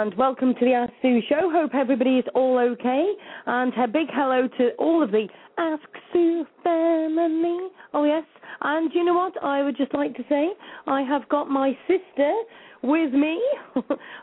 [0.00, 1.50] And welcome to the Ask Sue show.
[1.52, 3.12] Hope everybody is all okay.
[3.44, 5.28] And a big hello to all of the
[5.58, 7.68] Ask Sue family.
[7.92, 8.24] Oh, yes.
[8.62, 9.34] And you know what?
[9.44, 10.52] I would just like to say
[10.86, 12.32] I have got my sister
[12.82, 13.42] with me.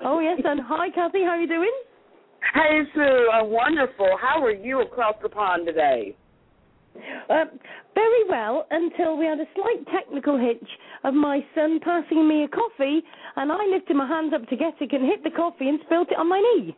[0.03, 0.41] oh, yes.
[0.43, 1.21] And hi, Cathy.
[1.21, 1.73] How are you doing?
[2.55, 3.29] Hey, Sue.
[3.31, 4.17] I'm wonderful.
[4.19, 6.15] How are you across the pond today?
[7.29, 7.45] Uh,
[7.93, 10.67] very well until we had a slight technical hitch
[11.03, 13.01] of my son passing me a coffee,
[13.35, 16.11] and I lifted my hands up to get it and hit the coffee and spilt
[16.11, 16.75] it on my knee.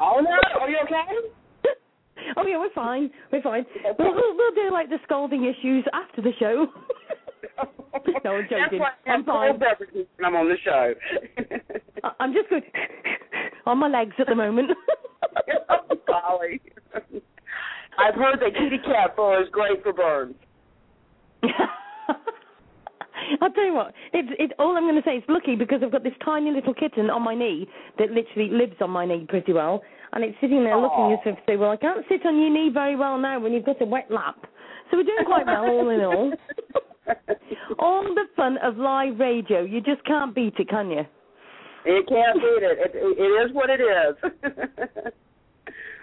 [0.00, 0.60] oh no!
[0.60, 1.28] Are you okay?
[2.36, 3.10] oh yeah, we're fine.
[3.32, 3.64] We're fine.
[3.98, 6.66] We'll, we'll, we'll do like the scalding issues after the show.
[8.24, 8.80] no, I'm joking.
[9.06, 9.60] I'm fine.
[10.24, 10.94] I'm on the show.
[12.20, 12.62] I'm just going
[13.66, 14.70] on my legs at the moment.
[16.06, 16.60] Golly.
[17.98, 20.34] I've heard that kitty cat fur is great for burns.
[23.40, 23.92] I'll tell you what.
[24.12, 24.52] It's it.
[24.58, 27.22] All I'm going to say is lucky because I've got this tiny little kitten on
[27.22, 27.68] my knee
[27.98, 29.82] that literally lives on my knee pretty well,
[30.12, 30.82] and it's sitting there Aww.
[30.82, 33.52] looking as if say, "Well, I can't sit on your knee very well now when
[33.52, 34.46] you've got a wet lap."
[34.90, 36.32] So we're doing quite well, all in all.
[37.78, 39.62] all the fun of live radio.
[39.62, 41.04] You just can't beat it, can you?
[41.86, 42.78] You can't beat it.
[42.94, 45.12] It, it is what it is.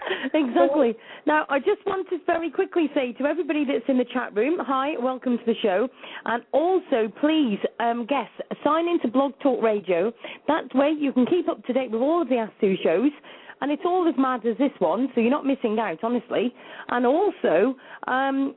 [0.34, 0.96] exactly.
[1.26, 4.58] Now, I just want to very quickly say to everybody that's in the chat room,
[4.60, 5.88] hi, welcome to the show.
[6.26, 8.08] And also, please, um,
[8.64, 10.12] sign into Blog Talk Radio.
[10.48, 13.12] That way you can keep up to date with all of the Ask Sue shows.
[13.62, 16.52] And it's all as mad as this one, so you're not missing out, honestly.
[16.90, 17.76] And also,
[18.08, 18.56] um,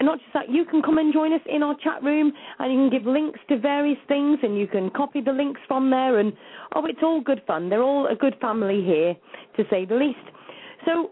[0.00, 2.78] not just that, you can come and join us in our chat room and you
[2.78, 6.20] can give links to various things and you can copy the links from there.
[6.20, 6.32] And
[6.76, 7.68] oh, it's all good fun.
[7.68, 9.16] They're all a good family here,
[9.56, 10.18] to say the least.
[10.86, 11.10] So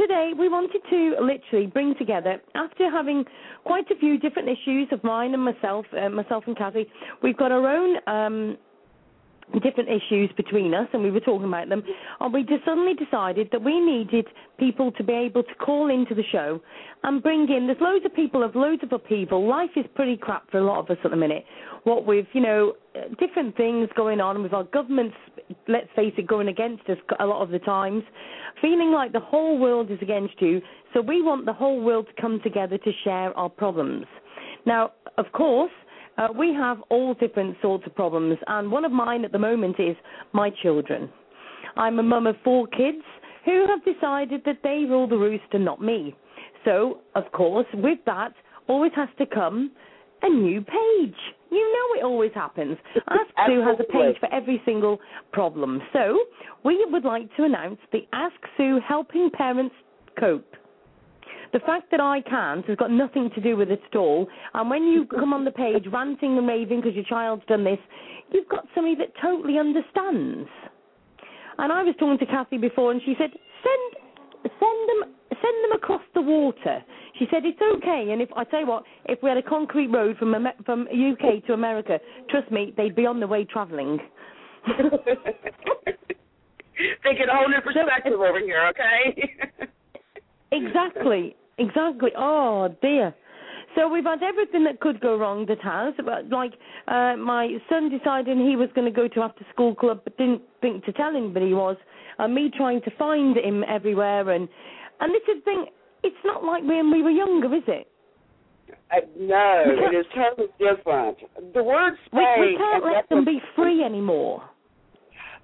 [0.00, 3.24] today we wanted to literally bring together, after having
[3.64, 6.86] quite a few different issues of mine and myself, uh, myself and Cathy,
[7.22, 8.56] we've got our own um,
[9.62, 11.82] different issues between us, and we were talking about them.
[12.20, 14.26] And we just suddenly decided that we needed
[14.58, 16.60] people to be able to call into the show
[17.02, 17.66] and bring in.
[17.66, 19.48] There's loads of people of loads of upheaval.
[19.48, 21.44] Life is pretty crap for a lot of us at the minute.
[21.84, 22.74] What with you know
[23.18, 25.16] different things going on with our governments,
[25.68, 28.02] let's face it, going against us a lot of the times,
[28.60, 30.60] feeling like the whole world is against you.
[30.94, 34.06] So we want the whole world to come together to share our problems.
[34.66, 35.70] Now, of course
[36.18, 39.76] uh, we have all different sorts of problems, and one of mine at the moment
[39.78, 39.96] is
[40.32, 41.08] my children.
[41.76, 43.02] I'm a mum of four kids
[43.44, 46.14] who have decided that they rule the roost and not me.
[46.64, 48.34] So, of course, with that,
[48.66, 49.70] always has to come
[50.22, 51.16] a new page.
[51.50, 52.76] You know it always happens.
[53.08, 54.98] Ask Sue has a page for every single
[55.32, 55.80] problem.
[55.92, 56.18] So,
[56.64, 59.74] we would like to announce the Ask Sue Helping Parents
[60.18, 60.57] Cope.
[61.52, 64.28] The fact that I can't has got nothing to do with it at all.
[64.54, 67.78] And when you come on the page ranting and raving because your child's done this,
[68.30, 70.48] you've got somebody that totally understands.
[71.58, 74.08] And I was talking to Cathy before, and she said, send
[74.42, 76.82] send them send them across the water.
[77.18, 79.88] She said it's okay, and if I tell you what, if we had a concrete
[79.88, 80.34] road from
[80.64, 81.98] from UK to America,
[82.30, 83.98] trust me, they'd be on the way travelling.
[84.66, 84.74] they
[87.14, 89.68] get a whole new perspective so, over here, okay?
[90.52, 92.10] Exactly, exactly.
[92.16, 93.14] Oh dear.
[93.76, 95.94] So we've had everything that could go wrong that has.
[96.30, 96.52] Like
[96.88, 100.42] uh, my son deciding he was going to go to after school club, but didn't
[100.60, 101.76] think to tell anybody he was.
[102.18, 104.48] And me trying to find him everywhere, and
[105.00, 105.66] and this is the thing.
[106.02, 107.88] It's not like when we were younger, is it?
[108.90, 111.18] Uh, no, it is totally different.
[111.54, 114.42] The word we, we can't let them be free anymore.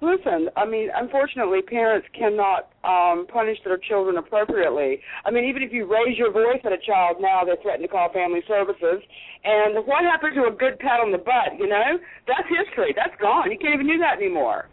[0.05, 5.01] Listen, I mean, unfortunately, parents cannot um punish their children appropriately.
[5.25, 7.87] I mean, even if you raise your voice at a child now, they threaten to
[7.87, 9.01] call family services.
[9.43, 11.57] And what happened to a good pat on the butt?
[11.57, 11.97] You know,
[12.29, 12.93] that's history.
[12.93, 13.49] That's gone.
[13.49, 14.69] You can't even do that anymore.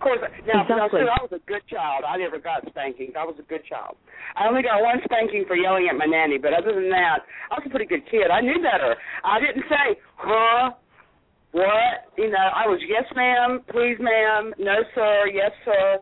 [0.00, 1.04] course, now, exactly.
[1.04, 2.08] now, I was a good child.
[2.08, 3.12] I never got spankings.
[3.20, 4.00] I was a good child.
[4.32, 7.60] I only got one spanking for yelling at my nanny, but other than that, I
[7.60, 8.32] was a pretty good kid.
[8.32, 8.96] I knew better.
[9.20, 10.72] I didn't say, huh,
[11.52, 12.06] what?
[12.16, 15.98] You know, I was yes ma'am, please ma'am, no sir, yes sir.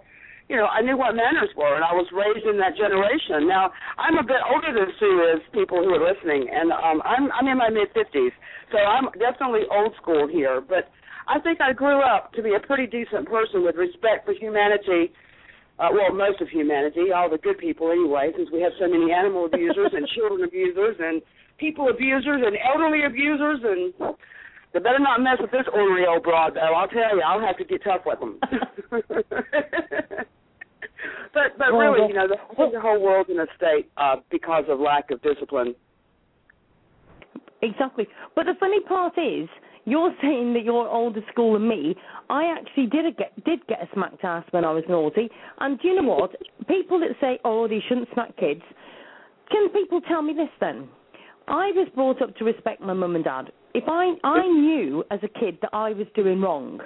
[0.48, 3.44] You know, I knew what manners were, and I was raised in that generation.
[3.44, 3.68] Now,
[4.00, 7.48] I'm a bit older than Sue is, people who are listening, and um, I'm I'm
[7.48, 8.32] in my mid fifties,
[8.72, 10.60] so I'm definitely old school here.
[10.60, 10.88] But
[11.28, 15.12] I think I grew up to be a pretty decent person with respect for humanity.
[15.78, 19.12] Uh, well, most of humanity, all the good people anyway, since we have so many
[19.12, 21.22] animal abusers and children abusers and
[21.56, 24.16] people abusers and elderly abusers and
[24.72, 26.74] they better not mess with this old broad, though.
[26.74, 28.38] I'll tell you, I'll have to get tough with them.
[31.34, 32.36] but but well, really, you know, the,
[32.72, 35.74] the whole world's in a state uh, because of lack of discipline.
[37.62, 38.06] Exactly.
[38.36, 39.48] But the funny part is,
[39.84, 41.96] you're saying that you're older school than me.
[42.30, 45.30] I actually did a get did get a smacked ass when I was naughty.
[45.60, 46.36] And do you know what?
[46.68, 48.62] People that say, "Oh, they shouldn't smack kids,"
[49.50, 50.88] can people tell me this then?
[51.46, 53.50] I was brought up to respect my mum and dad.
[53.74, 56.80] If I I knew as a kid that I was doing wrong,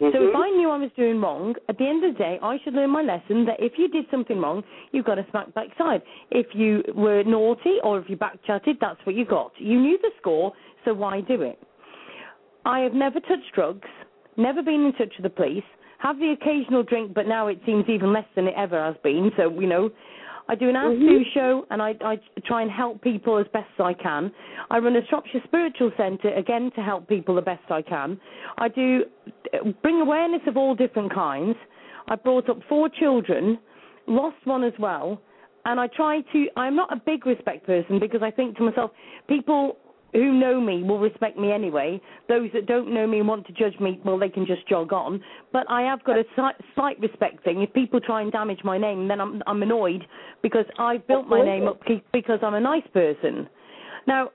[0.00, 0.14] Mm-hmm.
[0.14, 2.58] so if I knew I was doing wrong, at the end of the day, I
[2.62, 6.02] should learn my lesson that if you did something wrong, you've got a smack backside.
[6.30, 9.52] If you were naughty or if you back backchatted, that's what you got.
[9.58, 10.52] You knew the score,
[10.84, 11.58] so why do it?
[12.66, 13.88] I have never touched drugs,
[14.36, 15.64] never been in touch with the police,
[15.98, 19.30] have the occasional drink, but now it seems even less than it ever has been.
[19.36, 19.90] So, you know,
[20.48, 21.08] I do an Ask Mhm.
[21.08, 24.32] Sue show and I, I try and help people as best as I can.
[24.70, 28.20] I run a Shropshire Spiritual Centre, again, to help people the best I can.
[28.58, 29.04] I do
[29.82, 31.56] bring awareness of all different kinds.
[32.08, 33.58] I brought up four children,
[34.06, 35.20] lost one as well,
[35.64, 36.48] and I try to.
[36.56, 38.92] I'm not a big respect person because I think to myself,
[39.26, 39.78] people
[40.12, 42.00] who know me will respect me anyway.
[42.28, 44.92] Those that don't know me and want to judge me, well, they can just jog
[44.92, 45.22] on.
[45.52, 47.62] But I have got a slight, slight respect thing.
[47.62, 50.06] If people try and damage my name, then I'm I'm annoyed
[50.42, 51.80] because I built my name up
[52.12, 53.48] because I'm a nice person.
[54.06, 54.30] Now,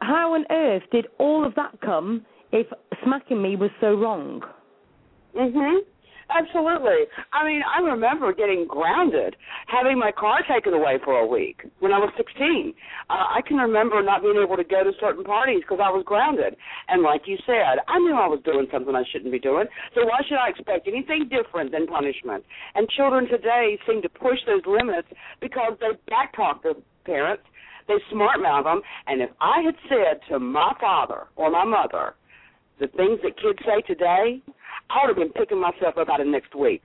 [0.00, 2.66] how on earth did all of that come if
[3.04, 4.42] smacking me was so wrong?
[5.34, 5.80] Mhm.
[6.30, 7.10] Absolutely.
[7.32, 9.34] I mean, I remember getting grounded,
[9.66, 12.72] having my car taken away for a week when I was 16.
[13.08, 16.04] Uh, I can remember not being able to go to certain parties because I was
[16.06, 16.56] grounded.
[16.88, 19.66] And like you said, I knew I was doing something I shouldn't be doing.
[19.94, 22.44] So why should I expect anything different than punishment?
[22.74, 25.08] And children today seem to push those limits
[25.40, 27.42] because they backtalk their parents.
[27.88, 28.82] They smart mouth them.
[29.08, 32.14] And if I had said to my father or my mother
[32.78, 34.40] the things that kids say today,
[34.92, 36.84] I would have been picking myself up out of next week.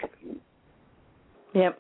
[1.54, 1.80] Yep.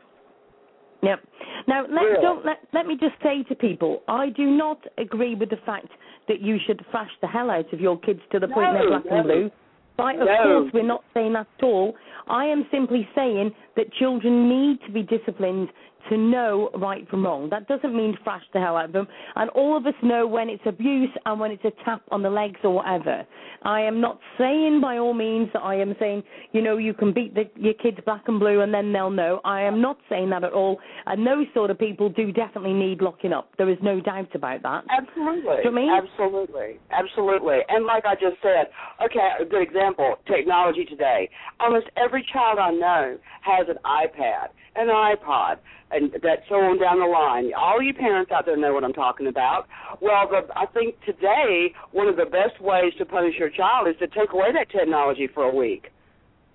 [1.04, 1.20] Yep.
[1.68, 2.22] Now let Really?
[2.22, 5.88] don't let let me just say to people, I do not agree with the fact
[6.28, 8.90] that you should flash the hell out of your kids to the point they're No,
[8.90, 9.24] black and no.
[9.24, 9.52] blue.
[9.98, 10.44] But of No.
[10.44, 11.96] course we're not saying that at all.
[12.28, 15.70] I am simply saying that children need to be disciplined
[16.10, 17.50] to know right from wrong.
[17.50, 19.08] That doesn't mean thrash the hell out of them.
[19.36, 22.30] And all of us know when it's abuse and when it's a tap on the
[22.30, 23.26] legs or whatever.
[23.64, 27.14] I am not saying by all means that I am saying, you know, you can
[27.14, 29.42] beat the, your kids black and blue and then they'll know.
[29.44, 30.80] I am not saying that at all.
[31.06, 33.52] And those sort of people do definitely need locking up.
[33.58, 34.84] There is no doubt about that.
[34.90, 35.64] Absolutely.
[35.64, 36.10] Do you know I mean?
[36.12, 36.80] Absolutely.
[36.92, 37.60] Absolutely.
[37.70, 38.68] And like I just said,
[39.04, 41.30] okay, a good example, technology today.
[41.60, 45.58] Almost every child I know has an iPad, an iPod,
[45.96, 47.52] and that so on down the line.
[47.58, 49.68] All you parents out there know what I'm talking about.
[50.02, 53.96] Well, the, I think today one of the best ways to punish your child is
[54.00, 55.88] to take away that technology for a week.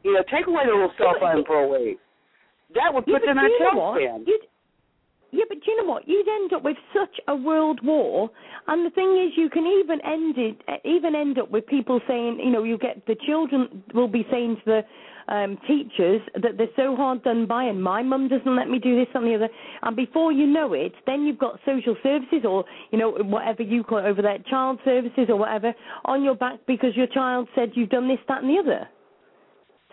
[0.03, 1.99] You know, take away the little cell phone for a week.
[2.75, 4.01] That would put but them in a you know what?
[4.01, 4.25] tailspin.
[5.33, 6.09] Yeah, but do you know what?
[6.09, 8.31] You'd end up with such a world war,
[8.67, 12.41] and the thing is, you can even end it, even end up with people saying,
[12.43, 14.81] you know, you get the children will be saying to the
[15.29, 18.97] um, teachers that they're so hard done by, and my mum doesn't let me do
[18.97, 19.49] this and the other,
[19.83, 23.83] and before you know it, then you've got social services or you know whatever you
[23.85, 25.75] call it over there, child services or whatever,
[26.05, 28.89] on your back because your child said you've done this, that, and the other.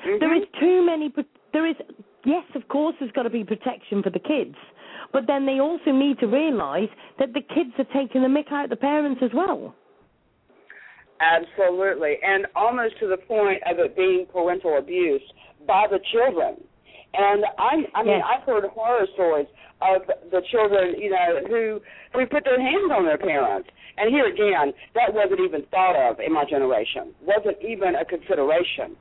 [0.05, 0.41] There Mhm.
[0.43, 1.11] is too many.
[1.53, 1.75] There is
[2.23, 4.55] yes, of course, there's got to be protection for the kids,
[5.11, 8.65] but then they also need to realise that the kids are taking the mick out
[8.65, 9.73] of the parents as well.
[11.19, 15.21] Absolutely, and almost to the point of it being parental abuse
[15.65, 16.61] by the children.
[17.13, 18.25] And I, I mean, Yes.
[18.27, 19.47] I've heard horror stories
[19.81, 21.81] of the children, you know, who
[22.13, 23.69] who put their hands on their parents.
[23.97, 27.15] And here again, that wasn't even thought of in my generation.
[27.21, 28.95] wasn't even a consideration.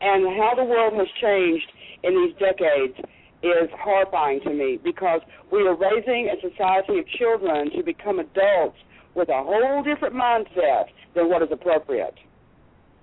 [0.00, 1.66] And how the world has changed
[2.04, 2.94] in these decades
[3.42, 8.78] is horrifying to me because we are raising a society of children to become adults
[9.14, 12.14] with a whole different mindset than what is appropriate.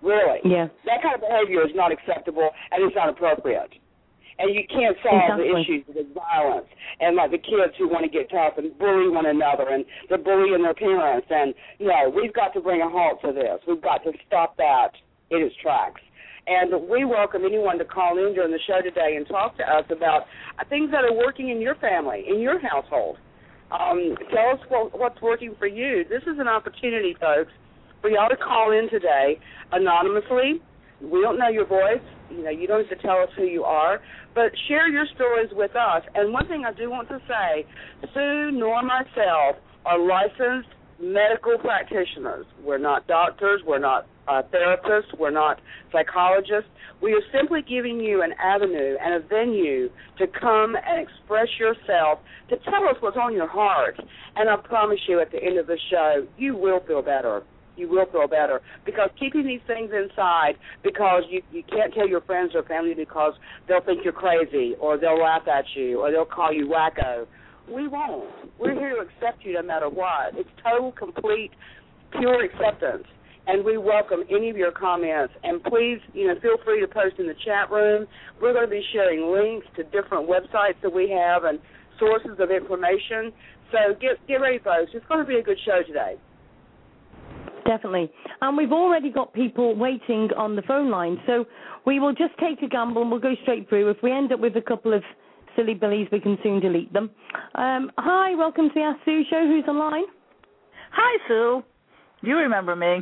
[0.01, 0.39] Really.
[0.43, 0.67] Yeah.
[0.85, 3.69] That kind of behavior is not acceptable and it's not appropriate.
[4.39, 6.65] And you can't solve the issues with violence
[6.99, 10.17] and like the kids who want to get tough and bully one another and they're
[10.17, 13.61] bullying their parents and no, we've got to bring a halt to this.
[13.67, 14.97] We've got to stop that
[15.29, 16.01] in its tracks.
[16.47, 19.85] And we welcome anyone to call in during the show today and talk to us
[19.91, 20.25] about
[20.69, 23.17] things that are working in your family, in your household.
[23.71, 26.03] Um, tell us what, what's working for you.
[26.09, 27.51] This is an opportunity, folks,
[28.01, 29.39] for y'all to call in today
[29.71, 30.61] anonymously.
[31.01, 32.03] We don't know your voice.
[32.29, 34.01] You know, you don't have to tell us who you are,
[34.35, 36.03] but share your stories with us.
[36.15, 37.65] And one thing I do want to say,
[38.13, 40.69] Sue nor myself are licensed
[41.01, 42.45] medical practitioners.
[42.63, 43.61] We're not doctors.
[43.65, 45.17] We're not uh, therapists.
[45.17, 45.59] We're not
[45.91, 46.69] psychologists.
[47.01, 49.89] We are simply giving you an avenue and a venue
[50.19, 53.95] to come and express yourself, to tell us what's on your heart.
[54.35, 57.41] And I promise you, at the end of the show, you will feel better.
[57.75, 60.53] you will feel better because keeping these things inside
[60.83, 63.33] because you you can't tell your friends or family because
[63.67, 67.25] they'll think you're crazy or they'll laugh at you or they'll call you wacko.
[67.71, 68.29] We won't.
[68.59, 70.35] We're here to accept you no matter what.
[70.35, 71.51] It's total, complete,
[72.11, 73.05] pure acceptance
[73.47, 75.33] and we welcome any of your comments.
[75.43, 78.07] And please, you know, feel free to post in the chat room.
[78.41, 81.59] We're going to be sharing links to different websites that we have and
[81.99, 83.31] sources of information.
[83.71, 84.91] So get get ready, folks.
[84.93, 86.15] It's going to be a good show today.
[87.65, 88.11] Definitely.
[88.41, 91.17] And we've already got people waiting on the phone line.
[91.25, 91.45] So
[91.85, 93.89] we will just take a gamble and we'll go straight through.
[93.89, 95.03] If we end up with a couple of
[95.55, 97.09] silly billies, we can soon delete them.
[97.55, 99.45] Um, hi, welcome to the Ask Sue show.
[99.47, 100.05] Who's online?
[100.93, 101.63] Hi, Sue.
[102.21, 103.01] You remember me.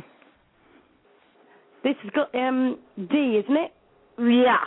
[1.82, 3.72] This has got um, D, isn't it?
[4.18, 4.58] Yeah.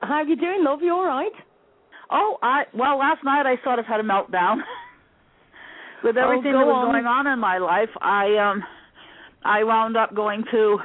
[0.00, 0.80] How are you doing, love?
[0.82, 1.32] You all right?
[2.10, 4.56] Oh, I well, last night I sort of had a meltdown.
[6.02, 6.92] With Oh, everything go that was on.
[6.92, 8.64] going on in my life, I um
[9.44, 10.78] I wound up going to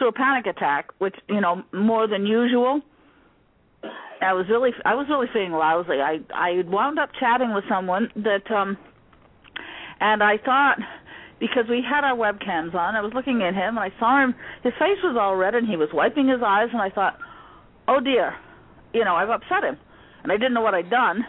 [0.00, 2.80] to a panic attack, which, you know, more than usual.
[4.22, 6.00] I was really I was really feeling lousy.
[6.00, 8.76] I I wound up chatting with someone that um
[10.00, 10.78] and I thought
[11.40, 14.34] because we had our webcams on, I was looking at him and I saw him
[14.62, 17.18] his face was all red and he was wiping his eyes and I thought,
[17.88, 18.34] "Oh dear.
[18.92, 19.78] You know, I've upset him."
[20.22, 21.24] And I didn't know what I'd done.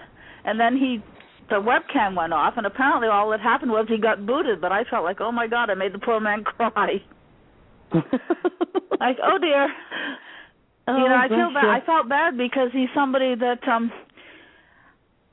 [0.46, 1.02] And then he
[1.50, 4.84] the webcam went off and apparently all that happened was he got booted, but I
[4.90, 7.02] felt like, "Oh my god, I made the poor man cry."
[7.94, 9.68] like, "Oh dear."
[10.88, 11.64] Oh, you know, I feel bad.
[11.64, 11.70] you.
[11.70, 13.92] I felt bad because he's somebody that, um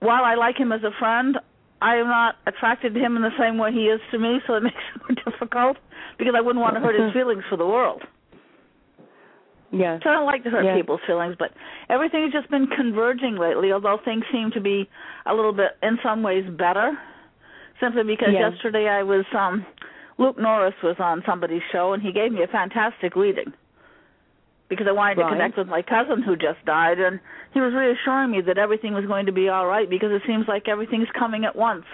[0.00, 1.36] while I like him as a friend,
[1.82, 4.54] I am not attracted to him in the same way he is to me, so
[4.54, 5.76] it makes it more difficult
[6.18, 8.02] because I wouldn't want to hurt his feelings for the world.
[9.72, 9.98] Yeah.
[10.02, 10.74] So I don't like to hurt Yeah.
[10.74, 11.50] people's feelings, but
[11.88, 14.88] everything has just been converging lately, although things seem to be
[15.26, 16.98] a little bit, in some ways, better.
[17.80, 18.50] Simply because Yeah.
[18.50, 19.64] yesterday I was, um
[20.18, 23.52] Luke Norris was on somebody's show, and he gave me a fantastic reading
[24.70, 27.20] because I wanted to connect with my cousin who just died, and
[27.52, 30.46] he was reassuring me that everything was going to be all right because it seems
[30.48, 31.84] like everything's coming at once.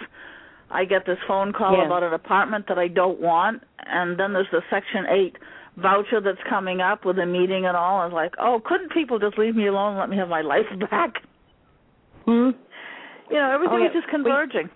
[0.70, 1.86] I get this phone call Yeah.
[1.86, 5.36] about an apartment that I don't want, and then there's the Section 8
[5.78, 8.00] voucher that's coming up with a meeting and all.
[8.00, 10.42] I was like, oh, couldn't people just leave me alone and let me have my
[10.42, 11.14] life back?
[12.26, 12.50] Hmm?
[13.30, 13.86] You know, everything Oh, yeah.
[13.88, 14.68] is just converging.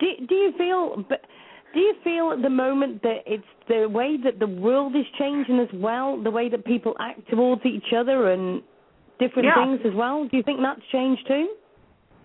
[0.00, 1.22] Do do you feel but
[1.74, 5.58] do you feel at the moment that it's the way that the world is changing
[5.58, 8.62] as well, the way that people act towards each other and
[9.18, 9.54] different Yeah.
[9.54, 10.24] things as well?
[10.24, 11.48] Do you think that's changed too?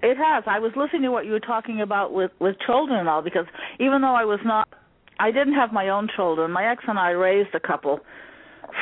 [0.03, 0.43] It has.
[0.47, 3.45] I was listening to what you were talking about with with children and all because
[3.79, 4.67] even though I was not
[5.19, 6.49] I didn't have my own children.
[6.51, 7.99] My ex and I raised a couple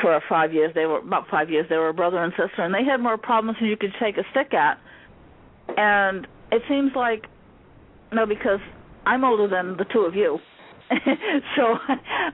[0.00, 0.72] for 5 years.
[0.74, 1.66] They were about 5 years.
[1.68, 4.16] They were a brother and sister and they had more problems than you could take
[4.16, 4.78] a stick at.
[5.76, 7.26] And it seems like
[8.12, 8.60] no because
[9.06, 10.38] I'm older than the two of you.
[11.56, 11.78] so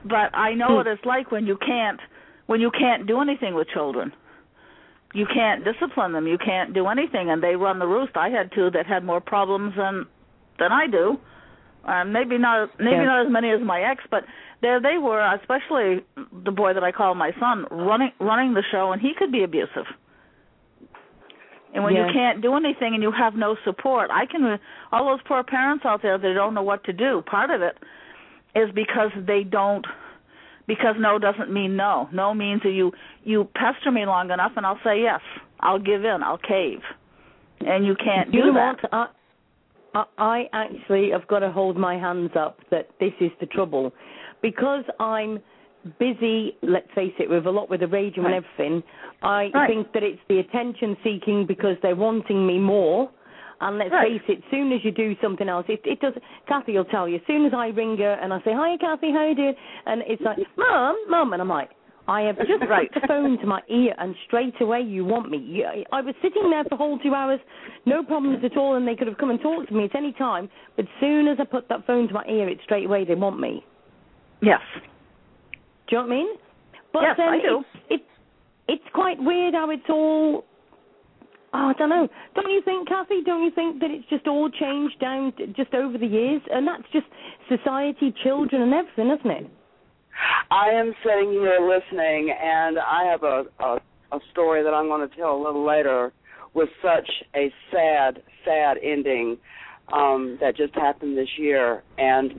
[0.05, 1.99] but I know what it's like when you can't
[2.47, 4.11] when you can't do anything with children
[5.13, 6.27] you can't discipline them.
[6.27, 8.15] You can't do anything, and they run the roost.
[8.15, 10.05] I had two that had more problems than
[10.59, 11.17] than I do.
[11.85, 13.05] Um, maybe not maybe Yeah.
[13.05, 14.25] not as many as my ex, but
[14.61, 15.21] there they were.
[15.35, 16.03] Especially
[16.43, 19.43] the boy that I call my son, running running the show, and he could be
[19.43, 19.87] abusive.
[21.77, 22.07] And when Yeah.
[22.07, 24.59] you can't do anything and you have no support, I can
[24.91, 27.21] all those poor parents out there that don't know what to do.
[27.21, 27.77] Part of it
[28.55, 29.85] is because they don't
[30.65, 32.09] because no doesn't mean no.
[32.11, 35.21] No means that you you pester me long enough and I'll say yes.
[35.59, 36.23] I'll give in.
[36.23, 36.81] I'll cave.
[37.59, 38.77] And you can't do you that.
[38.91, 39.07] I,
[39.93, 43.93] I I actually have got to hold my hands up that this is the trouble
[44.41, 45.41] because I'm
[45.99, 46.55] busy.
[46.61, 48.83] Let's face it, with a lot with the radio and everything.
[49.21, 49.67] I Right.
[49.67, 53.09] think that it's the attention seeking because they're wanting me more.
[53.59, 54.21] And let's Right.
[54.21, 56.13] face it, soon as you do something else, it it does.
[56.47, 57.15] Cathy will tell you.
[57.15, 59.55] As soon as I ring her and I say, "Hi, Cathy, how you doing?"
[59.87, 61.71] and it's like, "Mom, Mom," and I'm like,
[62.07, 62.91] I have just Right.
[62.91, 65.37] put the phone to my ear, and straight away you want me.
[65.39, 67.39] You, I- was sitting there for a whole two hours,
[67.85, 70.11] no problems at all, and they could have come and talked to me at any
[70.13, 70.49] time.
[70.75, 73.15] But as soon as I put that phone to my ear, it straight away they
[73.15, 73.63] want me.
[74.41, 74.61] Yes.
[75.87, 76.35] Do you know what I mean?
[76.93, 77.63] But Yes, then I do.
[77.89, 80.43] It's, quite weird how it's all.
[81.53, 82.07] Oh, I don't know.
[82.35, 83.21] Don't you think, Cathy?
[83.23, 86.83] Don't you think that it's just all changed down just over the years, and that's
[86.91, 87.05] just
[87.47, 89.51] society, children, and everything, isn't it?
[90.51, 93.77] I am sitting here listening, and I have a, a
[94.11, 96.13] a story that I'm going to tell a little later
[96.53, 99.37] with such a sad, sad ending
[99.93, 102.33] um, that just happened this year, and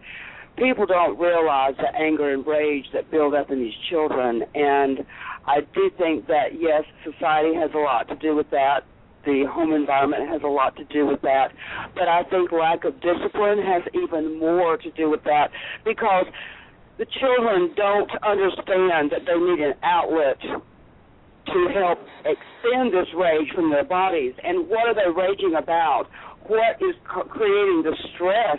[0.58, 5.04] people don't realize the anger and rage that build up in these children, and
[5.46, 8.84] I do think that yes, society has a lot to do with that.
[9.24, 11.48] the home environment has a lot to do with that.
[11.94, 15.50] But I think lack of discipline has even more to do with that
[15.84, 16.26] because
[16.98, 23.70] the children don't understand that they need an outlet to help expend this rage from
[23.70, 24.34] their bodies.
[24.42, 26.06] And what are they raging about?
[26.46, 28.58] What is creating the stress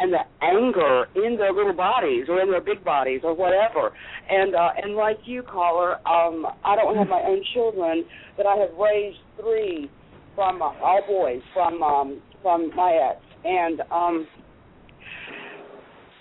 [0.00, 3.92] and the anger in their little bodies or in their big bodies or whatever?
[4.28, 8.04] And uh, and like you, caller, um, I don't have my own children,
[8.36, 9.90] but I have raised three
[10.34, 14.26] from uh, all boys from um, from my ex, and um,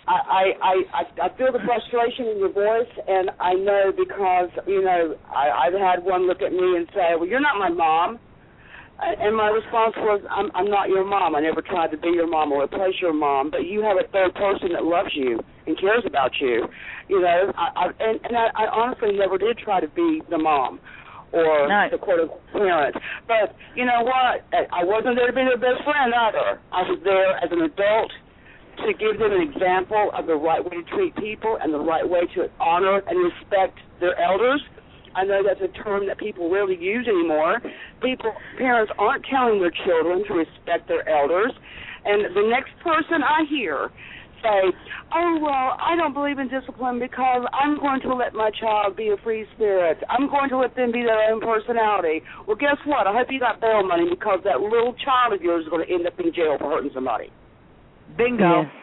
[0.07, 4.83] I, I I I feel the frustration in your voice, and I know because you
[4.83, 8.19] know I, I've had one look at me and say, "Well, you're not my mom,"
[9.01, 11.35] and my response was, "I'm I'm not your mom.
[11.35, 14.07] I never tried to be your mom or replace your mom, but you have a
[14.11, 16.67] third person that loves you and cares about you,
[17.07, 20.37] you know." I, I and and I, I honestly never did try to be the
[20.37, 20.79] mom
[21.31, 21.91] or nice.
[21.91, 22.97] the court of parents.
[23.27, 24.43] But you know what?
[24.53, 26.59] I wasn't there to be their best friend either.
[26.71, 28.11] I was there as an adult
[28.85, 32.07] to give them an example of the right way to treat people and the right
[32.07, 34.61] way to honor and respect their elders.
[35.15, 37.61] I know that's a term that people rarely use anymore.
[38.01, 41.51] People, parents aren't telling their children to respect their elders.
[42.05, 43.89] And the next person I hear
[44.41, 44.71] say,
[45.13, 49.09] oh, well, I don't believe in discipline because I'm going to let my child be
[49.09, 49.99] a free spirit.
[50.09, 52.21] I'm going to let them be their own personality.
[52.47, 53.07] Well, guess what?
[53.07, 55.93] I hope you got bail money because that little child of yours is going to
[55.93, 57.31] end up in jail for hurting somebody.
[58.17, 58.63] Bingo.
[58.63, 58.78] Yes.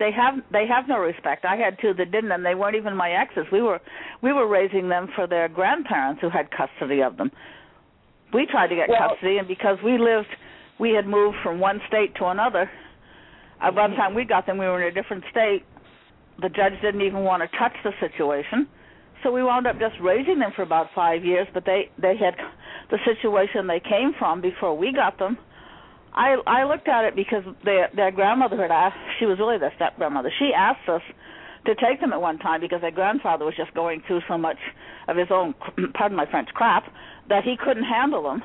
[0.00, 1.44] They have they have no respect.
[1.44, 3.46] I had two that didn't, and they weren't even my exes.
[3.52, 3.80] We were
[4.22, 7.30] we were raising them for their grandparents who had custody of them.
[8.34, 10.34] We tried to get Well- custody, and because we lived,
[10.80, 12.68] we had moved from one state to another
[13.60, 15.64] uh, by the time we got them, we were in a different state.
[16.40, 18.66] The judge didn't even want to touch the situation,
[19.22, 21.46] so we wound up just raising them for about five years.
[21.52, 22.34] But they they had
[22.90, 25.36] the situation they came from before we got them.
[26.14, 28.98] I I looked at it because their their grandmother had asked.
[29.18, 30.30] She was really their step grandmother.
[30.38, 31.02] She asked us
[31.66, 34.56] to take them at one time because their grandfather was just going through so much
[35.08, 35.54] of his own,
[35.94, 36.84] pardon my French, crap
[37.28, 38.42] that he couldn't handle them.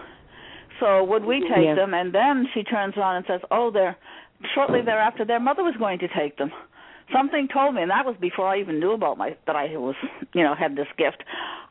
[0.80, 1.76] So would we take Yeah.
[1.76, 1.94] them?
[1.94, 3.96] And then she turns around and says, "Oh, they're
[4.54, 6.52] shortly thereafter their mother was going to take them."
[7.14, 9.96] Something told me, and that was before I even knew about my that I was,
[10.34, 11.24] you know, had this gift.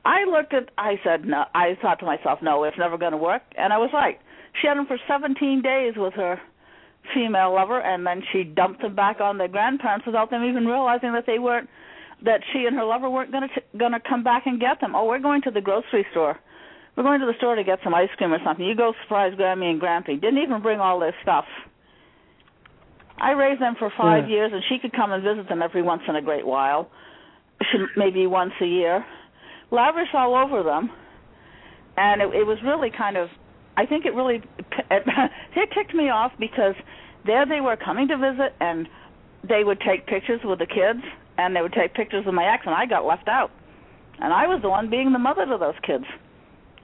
[0.04, 1.44] I looked at, I said, no.
[1.54, 4.18] I thought to myself, no, it's never going to work, and I was right.
[4.60, 6.40] She had them for 17 days with her
[7.12, 11.12] female lover, and then she dumped them back on their grandparents without them even realizing
[11.12, 11.68] that they weren't,
[12.24, 14.94] that she and her lover weren't going to going to come back and get them.
[14.94, 16.38] Oh, we're going to the grocery store.
[16.96, 18.64] We're going to the store to get some ice cream or something.
[18.64, 20.20] You go surprise Grammy and Grampy.
[20.20, 21.44] Didn't even bring all their stuff.
[23.18, 24.34] I raised them for five Yeah.
[24.36, 26.88] years, and she could come and visit them every once in a great while,
[27.70, 29.04] she, maybe once a year.
[29.70, 30.90] Lavish all over them,
[31.96, 33.28] and it, it was really kind of.
[33.76, 34.36] I think it really
[34.90, 35.02] it,
[35.56, 36.74] it kicked me off because
[37.26, 38.86] there they were coming to visit, and
[39.48, 41.00] they would take pictures with the kids,
[41.38, 43.50] and they would take pictures of my ex, and I got left out,
[44.20, 46.04] and I was the one being the mother to those kids,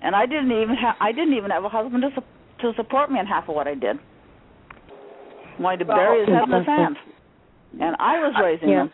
[0.02, 2.26] and I didn't even have I didn't even have a husband to su-
[2.62, 3.96] to support me in half of what I did.
[5.58, 6.84] Wanted to Well, bury his head in the Exactly.
[6.84, 6.96] sand,
[7.80, 8.76] and I was uh, raising Yeah.
[8.84, 8.92] them.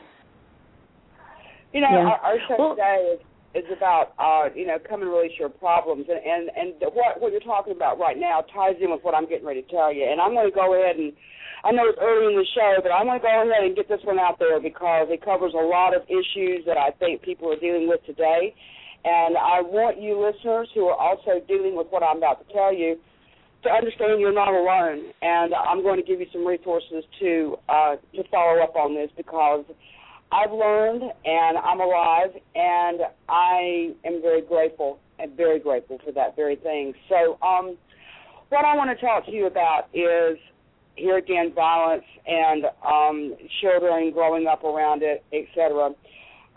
[1.72, 2.08] You know, Yeah.
[2.08, 3.20] our, our show Well- today is
[3.56, 7.32] is about uh, you know come and release your problems, and and and what what
[7.32, 10.04] you're talking about right now ties in with what I'm getting ready to tell you.
[10.04, 11.12] And I'm going to go ahead and
[11.64, 13.88] I know it's early in the show, but I'm going to go ahead and get
[13.88, 17.50] this one out there because it covers a lot of issues that I think people
[17.50, 18.54] are dealing with today.
[19.02, 22.74] And I want you listeners who are also dealing with what I'm about to tell
[22.74, 22.98] you
[23.64, 25.10] to understand you're not alone.
[25.22, 29.10] And I'm going to give you some resources to uh, to follow up on this
[29.16, 29.64] because
[30.32, 36.36] I've learned and I'm alive and I am very grateful and very grateful for that
[36.36, 36.94] very thing.
[37.08, 37.76] So um
[38.48, 40.38] what I want to talk to you about is
[40.96, 45.90] here again violence and um children growing up around it, etc.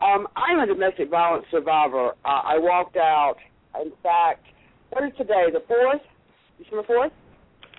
[0.02, 2.10] Um I'm a domestic violence survivor.
[2.26, 3.36] Uh, I walked out
[3.82, 4.46] in fact
[4.90, 6.02] what is today, the fourth?
[6.58, 7.12] December fourth?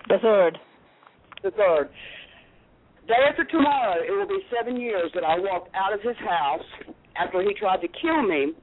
[0.07, 0.57] The third.
[1.43, 1.89] the third.
[3.07, 6.65] Day after tomorrow, it will be seven years that I walked out of his house
[7.17, 8.53] after he tried to kill me,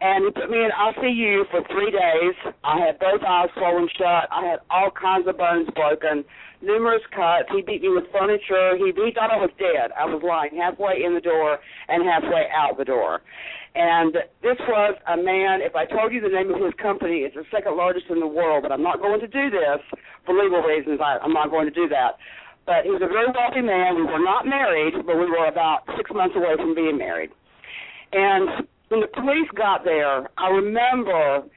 [0.00, 2.34] and he put me in ICU for three days.
[2.64, 4.24] I had both eyes swollen shut.
[4.32, 6.24] I had all kinds of bones broken,
[6.62, 7.48] numerous cuts.
[7.52, 8.76] He beat me with furniture.
[8.78, 9.92] He, he thought I was dead.
[9.92, 13.20] I was lying halfway in the door and halfway out the door.
[13.74, 17.34] And this was a man, if I told you the name of his company, it's
[17.36, 19.78] the second largest in the world, but I'm not going to do this
[20.24, 21.00] for legal reasons.
[21.04, 22.16] I, I'm not going to do that.
[22.68, 23.96] But he was a very wealthy man.
[23.96, 27.32] We were not married, but we were about six months away from being married.
[28.12, 31.48] And when the police got there, I remember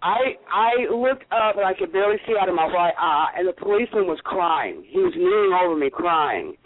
[0.00, 3.44] I I looked up and I could barely see out of my right eye, and
[3.44, 4.88] the policeman was crying.
[4.88, 6.56] He was kneeling over me, crying.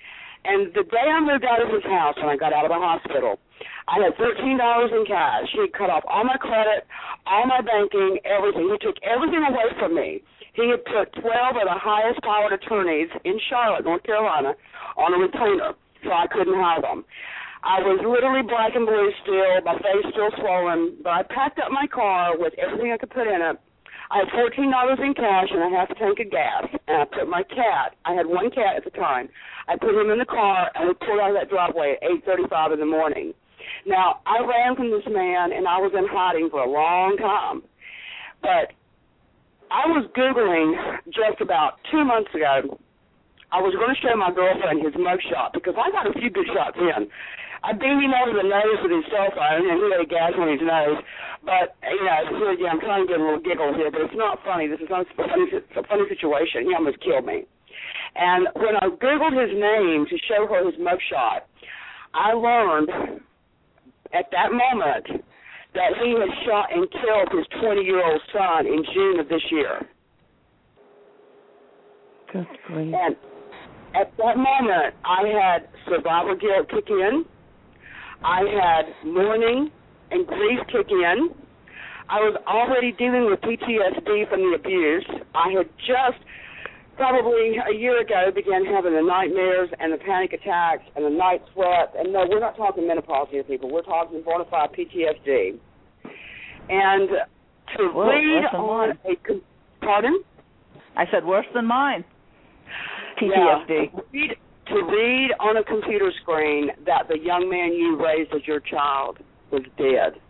[0.45, 2.79] And the day I moved out of his house, when I got out of the
[2.79, 3.43] hospital,
[3.91, 5.51] I had thirteen dollars in cash.
[5.59, 6.87] He cut off all my credit,
[7.27, 8.71] all my banking, everything.
[8.71, 10.23] He took everything away from me.
[10.55, 14.55] He had put twelve of the highest powered attorneys in Charlotte, North Carolina,
[14.97, 15.73] on a retainer,
[16.05, 17.05] so I couldn't hire them.
[17.65, 21.71] I was literally black and blue still, my face still swollen, but I packed up
[21.71, 23.57] my car with everything I could put in it.
[24.11, 27.05] I had fourteen dollars in cash and a half a tank of gas, and I
[27.07, 27.97] put my cat.
[28.05, 29.31] I had one cat at the time.
[29.69, 32.25] I put him in the car, and we pulled out of that driveway at eight
[32.27, 33.33] thirty-five in the morning.
[33.87, 37.63] Now I ran from this man, and I was in hiding for a long time.
[38.43, 38.77] But
[39.73, 40.77] I was googling
[41.09, 42.77] just about two months ago.
[43.49, 46.29] I was going to show my girlfriend his mug shot because I got a few
[46.29, 47.09] good shots in.
[47.65, 50.37] I beat him over the nose with his cell phone, and he had a gas
[50.37, 51.01] on his nose.
[51.41, 54.45] But you know, yeah, I'm trying to get a little giggle here, but it's not
[54.45, 54.69] funny.
[54.69, 56.69] This is not a funny, it's a funny situation.
[56.69, 57.49] He almost killed me.
[58.13, 61.49] And when I googled his name to show her his mugshot,
[62.13, 63.25] I learned
[64.13, 65.25] at that moment
[65.75, 69.87] that he had shot and killed his 20-year-old son in June of this year.
[72.33, 72.95] Good grief.
[72.95, 73.17] And
[73.95, 77.25] at that moment, I had survivor guilt kick in.
[78.25, 79.71] I had mourning
[80.11, 81.31] and grief kick in.
[82.09, 85.07] I was already dealing with PTSD from the abuse.
[85.35, 86.23] I had just
[86.97, 91.43] probably a year ago began having the nightmares and the panic attacks and the night
[91.53, 91.93] sweats.
[91.99, 93.71] And no, we're not talking menopause here, people.
[93.71, 95.59] We're talking bona fide PTSD.
[96.69, 97.09] And
[97.77, 98.99] to read on mine.
[99.05, 100.23] a pardon.
[100.97, 102.05] I said worse than mine.
[103.21, 103.31] PTSD.
[103.31, 103.65] Yeah.
[103.67, 104.31] To read,
[104.67, 109.19] to read on a computer screen that the young man you raised as your child
[109.51, 110.21] was dead.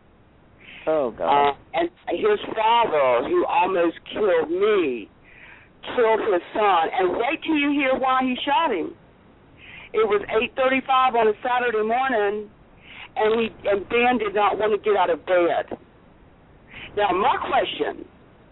[0.87, 1.51] Oh God.
[1.51, 5.09] Uh, and his father, who almost killed me,
[5.95, 6.89] killed his son.
[6.93, 8.95] And wait till you hear why he shot him.
[9.93, 12.49] It was 8:35 on a Saturday morning,
[13.17, 15.77] and he and Ben did not want to get out of bed.
[16.97, 18.05] Now, my question: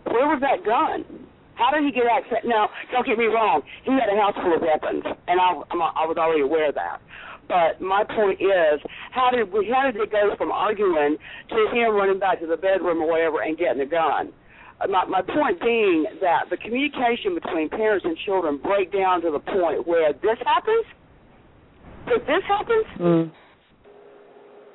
[0.04, 1.04] Where was that gun?
[1.54, 2.40] How did he get access?
[2.44, 3.62] Now, don't get me wrong.
[3.84, 6.74] He had a house full of weapons, and I, I'm, I was already aware of
[6.74, 7.00] that.
[7.48, 9.68] But my point is, how did we?
[9.68, 11.16] How did it go from arguing
[11.50, 14.32] to him running back to the bedroom or whatever and getting a gun?
[14.88, 19.40] My, my point being that the communication between parents and children break down to the
[19.40, 20.86] point where this happens.
[22.06, 23.30] If this happens, Mm.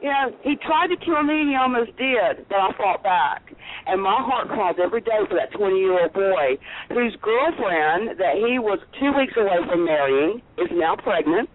[0.02, 3.52] you know, he tried to kill me and he almost did, but I fought back.
[3.88, 6.58] And my heart cries every day for that 20 year old boy
[6.90, 11.50] whose girlfriend that he was two weeks away from marrying is now pregnant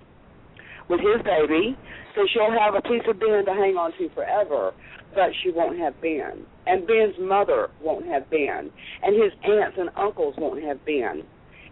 [0.88, 1.76] with his baby.
[2.16, 4.74] So she'll have a piece of Ben to hang on to forever,
[5.14, 6.46] but she won't have Ben.
[6.66, 8.70] And Ben's mother won't have Ben.
[9.02, 11.22] And his aunts and uncles won't have Ben.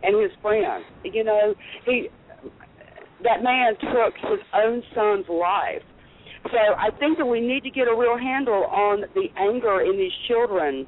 [0.02, 0.84] And his friends.
[1.04, 2.08] You know, he
[3.24, 5.82] that man took his own son's life.
[6.44, 9.98] So I think that we need to get a real handle on the anger in
[9.98, 10.86] these children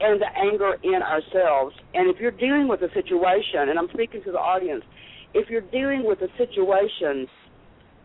[0.00, 1.74] and the anger in ourselves.
[1.94, 4.84] And if you're dealing with a situation, and I'm speaking to the audience,
[5.34, 7.26] if you're dealing with a situation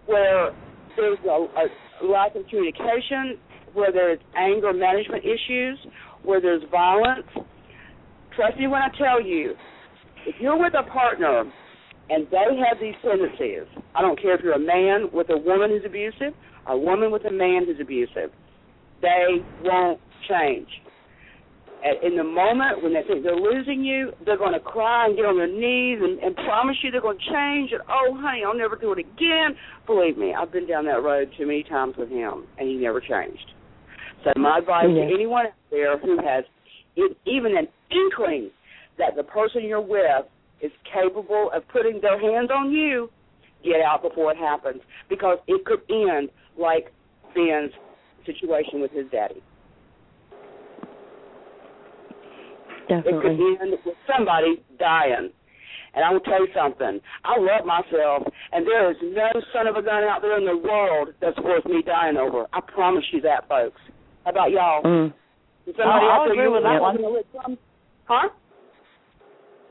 [0.05, 0.55] where
[0.95, 3.37] there's a, a lack of communication,
[3.77, 5.77] where there's anger management issues,
[6.23, 7.27] where there's violence,
[8.35, 9.53] trust me when I tell you,
[10.25, 11.43] if you're with a partner
[12.09, 15.69] and they have these tendencies, I don't care if you're a man with a woman
[15.69, 16.33] who's abusive,
[16.65, 18.31] a woman with a man who's abusive,
[19.01, 20.67] they won't change.
[22.03, 25.25] In the moment when they think they're losing you, they're going to cry and get
[25.25, 27.71] on their knees and, and promise you they're going to change.
[27.71, 29.55] And oh, honey, I'll never do it again.
[29.85, 32.99] Believe me, I've been down that road too many times with him, and he never
[32.99, 33.53] changed.
[34.27, 35.05] So my advice Yeah.
[35.05, 36.43] to anyone out there who has
[37.25, 38.51] even an inkling
[38.97, 40.25] that the person you're with
[40.59, 43.09] is capable of putting their hands on you,
[43.63, 46.91] get out before it happens because it could end like
[47.33, 47.71] Ben's
[48.25, 49.41] situation with his daddy.
[52.89, 55.31] It could end with somebody dying.
[55.93, 56.99] And I will tell you something.
[57.23, 60.57] I love myself, and there is no son of a gun out there in the
[60.57, 62.45] world that's worth me dying over.
[62.53, 63.79] I promise you that, folks.
[64.27, 64.83] How about y'all?
[64.83, 65.07] Mm.
[65.67, 66.97] Is somebody I'll agree you with that one.
[67.31, 67.57] some-
[68.03, 68.27] Huh?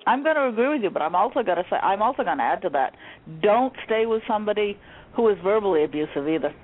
[0.06, 2.38] I'm going to agree with you, but I'm also going to say I'm also going
[2.38, 2.94] to add to that.
[3.42, 4.78] Don't stay with somebody
[5.14, 6.54] who is verbally abusive either.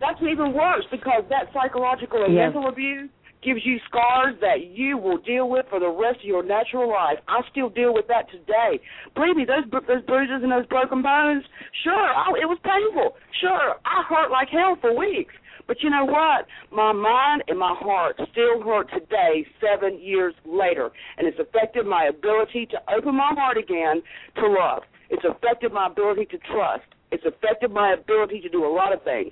[0.00, 2.46] That's even worse because that psychological and Yeah.
[2.50, 3.10] mental abuse
[3.42, 7.18] gives you scars that you will deal with for the rest of your natural life.
[7.28, 8.80] I still deal with that today.
[9.14, 11.44] Believe me, those those bruises and those broken bones.
[11.84, 13.14] Sure, I, it was painful.
[13.40, 15.34] Sure, I hurt like hell for weeks.
[15.70, 16.48] But you know what?
[16.72, 22.06] My mind and my heart still hurt today, seven years later, and it's affected my
[22.06, 24.02] ability to open my heart again
[24.34, 24.82] to love.
[25.10, 26.82] It's affected my ability to trust.
[27.12, 29.30] It's affected my ability to do a lot of things.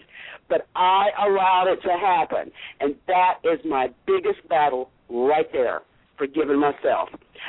[0.49, 5.81] But I allowed it to happen, and that is my biggest battle right there,
[6.19, 7.09] forgiving myself.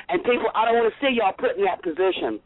[0.10, 2.40] And people, I don't want to see y'all put in that position.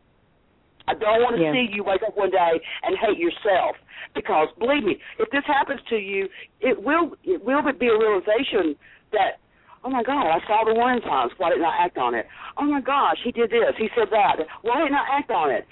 [0.87, 1.53] I don't want to Yeah.
[1.53, 3.75] see you wake up one day and hate yourself
[4.13, 8.75] because believe me, if this happens to you, it will it will be a realization
[9.11, 9.39] that
[9.83, 11.31] oh my God, I saw the warning signs.
[11.37, 12.27] Why didn't I act on it?
[12.57, 14.37] Oh my gosh, he did this, he said that.
[14.61, 15.67] Why didn't I act on it?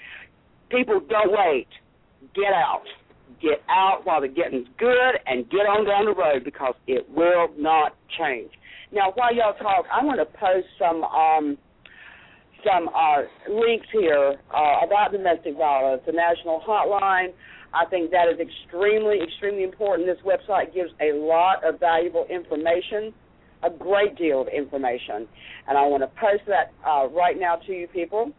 [0.70, 1.68] People, don't wait.
[2.34, 2.84] Get out.
[3.40, 7.48] Get out while the getting's good and get on down the road because it will
[7.58, 8.50] not change.
[8.92, 11.58] Now, while y'all talk, I want to post some um,
[12.64, 17.28] some uh, links here uh, about domestic violence, the national hotline.
[17.74, 20.06] I think that is extremely, extremely important.
[20.06, 23.14] This website gives a lot of valuable information,
[23.62, 25.26] a great deal of information,
[25.68, 28.32] and I want to post that uh, right now to you people.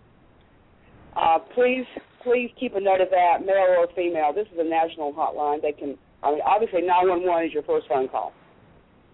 [1.15, 1.85] Uh, please,
[2.23, 4.33] please keep a note of that, male or female.
[4.33, 5.61] This is a national hotline.
[5.61, 8.33] They can, I mean, obviously, 911 is your first phone call.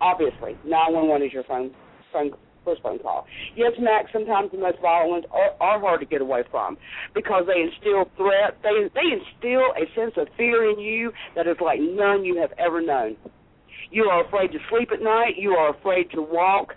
[0.01, 1.71] Obviously, 911 is your phone
[2.11, 2.31] phone
[2.63, 3.25] first phone call.
[3.55, 4.11] Yes, Max.
[4.11, 6.77] Sometimes the most violent are, are hard to get away from
[7.13, 8.57] because they instill threat.
[8.63, 12.51] They they instill a sense of fear in you that is like none you have
[12.57, 13.17] ever known.
[13.91, 15.37] You are afraid to sleep at night.
[15.37, 16.75] You are afraid to walk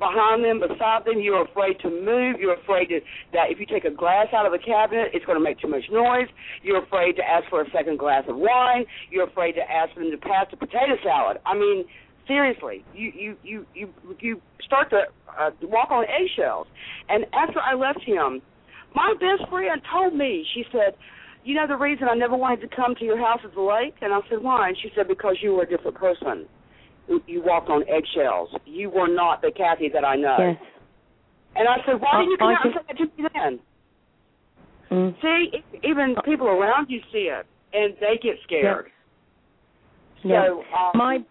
[0.00, 1.20] behind them, beside them.
[1.20, 2.40] You're afraid to move.
[2.40, 3.00] You're afraid to,
[3.32, 5.68] that if you take a glass out of a cabinet, it's going to make too
[5.68, 6.26] much noise.
[6.62, 8.86] You're afraid to ask for a second glass of wine.
[9.10, 11.38] You're afraid to ask them to pass the potato salad.
[11.46, 11.84] I mean,
[12.30, 13.88] seriously, you you you you
[14.20, 15.00] you start to
[15.38, 16.68] uh, walk on eggshells.
[17.08, 18.40] And after I left him,
[18.94, 20.46] my best friend told me.
[20.54, 20.94] She said,
[21.44, 23.94] "You know the reason I never wanted to come to your house at the lake?"
[24.00, 26.46] And I said, "Why?" And she said, "Because you were a different person.
[27.08, 28.50] You- You walked on eggshells.
[28.64, 30.56] You were not the Cathy that I know." Yes.
[31.56, 33.60] And I said, "Why didn't you come out and say that to me then?"
[34.92, 35.20] Mm.
[35.22, 38.90] See, even people around you see it, and they get scared.
[40.22, 40.46] Yeah.
[40.46, 41.24] So um, My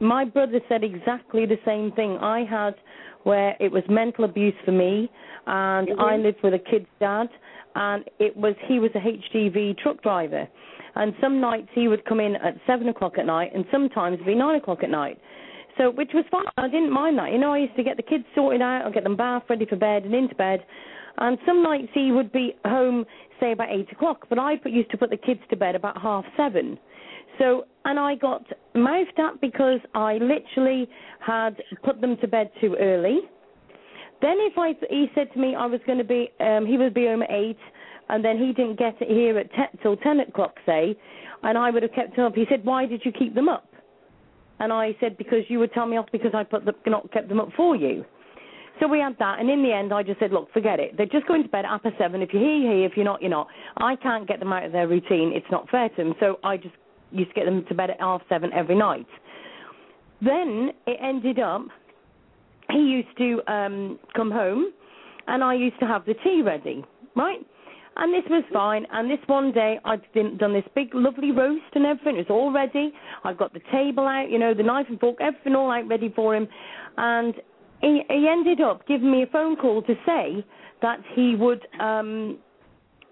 [0.00, 2.18] my brother said exactly the same thing.
[2.18, 2.74] I had
[3.22, 5.08] where it was mental abuse for me,
[5.46, 6.00] and Mhm.
[6.00, 7.28] I lived with a kid's dad,
[7.74, 10.46] and it was he was a HGV truck driver,
[10.94, 14.26] and some nights he would come in at seven o'clock at night, and sometimes it'd
[14.26, 15.18] be nine o'clock at night.
[15.76, 16.44] So, which was fine.
[16.56, 17.32] I didn't mind that.
[17.32, 19.66] You know, I used to get the kids sorted out, I'd get them bath ready
[19.66, 20.64] for bed and into bed.
[21.18, 23.06] And some nights he would be home,
[23.40, 26.00] say about eight o'clock, but I put, used to put the kids to bed about
[26.00, 26.78] half seven.
[27.38, 28.44] So, and I got
[28.74, 30.88] mouthed at because I literally
[31.20, 33.20] had put them to bed too early.
[34.22, 36.94] Then if I, he said to me I was going to be, um, he would
[36.94, 37.58] be home at eight,
[38.08, 40.96] and then he didn't get it here at ten, till ten o'clock, say,
[41.42, 42.34] and I would have kept him up.
[42.34, 43.68] He said, why did you keep them up?
[44.60, 47.28] And I said, because you would tell me off because I put the, not kept
[47.28, 48.04] them up for you.
[48.80, 50.96] So we had that, and in the end, I just said, look, forget it.
[50.96, 52.22] They're just going to bed at seven.
[52.22, 52.86] If you're here, you're here.
[52.86, 53.48] If you're not, you're not.
[53.76, 55.32] I can't get them out of their routine.
[55.34, 56.14] It's not fair to them.
[56.18, 56.74] So I just
[57.14, 59.06] used to get them to bed at half seven every night.
[60.20, 61.62] Then it ended up,
[62.70, 64.72] he used to um, come home,
[65.26, 66.84] and I used to have the tea ready,
[67.16, 67.40] right?
[67.96, 68.86] And this was fine.
[68.92, 72.16] And this one day, I'd done this big, lovely roast and everything.
[72.16, 72.92] It was all ready.
[73.22, 76.12] I've got the table out, you know, the knife and fork, everything all out ready
[76.14, 76.48] for him.
[76.96, 77.34] And
[77.80, 80.44] he, he ended up giving me a phone call to say
[80.82, 82.38] that he would um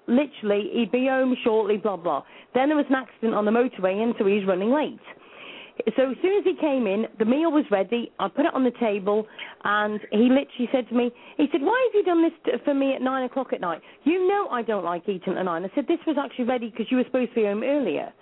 [0.07, 2.23] literally he'd be home shortly, blah blah.
[2.55, 5.01] Then there was an accident on the motorway, and so he's running late.
[5.97, 8.13] So as soon as he came in, the meal was ready.
[8.19, 9.27] I put it on the table,
[9.65, 12.95] and he literally said to me, he said, "Why have you done this for me
[12.95, 13.81] at nine o'clock at night?
[14.05, 16.91] You know I don't like eating at nine." I said, "This was actually ready because
[16.91, 18.13] you were supposed to be home earlier."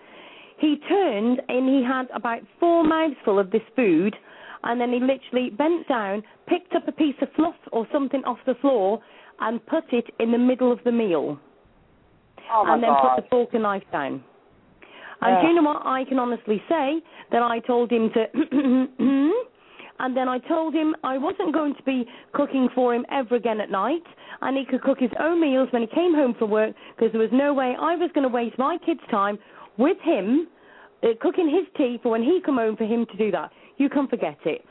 [0.58, 4.16] He turned and he had about four mouthsful of this food,
[4.62, 8.38] and then he literally bent down, picked up a piece of fluff or something off
[8.44, 9.00] the floor,
[9.40, 11.40] and put it in the middle of the meal
[12.52, 13.16] oh and then God.
[13.16, 14.22] put the fork and knife down.
[15.22, 15.42] And Yeah.
[15.42, 15.82] do you know what?
[15.84, 18.26] I can honestly say that I told him to,
[20.00, 23.60] and then I told him I wasn't going to be cooking for him ever again
[23.60, 24.02] at night,
[24.40, 27.20] and he could cook his own meals when he came home from work because there
[27.20, 29.38] was no way I was going to waste my kid's time
[29.76, 30.48] with him
[31.02, 33.50] uh, cooking his tea for when he come home for him to do that.
[33.76, 34.64] You can forget it.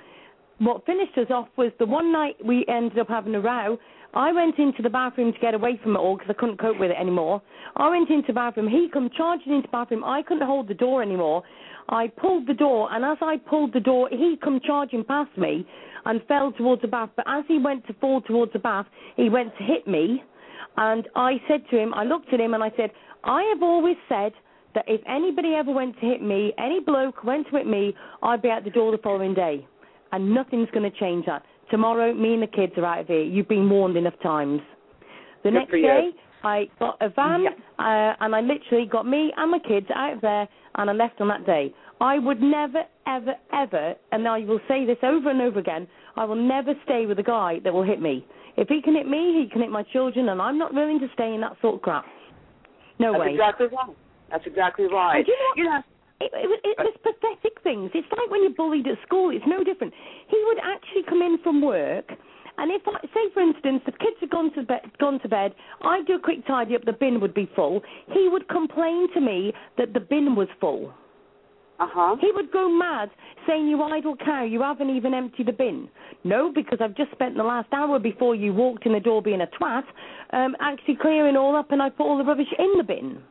[0.59, 3.77] What finished us off was the one night we ended up having a row.
[4.13, 6.79] I went into the bathroom to get away from it all because I couldn't cope
[6.79, 7.41] with it anymore.
[7.75, 8.67] I went into the bathroom.
[8.67, 10.03] He come charging into the bathroom.
[10.03, 11.43] I couldn't hold the door anymore.
[11.89, 15.67] I pulled the door, and as I pulled the door, he come charging past me
[16.05, 17.09] and fell towards the bath.
[17.15, 20.23] But as he went to fall towards the bath, he went to hit me.
[20.77, 22.91] And I said to him, I looked at him and I said,
[23.23, 24.33] I have always said
[24.75, 28.41] that if anybody ever went to hit me, any bloke went to hit me, I'd
[28.41, 29.67] be out the door the following day.
[30.11, 31.43] And nothing's going to change that.
[31.69, 33.21] Tomorrow, me and the kids are out of here.
[33.21, 34.61] You've been warned enough times.
[35.43, 36.09] The Good next day,
[36.43, 37.49] I got a van, Yeah.
[37.77, 41.21] uh, and I literally got me and my kids out of there, and I left
[41.21, 41.73] on that day.
[42.01, 46.25] I would never, ever, ever, and I will say this over and over again, I
[46.25, 48.25] will never stay with a guy that will hit me.
[48.57, 51.07] If he can hit me, he can hit my children, and I'm not willing to
[51.13, 52.05] stay in that sort of crap.
[52.99, 53.37] No That's way.
[53.37, 53.95] That's exactly right.
[54.31, 55.17] That's exactly right.
[55.17, 55.53] And do you know?
[55.55, 55.81] You know,
[56.21, 57.91] It, it, was- it was pathetic things.
[57.93, 59.29] It's like when you're bullied at school.
[59.35, 59.93] It's no different.
[60.27, 62.11] He would actually come in from work,
[62.57, 65.53] and if, I, say for instance, the kids had gone to bed, gone to bed,
[65.81, 67.81] I do a quick tidy up, the bin would be full.
[68.11, 70.91] He would complain to me that the bin was full.
[71.79, 72.17] uh huh.
[72.19, 73.09] He would go mad,
[73.47, 75.87] saying, "You idle cow, you haven't even emptied the bin."
[76.25, 79.39] No, because I've just spent the last hour before you walked in the door being
[79.39, 79.83] a twat,
[80.33, 83.23] um, actually clearing all up, and I put all the rubbish in the bin.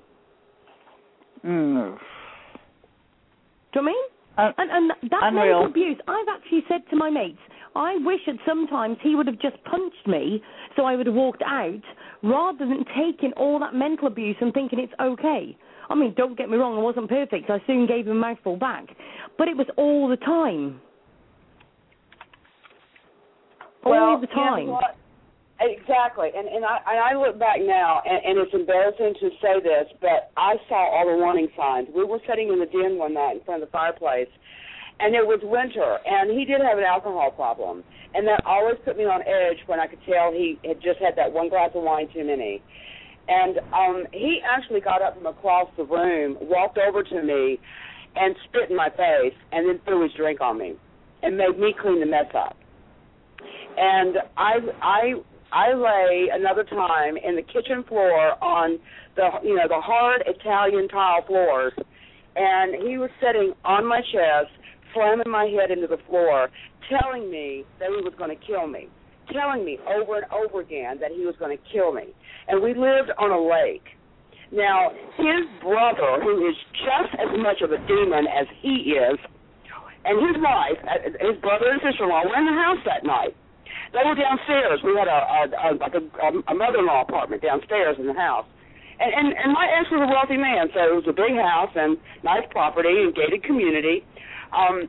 [1.44, 1.98] Mm.
[3.78, 4.04] Do you know I mean?
[4.38, 5.44] Uh, And, and that's Unreal.
[5.44, 5.98] mental abuse.
[6.08, 7.38] I've actually said to my mates,
[7.76, 10.42] I wish that sometimes he would have just punched me
[10.76, 11.82] so I would have walked out
[12.22, 15.56] rather than taking all that mental abuse and thinking it's okay.
[15.90, 17.50] I mean, don't get me wrong, I wasn't perfect.
[17.50, 18.86] I soon gave him a mouthful back.
[19.36, 20.80] But it was all the time.
[23.84, 24.92] All well, the you know time.
[25.60, 29.58] Exactly, and and I and I look back now, and, and it's embarrassing to say
[29.58, 31.88] this, but I saw all the warning signs.
[31.92, 34.30] We were sitting in the den one night in front of the fireplace,
[35.00, 37.82] and it was winter, and he did have an alcohol problem,
[38.14, 41.16] and that always put me on edge when I could tell he had just had
[41.16, 42.62] that one glass of wine too many.
[43.26, 47.58] And um he actually got up from across the room, walked over to me,
[48.14, 50.78] and spit in my face, and then threw his drink on me,
[51.24, 52.54] and made me clean the mess up
[53.76, 55.02] and I I
[55.52, 58.78] I lay another time in the kitchen floor on
[59.16, 61.72] the you know the hard Italian tile floors,
[62.36, 64.52] and he was sitting on my chest,
[64.94, 66.50] slamming my head into the floor,
[66.88, 68.88] telling me that he was going to kill me,
[69.32, 72.14] telling me over and over again that he was going to kill me,
[72.48, 73.84] and we lived on a lake.
[74.52, 79.18] Now his brother, who is just as much of a demon as he is,
[80.04, 83.36] and his wife, uh, his brother and sister-in-law, were in the house that night.
[83.92, 84.80] They were downstairs.
[84.84, 86.04] We had a a, a, like a,
[86.50, 88.46] a mother-in-law apartment downstairs in the house,
[89.00, 91.72] and, and and my ex was a wealthy man, so it was a big house
[91.74, 94.04] and nice property and gated community.
[94.52, 94.88] Um,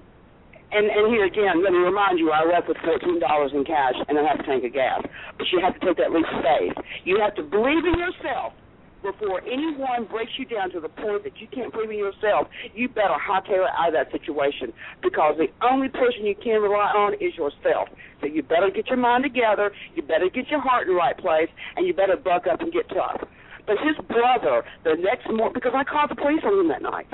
[0.72, 3.96] and and here again, let me remind you, I left with fourteen dollars in cash
[4.08, 5.02] and i a half tank of gas.
[5.38, 6.76] But you have to take that leap of faith.
[7.06, 8.54] You have to believe in yourself
[9.02, 12.88] before anyone breaks you down to the point that you can't believe in yourself, you
[12.88, 17.14] better hightail it out of that situation because the only person you can rely on
[17.16, 17.90] is yourself.
[18.22, 21.18] So you better get your mind together, you better get your heart in the right
[21.18, 23.24] place, and you better buck up and get tough.
[23.66, 27.08] But his brother, the next morning, because I called the police on him that night,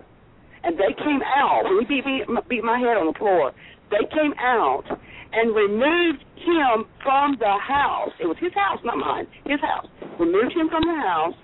[0.64, 3.54] and they came out when he beat me, beat my head on the floor.
[3.92, 4.86] They came out
[5.34, 8.14] and removed him from the house.
[8.20, 9.28] It was his house, not mine.
[9.46, 9.86] His house.
[10.18, 11.36] Removed him from the house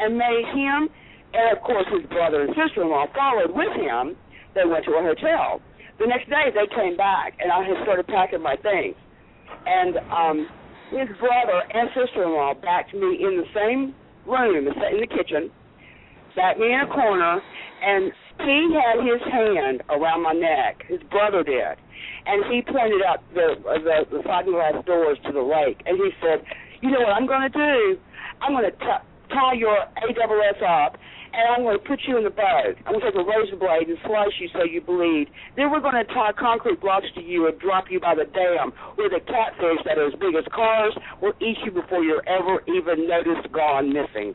[0.00, 0.88] and made him,
[1.34, 4.16] and of course his brother and sister-in-law followed with him.
[4.54, 5.60] They went to a hotel.
[5.98, 8.96] The next day they came back, and I had started packing my things.
[9.66, 10.48] And um,
[10.90, 13.94] his brother and sister-in-law backed me in the same
[14.26, 15.50] room, in the kitchen,
[16.34, 17.40] backed me in a corner,
[17.82, 20.82] and he had his hand around my neck.
[20.88, 21.76] His brother did,
[22.26, 26.10] and he pointed out the the, the sliding glass doors to the lake, and he
[26.20, 26.44] said,
[26.80, 28.00] "You know what I'm going to do?
[28.40, 30.98] I'm going to t- tie your AWS up,
[31.32, 32.74] and I'm going to put you in the boat.
[32.86, 35.30] I'm going to take a razor blade and slice you so you bleed.
[35.56, 38.72] Then we're going to tie concrete blocks to you and drop you by the dam,
[38.98, 42.62] where the catfish that are as big as cars will eat you before you're ever
[42.66, 44.34] even noticed gone missing."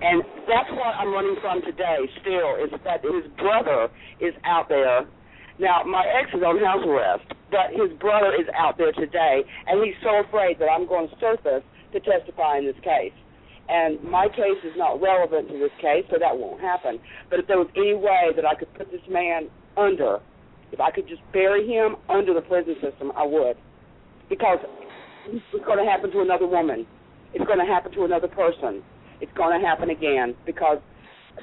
[0.00, 2.06] And that's what I'm running from today.
[2.22, 3.90] Still, is that his brother
[4.20, 5.02] is out there.
[5.58, 9.82] Now, my ex is on house arrest, but his brother is out there today, and
[9.84, 13.12] he's so afraid that I'm going to surface to testify in this case.
[13.68, 16.98] And my case is not relevant to this case, so that won't happen.
[17.28, 20.20] But if there was any way that I could put this man under,
[20.72, 23.56] if I could just bury him under the prison system, I would.
[24.28, 24.58] Because
[25.26, 26.86] it's going to happen to another woman.
[27.34, 28.82] It's going to happen to another person.
[29.20, 30.78] It's going to happen again because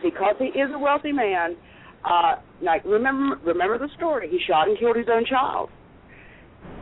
[0.02, 1.56] because he is a wealthy man.
[2.04, 4.30] Uh, like remember remember the story.
[4.30, 5.70] He shot and killed his own child.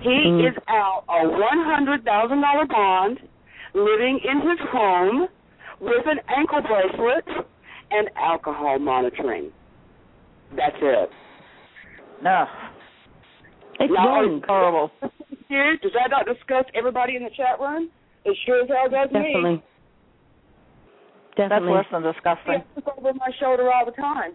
[0.01, 0.49] He Mm.
[0.49, 3.19] is out a one hundred thousand dollar bond,
[3.73, 5.27] living in his home
[5.79, 7.25] with an ankle bracelet
[7.91, 9.51] and alcohol monitoring.
[10.55, 11.09] That's it.
[12.23, 12.45] No.
[13.79, 14.41] It's Now, wrong.
[14.47, 14.91] Horrible.
[15.01, 17.89] Dude, does that not disgust everybody in the chat room?
[18.25, 19.33] It sure as hell does me.
[19.33, 19.63] Definitely.
[21.35, 21.49] Definitely.
[21.49, 22.63] That's worse than disgusting.
[22.75, 24.33] He look over my shoulder all the time,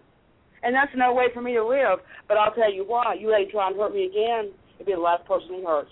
[0.63, 1.99] and that's no way for me to live.
[2.27, 3.15] But I'll tell you why.
[3.15, 5.89] you ain't try and hurt me again, it'd be the last person he hurts.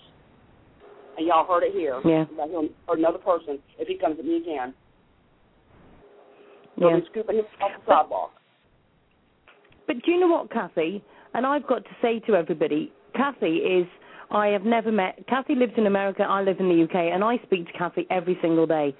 [1.18, 2.00] And y'all heard it here.
[2.04, 2.24] Yeah.
[2.32, 4.72] About him or another person if he comes at me again.
[6.76, 6.90] Yeah.
[6.90, 8.30] He'll be scooping him off the sidewalk.
[9.88, 11.02] But do you know what, Cathy?
[11.34, 13.86] And I've got to say to everybody, Cathy is.
[14.30, 15.26] I have never met.
[15.26, 16.22] Cathy lives in America.
[16.22, 18.94] I live in the UK, and I speak to Cathy every single day.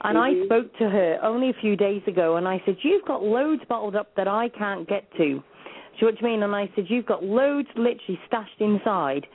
[0.00, 0.22] And Mhm.
[0.22, 3.62] I spoke to her only a few days ago, and I said, "You've got loads
[3.66, 5.42] bottled up that I can't get to." Do you
[6.00, 6.42] know what I mean?
[6.42, 9.26] And I said, "You've got loads literally stashed inside."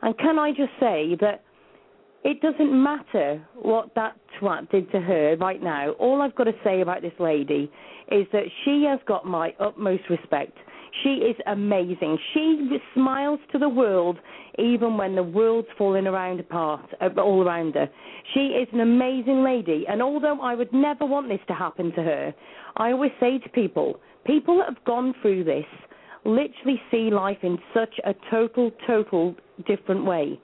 [0.00, 1.42] And can I just say that
[2.26, 5.92] it doesn't matter what that twat did to her right now.
[5.92, 7.70] All I've got to say about this lady
[8.10, 10.58] is that she has got my utmost respect.
[11.04, 12.18] She is amazing.
[12.34, 14.18] She smiles to the world
[14.58, 17.88] even when the world's falling around apart, uh, all around her.
[18.34, 22.02] She is an amazing lady, and although I would never want this to happen to
[22.02, 22.34] her,
[22.76, 25.66] I always say to people, people that have gone through this
[26.24, 30.40] literally see life in such a total, total different way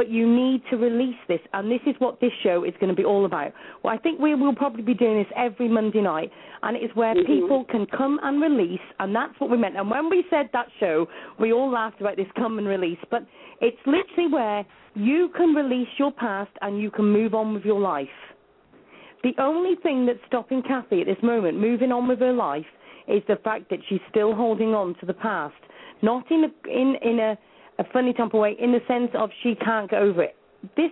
[0.00, 2.96] but you need to release this, and this is what this show is going to
[2.96, 3.52] be all about.
[3.82, 6.32] Well, I think we will probably be doing this every Monday night,
[6.62, 7.26] and it is where Mhm.
[7.26, 9.76] people can come and release, and that's what we meant.
[9.76, 13.24] And when we said that show, we all laughed about this come and release, but
[13.60, 17.80] it's literally where you can release your past and you can move on with your
[17.80, 18.34] life.
[19.22, 22.72] The only thing that's stopping Cathy at this moment moving on with her life
[23.06, 25.62] is the fact that she's still holding on to the past,
[26.00, 27.36] not in a in in a,
[27.80, 30.36] a funny type way, in the sense of she can't get over it.
[30.76, 30.90] This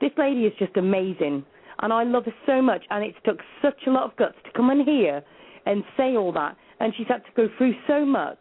[0.00, 1.44] this lady is just amazing,
[1.80, 2.82] and I love her so much.
[2.90, 5.22] And it's took such a lot of guts to come in here
[5.66, 8.38] and say all that, and she's had to go through so much.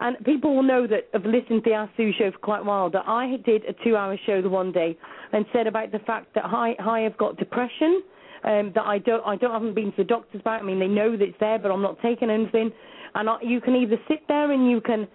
[0.00, 2.90] And people will know that have listened to the Sue show for quite a while
[2.90, 4.98] that I did a two-hour show the one day
[5.32, 8.02] and said about the fact that I I have got depression,
[8.42, 10.60] um, that I don't I don't I haven't been to the doctors about.
[10.60, 10.64] it.
[10.64, 12.72] I mean, they know that it's there, but I'm not taking anything.
[13.14, 15.06] And I, you can either sit there and you can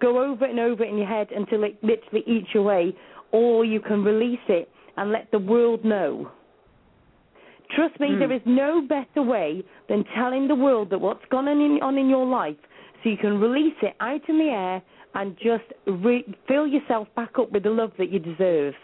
[0.00, 2.94] go over and over in your head until it literally eats your way,
[3.32, 6.30] or you can release it and let the world know.
[7.70, 8.18] Trust me, Mm.
[8.18, 11.96] there is no better way than telling the world that what's gone on in, on
[11.96, 12.56] in your life
[13.02, 14.82] so you can release it out in the air
[15.14, 18.74] and just re- fill yourself back up with the love that you deserve.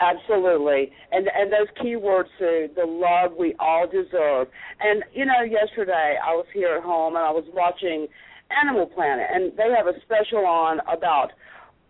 [0.00, 4.46] Absolutely, and and those key words, Sue, the love we all deserve.
[4.80, 8.06] And you know, yesterday I was here at home and I was watching
[8.50, 11.30] Animal Planet, and they have a special on about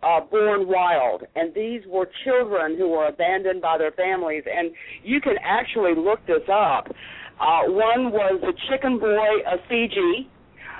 [0.03, 4.71] uh, born wild, and these were children who were abandoned by their families, and
[5.03, 6.87] you can actually look this up.
[7.39, 10.29] Uh, one was the chicken boy of Fiji.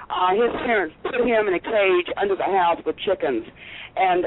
[0.09, 3.45] Uh, his parents put him in a cage under the house with chickens,
[3.95, 4.25] and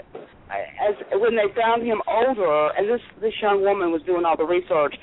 [0.52, 4.44] as when they found him older, and this this young woman was doing all the
[4.44, 4.94] research,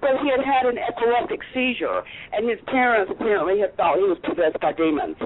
[0.00, 4.18] but he had had an epileptic seizure, and his parents apparently had thought he was
[4.22, 5.16] possessed by demons,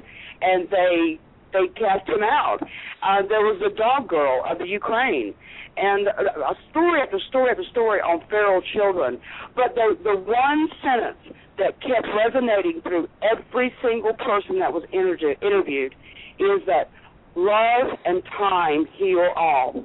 [0.41, 1.19] and they
[1.53, 2.59] they cast him out.
[3.03, 5.35] Uh, there was a dog girl of the Ukraine,
[5.77, 9.21] and a, story after story after story on feral children.
[9.55, 15.35] But the the one sentence that kept resonating through every single person that was interview,
[15.43, 15.95] interviewed
[16.39, 16.91] is that
[17.37, 19.85] love and time heal all.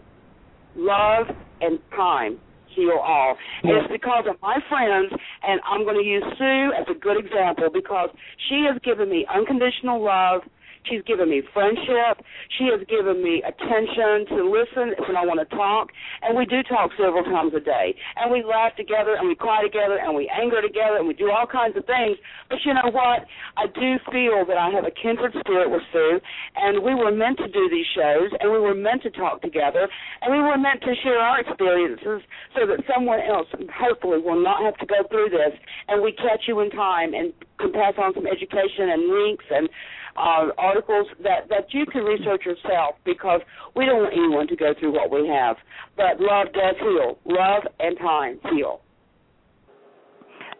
[0.76, 1.28] Love
[1.60, 2.40] and time
[2.78, 3.36] heal all.
[3.64, 5.10] And it's because of my friends,
[5.42, 8.10] and I'm going to use Sue as a good example because
[8.48, 10.42] she has given me unconditional love.
[10.90, 12.24] She's given me friendship.
[12.58, 15.92] She has given me attention to listen when I want to talk.
[16.22, 17.96] And we do talk several times a day.
[18.16, 21.32] And we laugh together and we cry together and we anger together and we do
[21.32, 22.18] all kinds of things.
[22.50, 23.28] But you know what?
[23.58, 26.20] I do feel that I have a kindred spirit with Sue.
[26.56, 29.88] And we were meant to do these shows and we were meant to talk together.
[30.22, 32.24] And we were meant to share our experiences
[32.56, 35.54] so that someone else hopefully will not have to go through this.
[35.88, 39.70] And we catch you in time and can pass on some education and links and
[40.18, 43.42] uh, articles that, that you can research yourself because
[43.76, 45.56] we don't want anyone to go through what we have.
[45.96, 47.18] But love does heal.
[47.26, 48.82] Love and time heal.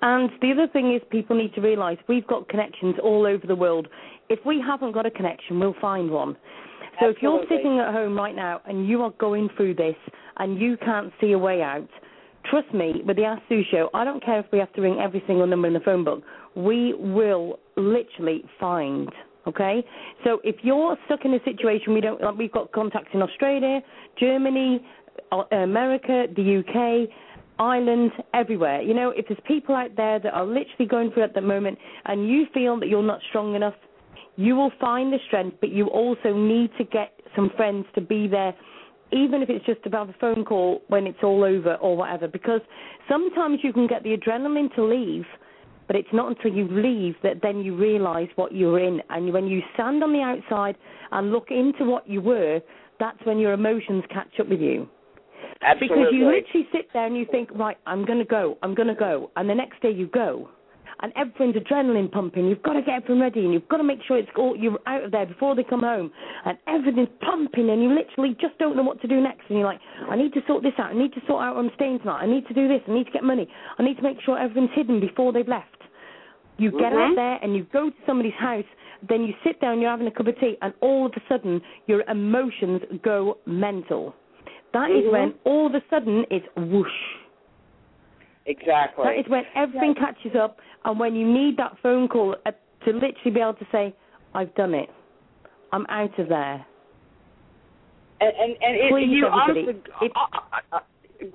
[0.02, 3.56] And the other thing is, people need to realise we've got connections all over the
[3.56, 3.88] world.
[4.30, 6.38] If we haven't got a connection, we'll find one.
[7.00, 9.96] So if you're sitting at home right now and you are going through this
[10.38, 11.88] and you can't see a way out,
[12.50, 15.00] trust me, with the Ask Sue show, I don't care if we have to ring
[15.04, 16.24] every single number in the phone book,
[16.56, 19.10] we will literally find.
[19.48, 19.82] Okay,
[20.26, 22.22] so if you're stuck in a situation, we don't.
[22.22, 23.80] Like we've got contacts in Australia,
[24.20, 24.86] Germany,
[25.32, 27.10] uh, America, the UK,
[27.58, 28.82] Ireland, everywhere.
[28.82, 31.78] You know, if there's people out there that are literally going through at the moment,
[32.06, 33.76] and you feel that you're not strong enough,
[34.36, 35.58] you will find the strength.
[35.62, 38.54] But you also need to get some friends to be there,
[39.14, 42.28] even if it's just about a phone call when it's all over or whatever.
[42.28, 42.62] Because
[43.08, 45.26] sometimes you can get the adrenaline to leave,
[45.88, 49.02] but it's not until you leave that then you realize what you're in.
[49.10, 50.76] And when you stand on the outside
[51.12, 52.62] and look into what you were,
[53.00, 54.88] that's when your emotions catch up with you.
[55.62, 55.98] Absolutely.
[55.98, 58.90] Because you literally sit there and you think, right, I'm going to go, I'm going
[58.90, 59.32] to go.
[59.36, 60.50] And the next day you go.
[61.00, 62.48] And everyone's adrenaline pumping.
[62.48, 64.80] You've got to get everything ready, and you've got to make sure it's all, you're
[64.88, 66.12] out of there before they come home.
[66.44, 69.44] And everything's pumping, and you literally just don't know what to do next.
[69.50, 69.80] And you're like,
[70.10, 70.90] I need to sort this out.
[70.90, 72.24] I need to sort out where I'm staying tonight.
[72.24, 72.82] I need to do this.
[72.88, 73.48] I need to get money.
[73.78, 75.77] I need to make sure everything's hidden before they've left.
[76.58, 77.10] You get Mhm.
[77.10, 78.66] out there and you go to somebody's house,
[79.04, 81.62] then you sit down, you're having a cup of tea, and all of a sudden
[81.86, 84.16] your emotions go mental.
[84.74, 85.12] That is Mhm.
[85.12, 87.18] when all of a sudden it's whoosh.
[88.48, 89.04] Exactly.
[89.04, 92.52] That is when everything catches up, and when you need that phone call uh,
[92.86, 93.94] to literally be able to say,
[94.34, 94.90] "I've done it.
[95.72, 96.66] I'm out of there."
[98.20, 100.80] and and, and it, Please, you everybody, honestly, if- uh, uh, uh,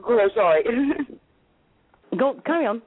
[0.08, 0.64] uh, sorry.
[2.16, 2.82] Go, carry on.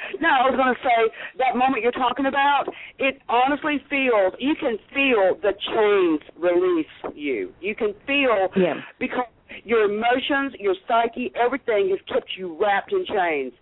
[0.20, 2.64] No, I was going to say that moment you're talking about.
[2.98, 7.52] It honestly feels you can feel the chains release you.
[7.60, 8.80] You can feel Yeah.
[8.98, 9.26] because
[9.64, 13.52] your emotions, your psyche, everything has kept you wrapped in chains.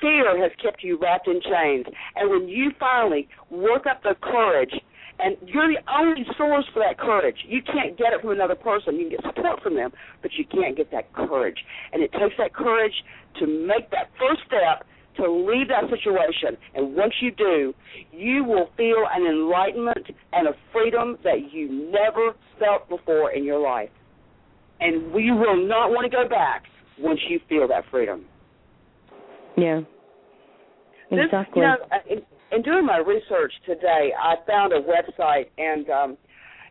[0.00, 4.72] Fear has kept you wrapped in chains, and when you finally work up the courage,
[5.18, 7.38] and you're the only source for that courage.
[7.46, 8.94] You can't get it from another person.
[8.96, 9.90] You can get support from them,
[10.22, 11.58] but you can't get that courage.
[11.92, 12.94] And it takes that courage
[13.40, 14.86] to make that first step
[15.18, 16.56] to leave that situation.
[16.74, 17.74] And once you do,
[18.12, 23.60] you will feel an enlightenment and a freedom that you never felt before in your
[23.60, 23.90] life.
[24.80, 26.64] And you will not want to go back
[26.98, 28.24] once you feel that freedom.
[29.56, 29.80] Yeah.
[31.10, 31.62] This, Exactly.
[31.62, 36.16] you know, uh, in, in doing my research today, I found a website, and um,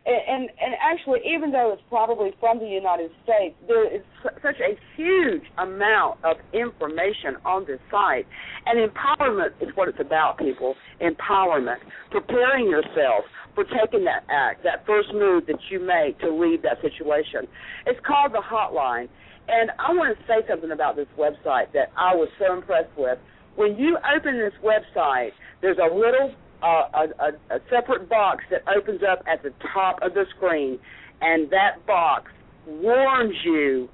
[0.08, 4.02] and and actually, even though it's probably from the United States, there is
[4.42, 8.26] such a huge amount of information on this site.
[8.66, 10.74] And empowerment is what it's about, people.
[11.00, 11.78] Empowerment,
[12.10, 16.80] preparing yourself for taking that act, that first move that you make to leave that
[16.80, 17.46] situation.
[17.86, 19.08] It's called the Hotline.
[19.48, 23.18] And I want to say something about this website that I was so impressed with.
[23.56, 25.30] When you open this website,
[25.60, 26.32] there's a little
[26.62, 30.78] uh, a, a, a separate box that opens up at the top of the screen,
[31.20, 32.30] and that box
[32.66, 33.88] warns you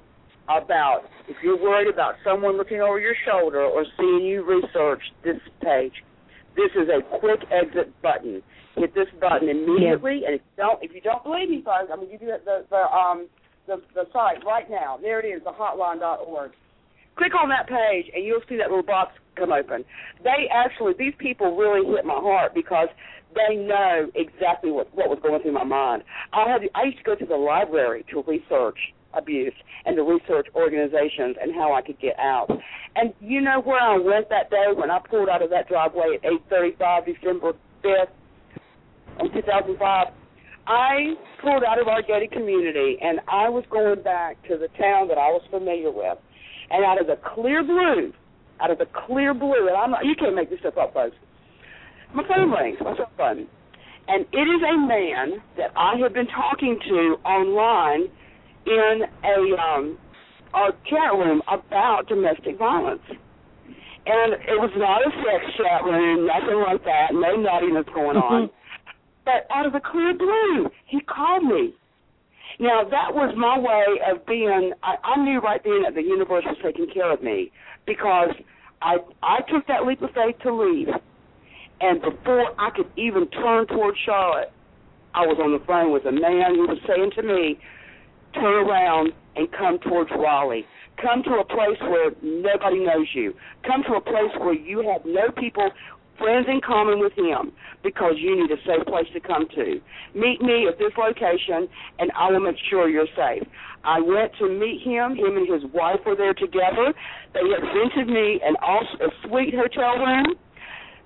[0.47, 5.37] about if you're worried about someone looking over your shoulder or seeing you research this
[5.63, 5.93] page.
[6.55, 8.41] This is a quick exit button.
[8.75, 11.99] Hit this button immediately, and if you don't if you don't believe me, folks, I'm
[11.99, 13.27] gonna give you the the um
[13.67, 14.97] the, the site right now.
[15.01, 16.51] There it is, the hotline.org.
[17.17, 19.85] Click on that page, and you'll see that little box come open.
[20.23, 22.87] They actually, these people really hit my heart because
[23.35, 26.03] they know exactly what what was going through my mind.
[26.33, 28.79] I had I used to go to the library to research
[29.13, 29.53] abuse
[29.85, 32.47] and to research organizations and how I could get out.
[32.95, 36.15] And you know where I went that day when I pulled out of that driveway
[36.15, 37.53] at 8:35 December
[37.83, 38.07] 5th,
[39.19, 40.07] in 2005.
[40.67, 45.07] I pulled out of our gated community and I was going back to the town
[45.09, 46.17] that I was familiar with.
[46.71, 48.11] And out of the clear blue,
[48.59, 51.15] out of the clear blue, and I'm not, you can't make this stuff up, folks.
[52.13, 53.47] My phone rings, my cell phone,
[54.07, 58.07] and it is a man that I have been talking to online
[58.65, 59.97] in a um,
[60.53, 63.01] a chat room about domestic violence.
[64.05, 68.49] And it was not a sex chat room, nothing like that, no naughtiness going on.
[69.25, 71.73] But out of the clear blue, he called me.
[72.59, 74.71] Now that was my way of being.
[74.81, 77.51] I, I knew right then that the universe was taking care of me
[77.85, 78.29] because
[78.81, 80.87] I I took that leap of faith to leave,
[81.81, 84.51] and before I could even turn toward Charlotte,
[85.13, 87.59] I was on the phone with a man who was saying to me,
[88.33, 90.65] "Turn around and come towards Raleigh.
[91.01, 93.33] Come to a place where nobody knows you.
[93.63, 95.71] Come to a place where you have no people."
[96.17, 97.51] Friends in common with him
[97.83, 99.81] because you need a safe place to come to.
[100.15, 101.67] Meet me at this location
[101.99, 103.47] and I will make sure you're safe.
[103.83, 105.15] I went to meet him.
[105.15, 106.93] Him and his wife were there together.
[107.33, 110.35] They had rented me an all, a suite hotel room.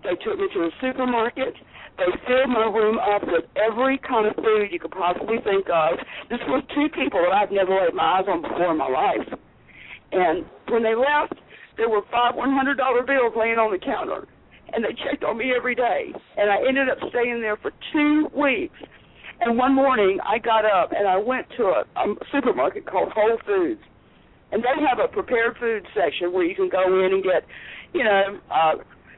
[0.04, 1.56] They took me to a supermarket.
[1.98, 6.00] They filled my room up with every kind of food you could possibly think of.
[6.30, 9.28] This was two people that I've never laid my eyes on before in my life.
[10.14, 11.36] And when they left,
[11.76, 14.28] there were five one hundred dollar bills laying on the counter,
[14.74, 16.12] and they checked on me every day.
[16.38, 18.76] And I ended up staying there for two weeks.
[19.42, 23.38] And one morning, I got up and I went to a, a supermarket called Whole
[23.46, 23.82] Foods,
[24.52, 27.46] and they have a prepared food section where you can go in and get,
[27.94, 28.76] you know, uh,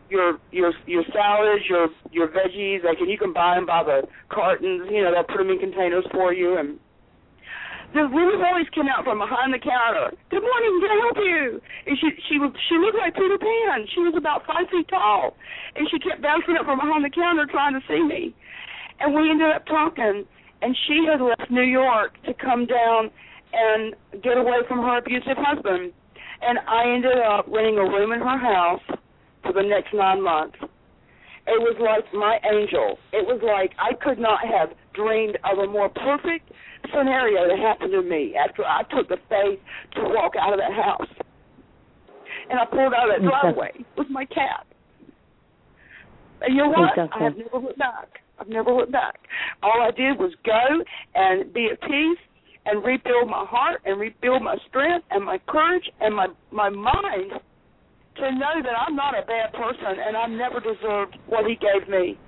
[0.09, 2.83] your your your salads, your your veggies.
[2.83, 4.89] Like, and you can buy them by the cartons.
[4.91, 6.57] You know, they'll put them in containers for you.
[6.57, 6.77] And
[7.91, 10.15] this little voice came out from behind the counter.
[10.31, 11.61] Good morning, can I help you?
[11.87, 13.83] And she she was she looked like Peter Pan.
[13.91, 15.35] She was about five feet tall,
[15.75, 18.31] and she kept bouncing up from behind the counter trying to see me.
[19.03, 20.23] And we ended up talking,
[20.61, 23.11] and she had left New York to come down
[23.51, 25.91] and get away from her abusive husband.
[26.41, 28.81] And I ended up renting a room in her house
[29.43, 30.55] for the next nine months.
[31.43, 32.97] It was like my angel.
[33.11, 36.51] It was like I could not have dreamed of a more perfect
[36.89, 39.59] scenario that happened to me after I took the faith
[39.95, 41.09] to walk out of that house.
[42.49, 44.65] And I pulled out of that driveway with my cat.
[46.41, 46.89] And you know what?
[46.97, 47.21] Exactly.
[47.21, 48.09] I have never looked back.
[48.39, 49.19] I've never looked back.
[49.61, 52.17] All I did was go and be at peace
[52.65, 57.31] and rebuild my heart and rebuild my strength and my courage and my my mind
[58.17, 61.87] to know that I'm not a bad person and I never deserved what he gave
[61.87, 62.19] me.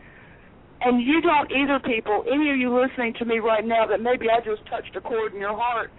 [0.86, 2.25] And you don't either, people.
[2.31, 5.34] Any of you listening to me right now that maybe I just touched a chord
[5.34, 5.91] in your heart,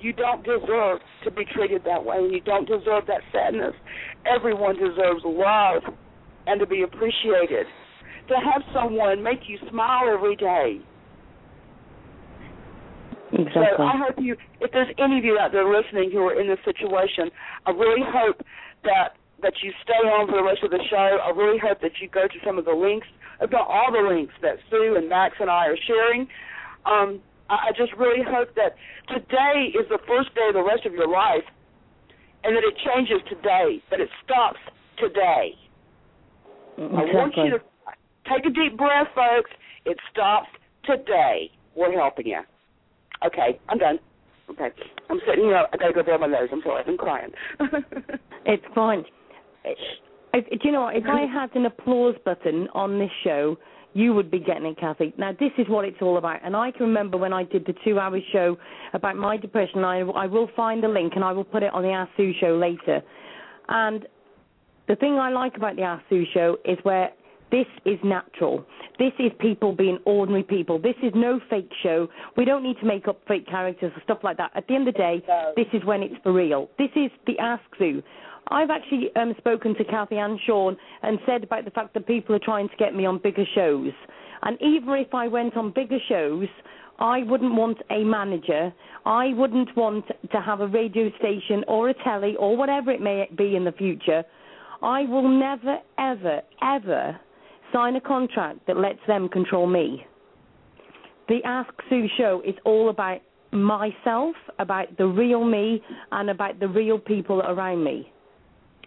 [0.00, 2.16] you don't deserve to be treated that way.
[2.16, 3.74] And you don't deserve that sadness.
[4.26, 5.82] Everyone deserves love
[6.46, 7.66] and to be appreciated.
[8.28, 10.80] To have someone make you smile every day.
[13.32, 13.62] Exactly.
[13.76, 16.48] So I hope you, if there's any of you out there listening who are in
[16.48, 17.30] this situation,
[17.66, 18.42] I really hope
[18.84, 21.16] that that you stay on for the rest of the show.
[21.24, 23.06] I really hope that you go to some of the links,
[23.40, 26.28] not all the links that Sue and Max and I are sharing.
[26.84, 28.76] Um, I, I just really hope that
[29.08, 31.44] today is the first day of the rest of your life,
[32.44, 34.58] and that it changes today, that it stops
[34.98, 35.54] today.
[36.78, 37.60] I want you to
[38.28, 39.50] take a deep breath, folks.
[39.84, 40.48] It stops
[40.84, 41.50] today.
[41.76, 42.40] We're helping you.
[43.26, 43.98] Okay, I'm done.
[44.50, 44.70] Okay,
[45.08, 45.66] I'm sitting here.
[45.72, 46.48] I gotta go grab my nose.
[46.50, 46.82] I'm sorry.
[46.86, 47.30] I'm crying.
[48.46, 49.04] It's fine.
[50.32, 50.96] If, do you know what?
[50.96, 53.56] If I had an applause button on this show,
[53.92, 55.12] you would be getting it, Cathy.
[55.18, 56.40] Now, this is what it's all about.
[56.44, 58.56] And I can remember when I did the two-hour show
[58.92, 59.84] about my depression.
[59.84, 62.32] I, I will find the link and I will put it on the Ask Sue
[62.40, 63.02] show later.
[63.68, 64.06] And
[64.86, 67.10] the thing I like about the Ask Sue show is where
[67.50, 68.64] this is natural.
[69.00, 70.78] This is people being ordinary people.
[70.78, 72.06] This is no fake show.
[72.36, 74.52] We don't need to make up fake characters or stuff like that.
[74.54, 75.22] At the end of the day,
[75.56, 76.70] this is when it's for real.
[76.78, 78.04] This is the Ask Sue.
[78.48, 82.34] I've actually um, spoken to Cathy and Sean and said about the fact that people
[82.34, 83.92] are trying to get me on bigger shows.
[84.42, 86.48] And even if I went on bigger shows,
[86.98, 88.72] I wouldn't want a manager.
[89.06, 93.28] I wouldn't want to have a radio station or a telly or whatever it may
[93.36, 94.24] be in the future.
[94.82, 97.20] I will never, ever, ever
[97.72, 100.04] sign a contract that lets them control me.
[101.28, 103.20] The Ask Sue show is all about
[103.52, 105.82] myself, about the real me,
[106.12, 108.10] and about the real people around me.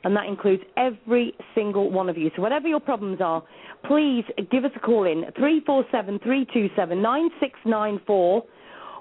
[0.04, 2.30] And that includes every single one of you.
[2.36, 3.42] So, whatever your problems are,
[3.86, 8.44] please give us a call in 347 327 9694.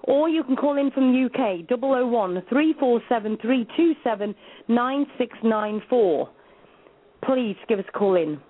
[0.05, 4.35] Or you can call in from UK 001 347 327
[4.69, 6.29] 9694.
[7.25, 8.41] Please give us a call in.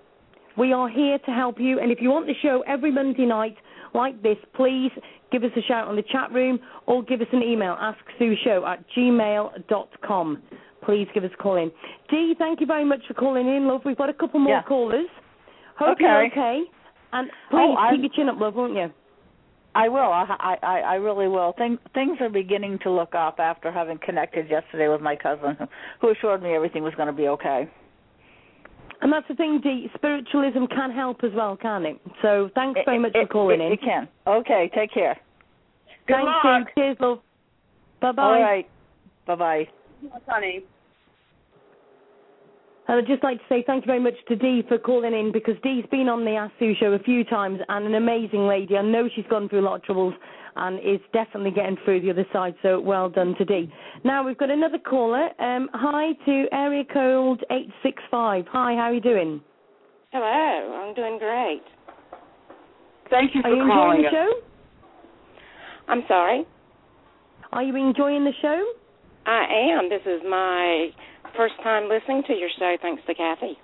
[0.57, 3.55] We are here to help you, and if you want the show every Monday night
[3.95, 4.91] like this, please
[5.31, 8.83] give us a shout on the chat room or give us an email, asksueshow at
[8.95, 10.41] gmail.com.
[10.85, 11.71] Please give us a call in.
[12.09, 13.81] Dee, thank you very much for calling in, love.
[13.85, 14.63] We've got a couple more Yeah.
[14.63, 15.07] callers.
[15.77, 16.27] Hope you're Okay.
[16.31, 16.63] okay.
[17.13, 18.91] And Oh, please I'm- keep your chin up, love, won't you?
[19.75, 20.11] I will.
[20.11, 21.53] I, I I really will.
[21.53, 25.57] Thing, things are beginning to look up after having connected yesterday with my cousin,
[25.99, 27.67] who assured me everything was going to be okay.
[29.01, 29.89] And that's the thing, Dee.
[29.95, 31.99] Spiritualism can help as well, can't it?
[32.21, 33.71] So thanks very much it- for calling it, in.
[33.73, 34.07] It can.
[34.27, 34.69] Okay.
[34.75, 35.17] Take care.
[36.07, 36.67] Good Thanks, luck.
[36.67, 36.81] Dee.
[36.81, 37.19] Cheers, love.
[37.99, 38.21] Bye-bye.
[38.21, 38.69] All right.
[39.25, 39.67] Bye bye.
[40.27, 40.63] honey.
[42.93, 45.31] And I'd just like to say thank you very much to Dee for calling in
[45.31, 48.77] because Dee's been on the Ask Sue show a few times and an amazing lady.
[48.77, 50.13] I know she's gone through a lot of troubles
[50.55, 53.73] and is definitely getting through the other side, so well done to Dee.
[54.03, 55.29] Now we've got another caller.
[55.41, 58.45] Um, hi to area code 865.
[58.51, 59.41] Hi, how are you doing?
[60.11, 61.63] Hello, I'm doing great.
[63.09, 64.33] Thank you for Are for you enjoying the show?
[65.87, 66.45] I'm sorry.
[67.53, 68.63] Are you enjoying the show?
[69.25, 69.45] I
[69.79, 69.89] am.
[69.89, 70.89] This is my
[71.35, 73.57] first time listening to your show, thanks to Cathy.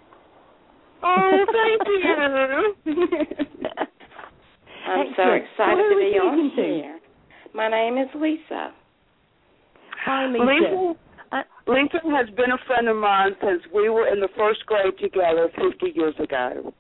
[1.04, 2.96] Oh, thank you.
[4.88, 6.62] I'm so excited to be on to?
[6.62, 7.00] here.
[7.54, 8.74] My name is Lisa.
[10.06, 10.44] Hi, Lisa.
[10.46, 10.94] Lisa,
[11.32, 14.98] Uh, Lisa has been a friend of mine since we were in the first grade
[15.00, 16.74] together 50 years ago.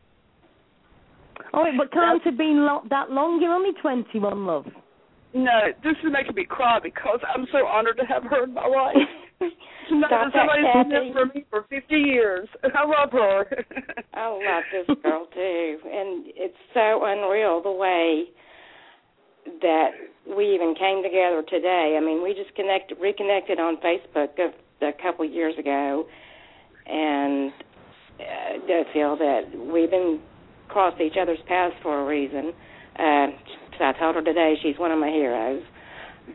[1.53, 3.39] oh, but can't have been lo- that long.
[3.41, 4.65] You're only 21, love.
[5.33, 8.65] No, this is making me cry because I'm so honored to have her in my
[8.65, 8.95] life.
[9.39, 9.49] To
[10.05, 12.47] Stop somebody's been there for me for 50 years.
[12.63, 13.45] I love her.
[14.13, 18.25] I love this girl too, and it's so unreal the way
[19.61, 19.89] that
[20.37, 21.97] we even came together today.
[21.97, 26.05] I mean, we just connected, reconnected on Facebook a, a couple of years ago,
[26.85, 27.51] and
[28.19, 30.19] uh, I feel that we've been
[30.67, 32.53] crossed each other's paths for a reason.
[32.97, 33.27] Uh,
[33.77, 35.63] so I told her today she's one of my heroes,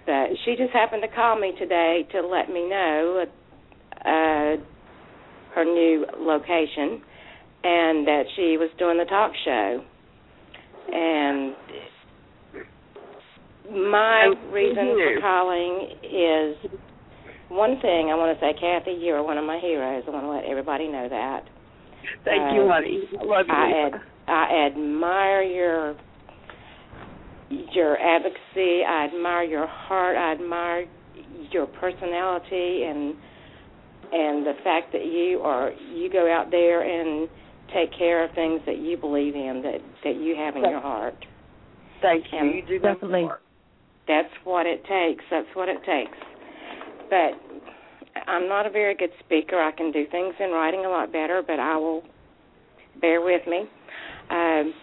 [0.07, 3.25] but she just happened to call me today to let me know
[4.05, 4.57] uh,
[5.55, 7.01] her new location
[7.65, 9.85] and that she was doing the talk show.
[10.93, 11.55] And
[13.71, 16.57] my reason for calling is
[17.49, 20.05] one thing I want to say, Cathy, you're one of my heroes.
[20.07, 21.45] I want to let everybody know that.
[22.25, 23.01] Thank uh, you, honey.
[23.19, 23.55] I love you.
[23.55, 25.97] I, ad- I admire your
[27.51, 28.83] your advocacy.
[28.87, 30.17] I admire your heart.
[30.17, 30.87] I admire
[31.51, 33.15] your personality and
[34.13, 37.29] and the fact that you are you go out there and
[37.73, 41.17] take care of things that you believe in that that you have in your heart.
[42.03, 42.39] Thank you.
[42.39, 43.29] And you do definitely.
[44.07, 45.25] That's what it takes.
[45.31, 46.19] That's what it takes.
[47.09, 49.61] But I'm not a very good speaker.
[49.61, 52.03] I can do things in writing a lot better, but I will
[53.01, 53.65] bear with me.
[54.31, 54.75] Um,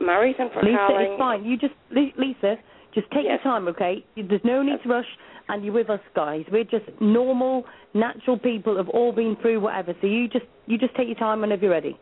[0.00, 1.12] my reason for Lisa, calling.
[1.12, 1.44] it's fine.
[1.44, 2.56] You just Lisa,
[2.94, 3.40] just take yes.
[3.44, 4.04] your time, okay?
[4.16, 5.06] There's no need to rush,
[5.48, 6.44] and you're with us, guys.
[6.50, 8.76] We're just normal, natural people.
[8.76, 9.94] Have all been through whatever.
[10.00, 11.98] So you just you just take your time whenever you're ready.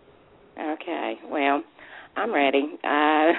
[0.59, 1.15] Okay.
[1.29, 1.63] Well,
[2.17, 2.65] I'm ready.
[2.83, 3.33] Uh,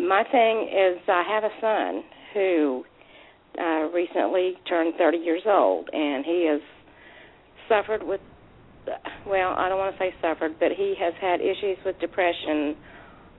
[0.00, 2.02] my thing is, I have a son
[2.34, 2.84] who
[3.58, 6.60] uh, recently turned 30 years old, and he has
[7.68, 8.20] suffered with
[9.26, 12.76] well, I don't want to say suffered, but he has had issues with depression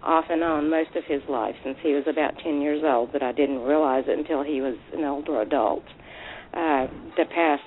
[0.04, 3.24] off and on most of his life since he was about 10 years old, but
[3.24, 5.84] I didn't realize it until he was an older adult.
[6.54, 6.88] Uh,
[7.18, 7.64] the past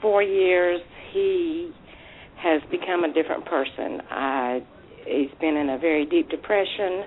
[0.00, 0.80] four years,
[1.12, 1.70] he
[2.38, 4.00] has become a different person.
[4.10, 4.58] Uh,
[5.06, 7.04] he's been in a very deep depression.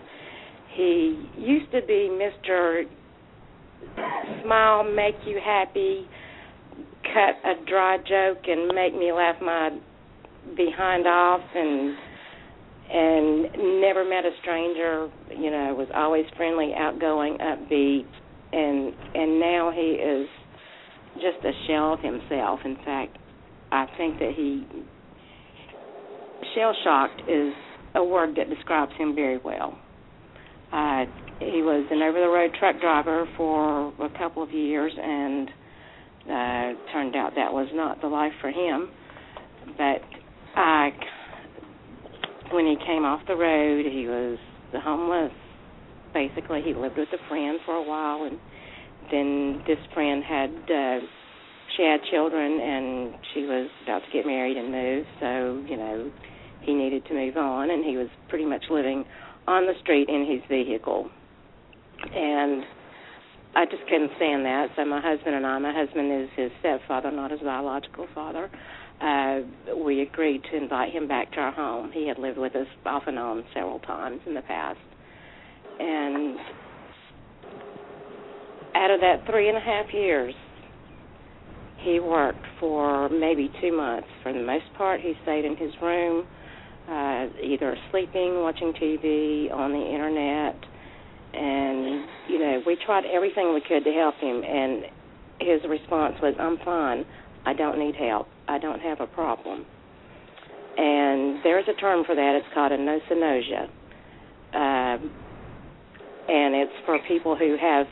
[0.75, 2.83] He used to be Mr.
[4.43, 6.07] Smile, make you happy,
[7.03, 9.71] cut a dry joke, and make me laugh my
[10.55, 11.97] behind off and
[12.91, 15.09] and never met a stranger.
[15.29, 18.05] You know was always friendly outgoing upbeat.
[18.51, 20.27] And and now he is
[21.15, 22.59] just a shell of himself.
[22.65, 23.17] In fact
[23.71, 24.65] i think that he
[26.55, 27.53] shell shocked is
[27.95, 29.77] a word that describes him very well.
[30.71, 31.05] Uh
[31.39, 35.49] he was an over the road truck driver for a couple of years and
[36.25, 38.89] uh turned out that was not the life for him.
[39.77, 40.01] But
[40.55, 40.89] I,
[42.51, 44.37] when he came off the road, he was
[44.73, 45.33] homeless.
[46.13, 48.39] Basically, he lived with a friend for a while, and
[49.11, 50.99] then this friend had uh,
[51.77, 55.05] she had children, and she was about to get married and move.
[55.19, 56.11] So you know,
[56.61, 59.05] he needed to move on, and he was pretty much living
[59.47, 61.09] on the street in his vehicle.
[62.15, 62.63] And
[63.55, 64.69] I just couldn't stand that.
[64.75, 68.49] So my husband and I, my husband is his stepfather, not his biological father
[69.01, 69.39] uh,
[69.77, 71.91] we agreed to invite him back to our home.
[71.93, 74.79] He had lived with us off and on several times in the past.
[75.79, 76.37] And
[78.75, 80.33] out of that three and a half years,
[81.81, 84.07] he worked for maybe two months.
[84.21, 86.27] For the most part, he stayed in his room,
[86.89, 90.55] uh, either sleeping, watching TV, on the internet.
[91.33, 94.43] And, you know, we tried everything we could to help him.
[94.43, 94.83] And
[95.39, 97.05] his response was, I'm fine.
[97.45, 98.27] I don't need help.
[98.49, 99.65] I don't have a problem.
[100.77, 102.35] And there's a term for that.
[102.35, 103.63] It's called anosognosia.
[104.53, 105.11] Um,
[106.27, 107.85] and it's for people who have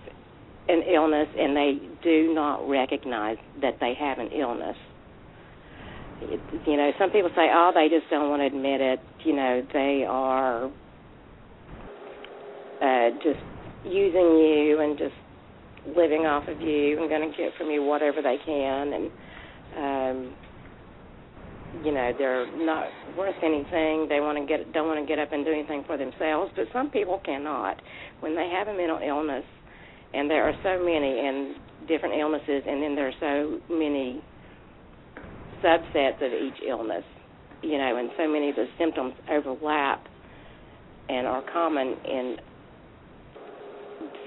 [0.67, 4.75] an illness and they do not recognize that they have an illness.
[6.21, 9.35] It, you know, some people say, "Oh, they just don't want to admit it." You
[9.35, 10.65] know, they are
[12.81, 13.39] uh, just
[13.85, 15.13] using you and just
[15.95, 18.93] living off of you and going to get from you whatever they can.
[18.93, 19.11] And
[19.77, 20.35] um,
[21.83, 22.87] you know they're not
[23.17, 24.07] worth anything.
[24.09, 26.51] They want to get don't want to get up and do anything for themselves.
[26.55, 27.81] But some people cannot.
[28.19, 29.45] When they have a mental illness
[30.13, 31.55] and there are so many and
[31.87, 34.21] different illnesses and then there are so many
[35.63, 37.03] subsets of each illness
[37.63, 40.05] you know and so many of the symptoms overlap
[41.09, 42.37] and are common in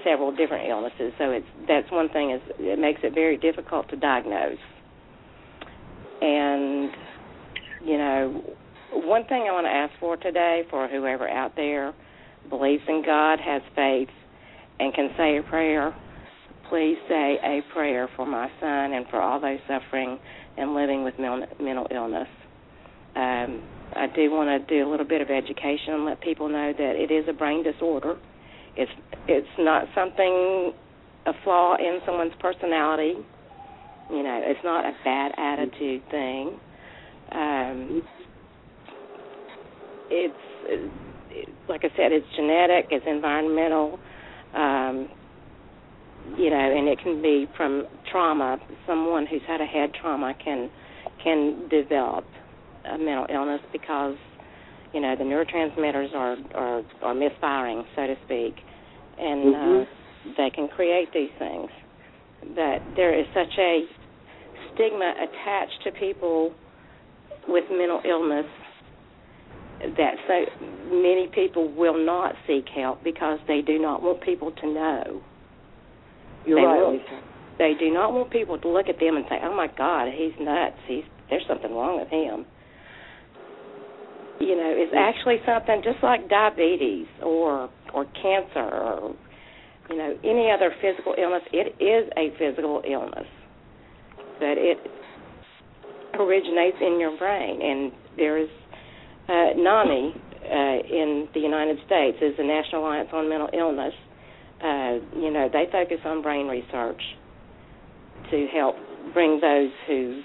[0.03, 1.13] several different illnesses.
[1.17, 4.57] So it's that's one thing is it makes it very difficult to diagnose.
[6.21, 6.91] And
[7.85, 8.55] you know,
[8.93, 11.93] one thing I want to ask for today for whoever out there
[12.49, 14.09] believes in God, has faith,
[14.79, 15.93] and can say a prayer,
[16.69, 20.17] please say a prayer for my son and for all those suffering
[20.57, 22.27] and living with mental illness.
[23.15, 23.61] Um,
[23.95, 26.95] I do want to do a little bit of education and let people know that
[26.95, 28.17] it is a brain disorder.
[28.77, 28.91] It's
[29.27, 30.71] it's not something
[31.25, 33.15] a flaw in someone's personality.
[34.09, 36.59] You know, it's not a bad attitude thing.
[37.31, 38.01] Um,
[40.09, 40.33] it's
[40.65, 43.99] it, like I said, it's genetic, it's environmental.
[44.53, 45.09] Um,
[46.37, 48.57] you know, and it can be from trauma.
[48.85, 50.69] Someone who's had a head trauma can
[51.23, 52.25] can develop
[52.85, 54.15] a mental illness because
[54.93, 58.55] you know the neurotransmitters are are, are misfiring, so to speak,
[59.17, 59.81] and mm-hmm.
[59.81, 61.69] uh, they can create these things.
[62.55, 63.83] But there is such a
[64.73, 66.53] stigma attached to people
[67.47, 68.45] with mental illness
[69.97, 70.45] that so
[70.89, 75.21] many people will not seek help because they do not want people to know.
[76.45, 76.99] You're they right, will.
[77.57, 80.33] They do not want people to look at them and say, "Oh my God, he's
[80.39, 80.77] nuts.
[80.87, 82.45] He's there's something wrong with him."
[84.39, 84.97] You know, it's mm.
[84.97, 89.15] actually something just like diabetes or or cancer or
[89.89, 91.43] you know any other physical illness.
[91.53, 93.27] It is a physical illness,
[94.39, 94.77] but it
[96.19, 98.49] originates in your brain, and there is
[99.27, 103.93] uh, NAMI uh, in the United States is the National Alliance on Mental Illness.
[104.63, 107.01] Uh, you know, they focus on brain research
[108.29, 108.75] to help
[109.13, 110.21] bring those who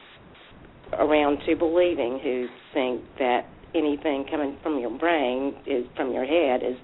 [0.92, 3.42] around to believing who think that
[3.74, 6.76] anything coming from your brain is from your head is,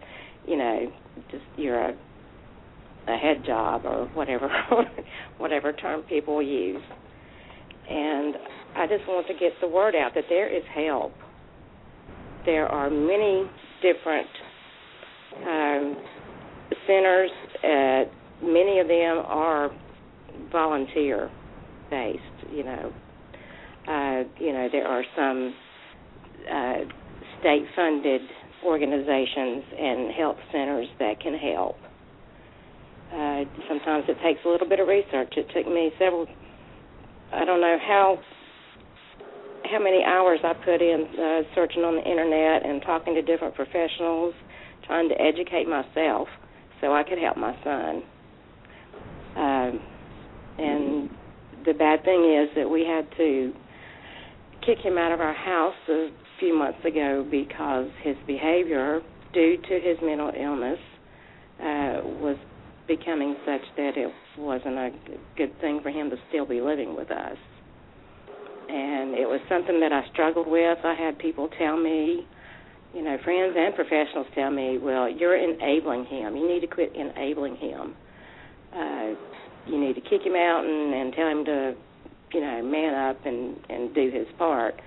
[0.46, 0.92] you know,
[1.30, 1.96] just you're a
[3.08, 4.48] a head job or whatever
[5.38, 6.82] whatever term people use.
[7.90, 8.36] And
[8.74, 11.12] I just want to get the word out that there is help
[12.44, 13.48] there are many
[13.82, 14.28] different
[15.46, 15.96] um,
[16.86, 17.30] centers.
[17.62, 18.04] Uh,
[18.44, 19.70] many of them are
[20.50, 21.30] volunteer
[21.90, 22.20] based.
[22.52, 22.92] You know,
[23.88, 25.54] uh, you know there are some
[26.50, 26.78] uh,
[27.40, 28.22] state funded
[28.64, 31.76] organizations and health centers that can help.
[33.12, 35.32] Uh, sometimes it takes a little bit of research.
[35.36, 36.26] It took me several.
[37.32, 38.18] I don't know how
[39.72, 43.54] how many hours I put in uh, searching on the internet and talking to different
[43.54, 44.34] professionals,
[44.86, 46.28] trying to educate myself
[46.80, 48.02] so I could help my son.
[49.34, 49.80] Um,
[50.58, 51.10] and
[51.64, 53.52] the bad thing is that we had to
[54.66, 56.08] kick him out of our house a
[56.38, 59.00] few months ago because his behavior,
[59.32, 60.78] due to his mental illness,
[61.60, 62.36] uh, was
[62.86, 64.90] becoming such that it wasn't a
[65.36, 67.38] good thing for him to still be living with us
[68.72, 70.78] and it was something that I struggled with.
[70.82, 72.26] I had people tell me,
[72.94, 76.36] you know, friends and professionals tell me, "Well, you're enabling him.
[76.36, 77.94] You need to quit enabling him.
[78.74, 79.12] Uh,
[79.66, 81.74] you need to kick him out and, and tell him to,
[82.32, 84.80] you know, man up and and do his part."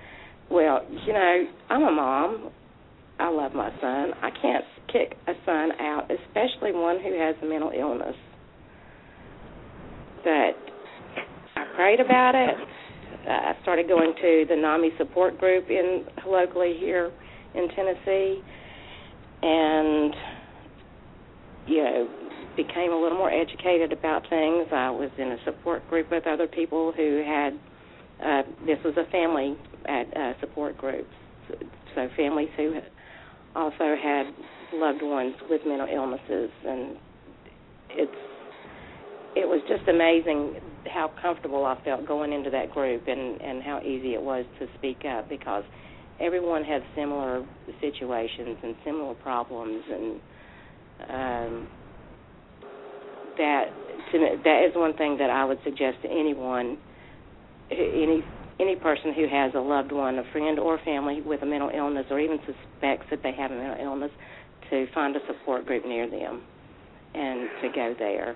[0.50, 2.50] Well, you know, I'm a mom.
[3.18, 4.12] I love my son.
[4.20, 8.16] I can't kick a son out, especially one who has a mental illness.
[10.22, 10.58] But
[11.56, 12.56] I prayed about it
[13.28, 17.12] I started going to the NAMI support group in locally here
[17.54, 18.42] in Tennessee,
[19.42, 20.14] and
[21.66, 22.08] you know
[22.56, 24.68] became a little more educated about things.
[24.72, 27.58] I was in a support group with other people who had.
[28.24, 29.56] Uh, this was a family
[29.86, 31.10] at uh, support groups,
[31.94, 32.80] so families who
[33.54, 34.24] also had
[34.72, 36.96] loved ones with mental illnesses, and
[37.90, 38.12] it's
[39.34, 40.56] it was just amazing
[40.92, 44.66] how comfortable I felt going into that group and and how easy it was to
[44.78, 45.64] speak up because
[46.20, 47.44] everyone had similar
[47.80, 50.20] situations and similar problems and
[51.08, 51.68] um
[53.36, 53.64] that
[54.12, 56.78] to me, that is one thing that I would suggest to anyone
[57.70, 58.22] any
[58.58, 62.06] any person who has a loved one, a friend or family with a mental illness
[62.10, 64.10] or even suspects that they have a mental illness
[64.70, 66.42] to find a support group near them
[67.14, 68.34] and to go there.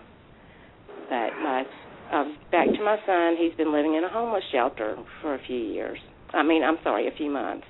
[1.09, 1.65] But my
[2.13, 3.37] uh, back to my son.
[3.39, 5.99] He's been living in a homeless shelter for a few years.
[6.33, 7.67] I mean, I'm sorry, a few months,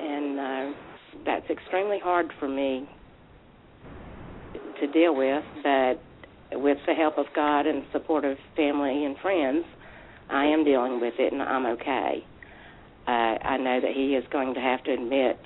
[0.00, 0.78] and uh,
[1.24, 2.88] that's extremely hard for me
[4.80, 5.44] to deal with.
[5.62, 6.00] But
[6.52, 9.64] with the help of God and support of family and friends,
[10.30, 12.24] I am dealing with it, and I'm okay.
[13.06, 15.36] Uh, I know that he is going to have to admit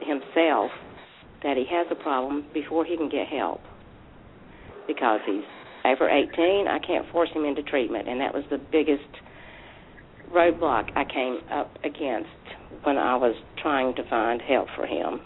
[0.00, 0.70] himself
[1.42, 3.60] that he has a problem before he can get help
[4.86, 5.44] because he's
[5.92, 9.02] over 18, I can't force him into treatment, and that was the biggest
[10.32, 12.28] roadblock I came up against
[12.82, 15.20] when I was trying to find help for him.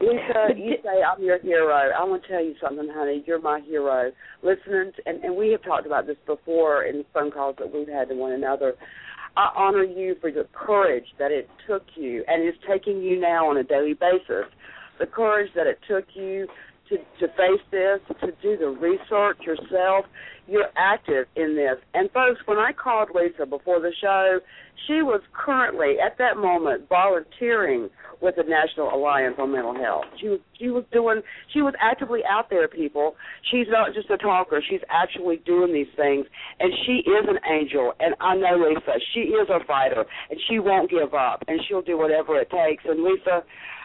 [0.00, 1.72] Lisa, you say I'm your hero.
[1.72, 3.22] I want to tell you something, honey.
[3.24, 4.10] You're my hero.
[4.42, 7.86] Listening, to, and, and we have talked about this before in phone calls that we've
[7.86, 8.74] had to one another.
[9.36, 13.48] I honor you for the courage that it took you and is taking you now
[13.48, 14.46] on a daily basis
[14.98, 16.46] the courage that it took you
[16.92, 20.06] to to face this, to do the research yourself.
[20.48, 21.76] You're active in this.
[21.94, 24.40] And folks, when I called Lisa before the show,
[24.86, 27.88] she was currently at that moment volunteering
[28.20, 30.04] with the National Alliance on Mental Health.
[30.20, 31.22] She was she was doing
[31.52, 33.16] she was actively out there, people.
[33.50, 36.26] She's not just a talker, she's actually doing these things
[36.60, 38.98] and she is an angel and I know Lisa.
[39.12, 42.84] She is a fighter and she won't give up and she'll do whatever it takes.
[42.86, 43.42] And Lisa,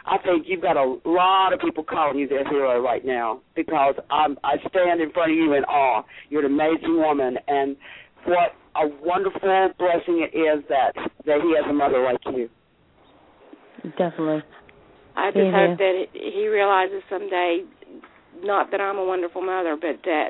[0.08, 3.96] I think you've got a lot of people calling you their hero right now because
[4.10, 6.04] I'm, I stand in front of you in awe.
[6.30, 7.76] You're amazing woman, and
[8.26, 10.94] what a wonderful blessing it is that
[11.26, 12.50] that he has a mother like you.
[13.98, 14.44] Definitely.
[15.16, 15.68] I just yeah.
[15.68, 17.64] hope that he realizes someday,
[18.44, 20.30] not that I'm a wonderful mother, but that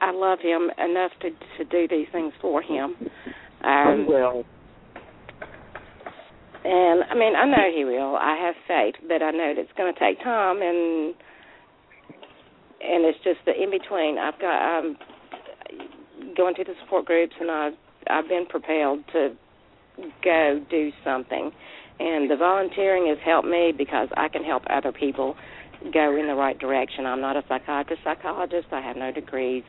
[0.00, 2.94] I love him enough to to do these things for him.
[3.64, 4.44] Um, will.
[6.64, 8.16] And I mean, I know he will.
[8.16, 11.14] I have faith, but I know that it's going to take time, and
[12.84, 14.18] and it's just the in between.
[14.18, 14.96] I've got I'm
[16.36, 17.72] going to the support groups, and I've
[18.08, 19.34] I've been propelled to
[20.22, 21.50] go do something,
[22.00, 25.36] and the volunteering has helped me because I can help other people
[25.92, 27.06] go in the right direction.
[27.06, 28.68] I'm not a psychiatrist, psychologist.
[28.72, 29.64] I have no degrees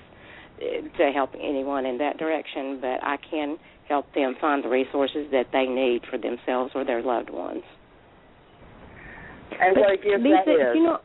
[0.62, 3.58] eh, to help anyone in that direction, but I can
[3.88, 7.64] help them find the resources that they need for themselves or their loved ones.
[9.60, 10.76] And what a gift Lisa, that is.
[10.76, 11.00] You know,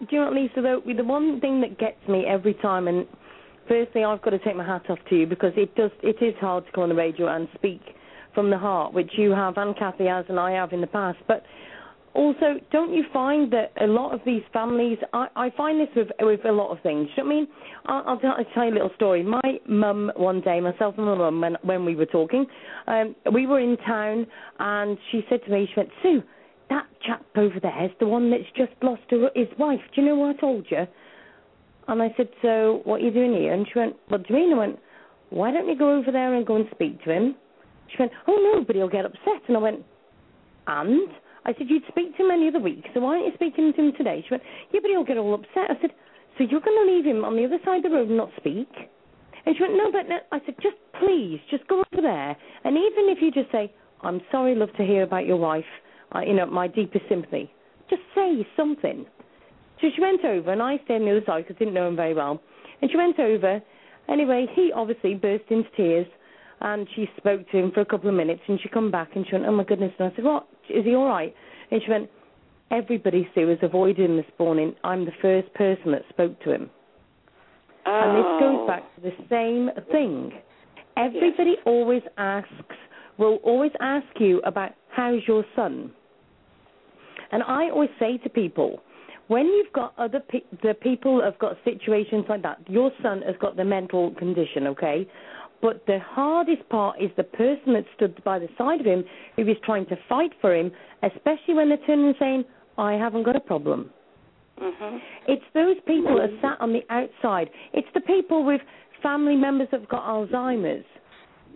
[0.00, 3.06] do you know what, Lisa, though, the one thing that gets me every time, and
[3.66, 6.34] firstly, I've got to take my hat off to you because it does, it is
[6.40, 7.80] hard to go on the radio and speak
[8.34, 11.18] from the heart, which you have and Cathy has and I have in the past.
[11.26, 11.42] But
[12.14, 14.98] also, don't you find that a lot of these families?
[15.12, 17.08] I, I find this with with a lot of things.
[17.16, 17.48] You know what I mean,
[17.86, 19.22] I'll, tell, I'll tell you a little story.
[19.22, 22.46] My mum one day, myself and my mum, when when we were talking,
[22.86, 24.26] um, we were in town,
[24.58, 26.22] and she said to me, she went, Sue,
[26.70, 29.80] that chap over there is the one that's just lost her, his wife.
[29.94, 30.86] Do you know what I told you?
[31.88, 33.54] And I said, so what are you doing here?
[33.54, 34.52] And she went, what do you mean?
[34.52, 34.78] I went,
[35.30, 37.34] why don't you go over there and go and speak to him?
[37.90, 39.42] She went, oh no, but he'll get upset.
[39.48, 39.80] And I went,
[40.66, 41.08] and?
[41.44, 43.80] I said, you'd speak to him any other week, so why aren't you speaking to
[43.80, 44.22] him today?
[44.28, 45.70] She went, yeah, but he'll get all upset.
[45.70, 45.92] I said,
[46.36, 48.30] so you're going to leave him on the other side of the road and not
[48.36, 48.68] speak?
[49.46, 50.18] And she went, no, but no.
[50.30, 52.36] I said, just please, just go over there.
[52.64, 55.64] And even if you just say, I'm sorry, love to hear about your wife,
[56.14, 57.50] uh, you know, my deepest sympathy.
[57.90, 59.06] Just say something.
[59.80, 61.88] So she went over, and I stayed on the other side because I didn't know
[61.88, 62.40] him very well.
[62.82, 63.60] And she went over.
[64.08, 66.06] Anyway, he obviously burst into tears,
[66.60, 69.24] and she spoke to him for a couple of minutes, and she come back, and
[69.26, 69.92] she went, oh, my goodness.
[69.98, 70.48] And I said, what?
[70.68, 71.34] Is he all right?
[71.70, 72.10] And she went,
[72.70, 74.74] everybody, Sue, has avoided him this morning.
[74.82, 76.70] I'm the first person that spoke to him.
[77.86, 78.00] Oh.
[78.04, 80.32] And this goes back to the same thing.
[80.96, 81.62] Everybody yes.
[81.64, 82.50] always asks,
[83.18, 85.92] will always ask you about how's your son?
[87.32, 88.82] And I always say to people,
[89.28, 93.36] when you've got other pe- the people have got situations like that, your son has
[93.40, 95.06] got the mental condition, okay?
[95.60, 99.04] But the hardest part is the person that stood by the side of him
[99.36, 100.70] who is trying to fight for him,
[101.02, 102.44] especially when they're turning and saying,
[102.78, 103.90] I haven't got a problem.
[104.60, 104.96] Mm-hmm.
[105.26, 107.50] It's those people that are sat on the outside.
[107.72, 108.60] It's the people with
[109.02, 110.84] family members that have got Alzheimer's.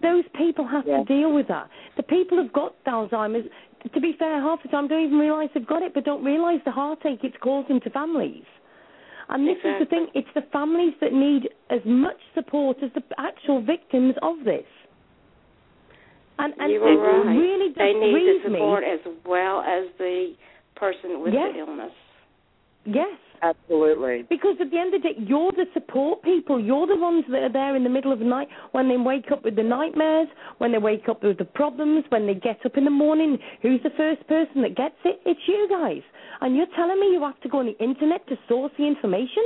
[0.03, 0.99] Those people have yeah.
[0.99, 1.69] to deal with that.
[1.97, 3.49] The people who've got Alzheimer's,
[3.93, 6.61] to be fair, half the time don't even realise they've got it, but don't realise
[6.65, 8.45] the heartache it's causing to families.
[9.29, 9.71] And this exactly.
[9.71, 14.15] is the thing, it's the families that need as much support as the actual victims
[14.23, 14.67] of this.
[16.39, 17.37] And, and you were it right.
[17.37, 18.91] really they need the support me.
[18.91, 20.35] as well as the
[20.77, 21.53] person with Yes.
[21.53, 21.93] the illness.
[22.85, 23.19] Yes.
[23.43, 24.25] Absolutely.
[24.31, 26.63] Because at the end of the day, you're the support people.
[26.63, 29.33] You're the ones that are there in the middle of the night when they wake
[29.33, 30.29] up with the nightmares,
[30.59, 33.39] when they wake up with the problems, when they get up in the morning.
[33.61, 35.21] Who's the first person that gets it?
[35.27, 36.03] It's you guys.
[36.41, 39.43] And you're telling me you have to go on the internet to source the information?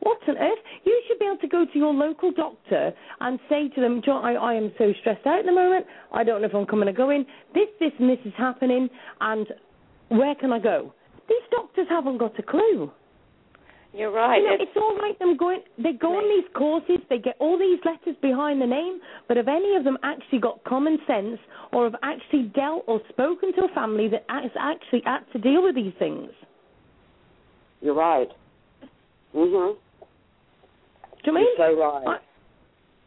[0.00, 0.58] What on earth?
[0.84, 4.24] You should be able to go to your local doctor and say to them, John,
[4.24, 5.86] I, I am so stressed out at the moment.
[6.12, 7.24] I don't know if I'm coming or going.
[7.54, 8.90] This, this, and this is happening.
[9.22, 9.46] And
[10.08, 10.92] where can I go?
[11.28, 12.90] These doctors haven't got a clue.
[13.94, 14.38] You're right.
[14.38, 15.60] You know, it's, it's all right them going.
[15.76, 16.98] They go on these courses.
[17.10, 19.00] They get all these letters behind the name.
[19.28, 21.38] But have any of them actually got common sense,
[21.72, 25.62] or have actually dealt or spoken to a family that has actually had to deal
[25.62, 26.30] with these things?
[27.82, 28.28] You're right.
[29.34, 29.74] Mhm.
[29.74, 31.46] Do you mean?
[31.58, 32.06] You're so right.
[32.06, 32.18] I,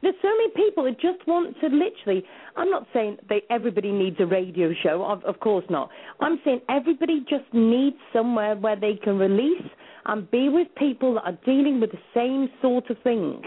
[0.02, 2.24] there's so many people that just want to literally.
[2.56, 5.04] I'm not saying they everybody needs a radio show.
[5.04, 5.90] Of, of course not.
[6.20, 9.66] I'm saying everybody just needs somewhere where they can release
[10.06, 13.42] and be with people that are dealing with the same sort of thing.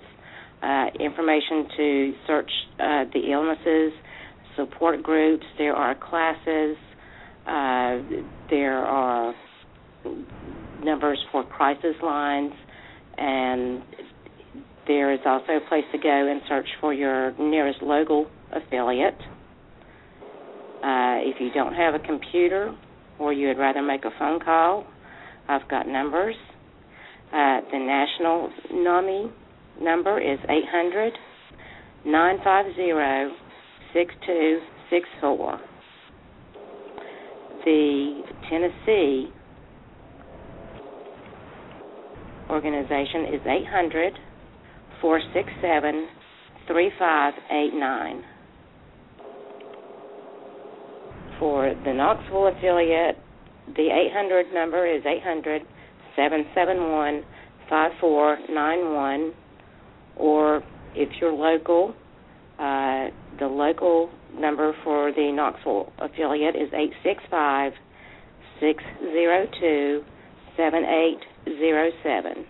[0.66, 3.92] uh, information to search uh, the illnesses,
[4.56, 5.44] support groups.
[5.58, 6.76] There are classes.
[7.46, 8.02] Uh,
[8.50, 9.34] there are
[10.82, 12.52] numbers for crisis lines,
[13.16, 13.82] and
[14.88, 19.18] there is also a place to go and search for your nearest local affiliate.
[20.82, 22.74] Uh, if you don't have a computer
[23.18, 24.84] or you would rather make a phone call,
[25.48, 26.34] I've got numbers.
[27.32, 29.30] Uh, the National NAMI
[29.80, 31.12] number is 800
[32.04, 33.36] 950
[33.92, 35.60] 6264.
[37.64, 39.32] The Tennessee
[42.48, 44.18] organization is 800
[45.00, 46.08] 467
[46.68, 48.24] 3589.
[51.38, 53.18] For the Knoxville affiliate,
[53.74, 55.62] the 800 number is 800
[56.14, 57.24] 771
[57.68, 59.34] 5491
[60.16, 60.62] or
[60.94, 61.94] if you're local,
[62.58, 67.72] uh, the local number for the Knoxville affiliate is eight six five
[68.60, 70.02] six zero two
[70.56, 71.20] seven eight
[71.58, 72.46] zero seven.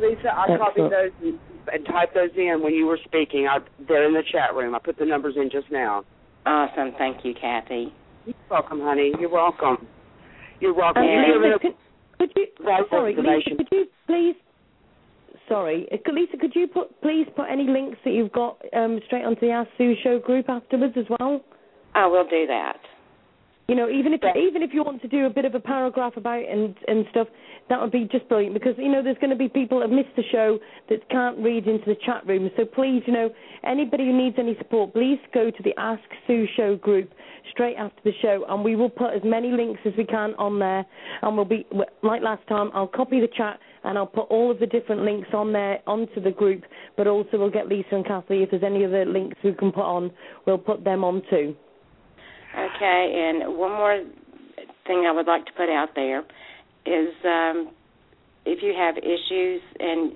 [0.00, 1.38] Lisa, I copied those and,
[1.72, 3.46] and typed those in when you were speaking.
[3.46, 4.74] I, they're in the chat room.
[4.74, 6.04] I put the numbers in just now.
[6.46, 6.92] Awesome.
[6.96, 7.92] Thank you, Cathy.
[8.24, 9.12] You're welcome, honey.
[9.18, 9.86] You're welcome.
[10.60, 11.02] You're welcome.
[11.02, 11.74] And You're could,
[12.20, 12.46] could you,
[12.90, 13.16] sorry.
[13.16, 14.34] Lisa, could you please,
[15.48, 19.24] sorry, uh, Lisa, could you put please put any links that you've got um, straight
[19.24, 21.42] onto the Ask Sue Show group afterwards as well?
[21.94, 22.78] I will do that.
[23.70, 26.16] You know, even if even if you want to do a bit of a paragraph
[26.16, 27.28] about and and stuff,
[27.68, 29.96] that would be just brilliant because you know there's going to be people that have
[29.96, 32.50] missed the show that can't read into the chat room.
[32.56, 33.30] So please, you know,
[33.62, 37.12] anybody who needs any support, please go to the Ask Sue Show group
[37.52, 40.58] straight after the show, and we will put as many links as we can on
[40.58, 40.84] there.
[41.22, 41.64] And we'll be
[42.02, 42.72] like last time.
[42.74, 46.20] I'll copy the chat and I'll put all of the different links on there onto
[46.20, 46.64] the group.
[46.96, 49.84] But also we'll get Lisa and Cathy if there's any other links we can put
[49.84, 50.10] on,
[50.44, 51.54] we'll put them on too.
[52.54, 54.02] Okay, and one more
[54.86, 56.20] thing I would like to put out there
[56.86, 57.70] is um,
[58.44, 60.12] if you have issues, and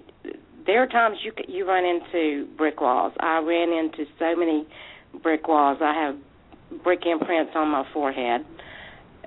[0.67, 3.13] there are times you you run into brick walls.
[3.21, 4.67] I ran into so many
[5.23, 5.79] brick walls.
[5.81, 8.41] I have brick imprints on my forehead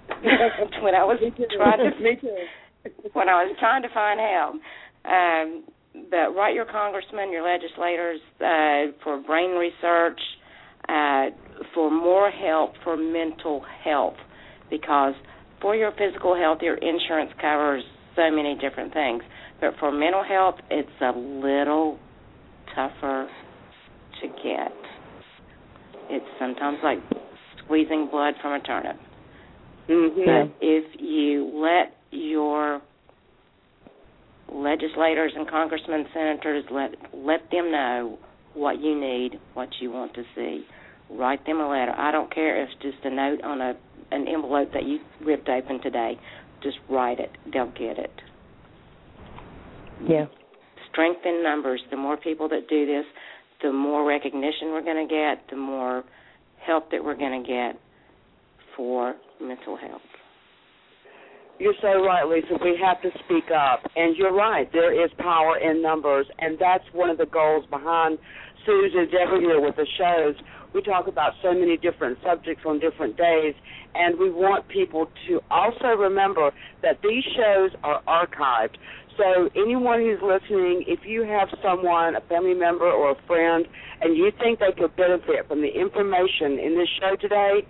[0.81, 1.19] when I was
[1.55, 2.35] trying to Me too.
[3.13, 4.55] when I was trying to find help.
[5.05, 5.63] Um,
[6.11, 10.19] but write your congressman, your legislators uh, for brain research,
[10.87, 11.27] uh,
[11.73, 14.15] for more help for mental health,
[14.69, 15.13] because
[15.61, 17.83] for your physical health, your insurance covers
[18.15, 19.23] so many different things.
[19.59, 21.97] But for mental health, it's a little
[22.75, 23.27] tougher
[24.21, 24.71] to get.
[26.09, 26.99] It's sometimes like
[27.63, 28.97] squeezing blood from a turnip.
[29.89, 30.19] Mm-hmm.
[30.19, 30.45] Yeah.
[30.61, 32.81] If you let your
[34.51, 38.17] legislators and congressmen, senators let let them know
[38.53, 40.65] what you need, what you want to see,
[41.09, 41.93] write them a letter.
[41.95, 43.73] I don't care if it's just a note on a
[44.11, 46.17] an envelope that you ripped open today.
[46.63, 47.29] Just write it.
[47.51, 48.11] They'll get it.
[50.07, 50.25] Yeah.
[50.91, 51.81] Strength in numbers.
[51.91, 53.05] The more people that do this,
[53.61, 56.03] the more recognition we're going to get, the more
[56.65, 57.79] help that we're going to get
[58.75, 60.01] for mental health.
[61.59, 62.53] You're so right, Lisa.
[62.63, 63.81] We have to speak up.
[63.95, 66.27] And you're right, there is power in numbers.
[66.37, 68.19] And that's one of the goals behind
[68.65, 70.35] Sue's endeavor here with the shows.
[70.73, 73.55] We talk about so many different subjects on different days,
[73.95, 76.51] and we want people to also remember
[76.83, 78.77] that these shows are archived.
[79.17, 83.65] So, anyone who's listening, if you have someone, a family member or a friend,
[84.01, 87.65] and you think they could benefit from the information in this show today,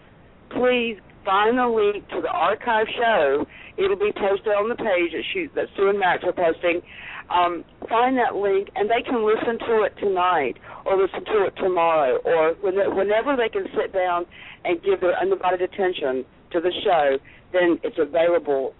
[0.49, 3.45] please find the link to the archive show.
[3.77, 6.81] It'll be posted on the page that, she, that Sue and Max are posting.
[7.29, 10.55] Um, find that link, and they can listen to it tonight
[10.85, 14.25] or listen to it tomorrow or whenever they can sit down
[14.63, 17.17] and give their undivided attention to the show,
[17.51, 18.73] then it's available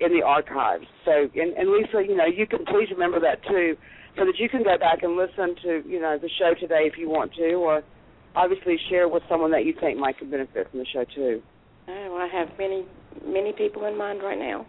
[0.00, 0.86] in the archives.
[1.04, 3.76] So, and, and Lisa, you know, you can please remember that too,
[4.16, 6.98] so that you can go back and listen to, you know, the show today if
[6.98, 7.82] you want to, or
[8.34, 11.42] obviously share with someone that you think might benefit from the show too.
[11.86, 12.84] Oh, I have many
[13.26, 14.66] many people in mind right now.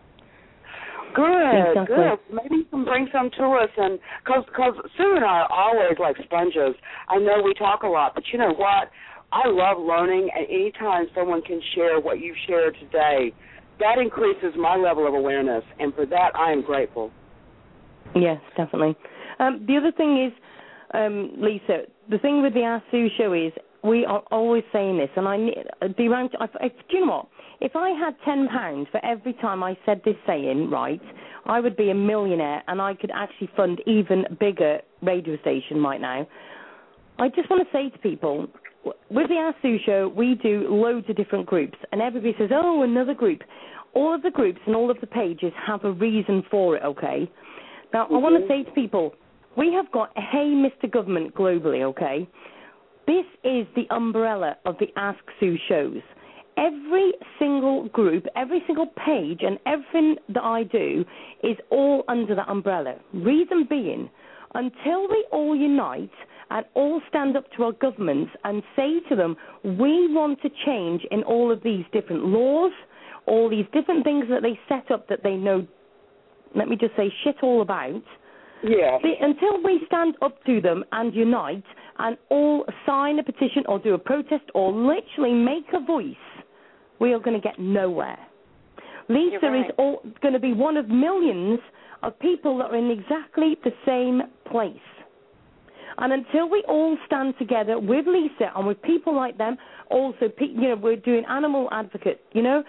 [1.13, 1.95] Good, exactly.
[1.95, 2.19] good.
[2.31, 5.97] Maybe you can bring some to us, and because cause Sue and I are always
[5.99, 6.75] like sponges.
[7.09, 8.89] I know we talk a lot, but you know what?
[9.31, 13.33] I love learning, and anytime someone can share what you've shared today,
[13.79, 17.11] that increases my level of awareness, and for that I am grateful.
[18.15, 18.95] Yes, definitely.
[19.39, 20.33] Um, the other thing is,
[20.93, 23.51] um, Lisa, the thing with the Ask Sue show is
[23.83, 25.37] we are always saying this, and I
[25.97, 26.33] the amount.
[26.39, 27.27] I, I, do you know what?
[27.61, 31.01] If I had ten pounds for every time I said this saying, right,
[31.45, 36.01] I would be a millionaire, and I could actually fund even bigger radio station right
[36.01, 36.27] now.
[37.19, 38.47] I just want to say to people,
[39.09, 42.81] with the Ask Sue show, we do loads of different groups, and everybody says, "Oh,
[42.81, 43.41] another group."
[43.93, 46.83] All of the groups and all of the pages have a reason for it.
[46.83, 47.31] Okay.
[47.93, 48.15] Now, mm-hmm.
[48.15, 49.13] I want to say to people,
[49.55, 50.91] we have got Hey Mr.
[50.91, 51.83] Government globally.
[51.83, 52.27] Okay
[53.07, 56.01] this is the umbrella of the Ask Sue shows.
[56.57, 61.03] Every single group, every single page, and everything that I do
[61.43, 62.95] is all under that umbrella.
[63.13, 64.09] Reason being,
[64.53, 66.11] until we all unite
[66.51, 71.01] and all stand up to our governments and say to them, we want to change
[71.11, 72.71] in all of these different laws,
[73.25, 75.65] all these different things that they set up that they know,
[76.55, 78.01] let me just say, shit all about.
[78.63, 78.97] Yeah.
[79.21, 81.63] until we stand up to them and unite,
[81.99, 86.15] and all sign a petition or do a protest or literally make a voice,
[86.99, 88.17] we are going to get nowhere.
[89.09, 89.65] Lisa right.
[89.65, 91.59] is all, going to be one of millions
[92.03, 94.75] of people that are in exactly the same place.
[95.97, 99.57] And until we all stand together with Lisa and with people like them,
[99.89, 102.63] also, you know, we're doing animal advocate, you know,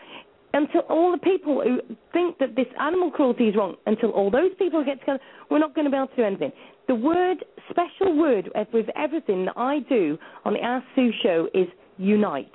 [0.53, 1.81] until all the people who
[2.13, 5.19] think that this animal cruelty is wrong, until all those people get together,
[5.51, 6.53] we're not going to be able to do anything.
[6.89, 11.67] The word, special word with everything that I do on the Ask Sue show is
[11.99, 12.53] unite.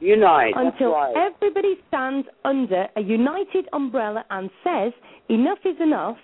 [0.00, 0.54] Unite.
[0.56, 1.14] Until right.
[1.16, 4.92] everybody stands under a united umbrella and says,
[5.28, 6.16] enough is enough,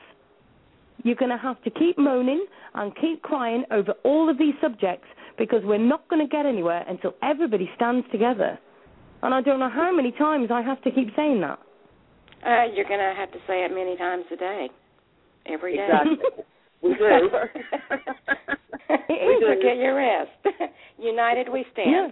[1.03, 5.07] you're going to have to keep moaning and keep crying over all of these subjects
[5.39, 8.59] because we're not going to get anywhere until everybody stands together.
[9.23, 11.59] And I don't know how many times I have to keep saying that.
[12.47, 14.69] Uh, you're going to have to say it many times a day,
[15.47, 15.89] every day.
[15.89, 16.45] Exactly.
[16.83, 17.31] we do.
[18.91, 19.63] we do.
[19.63, 20.31] Get your rest.
[20.99, 21.91] United we stand.
[21.91, 22.09] Yeah.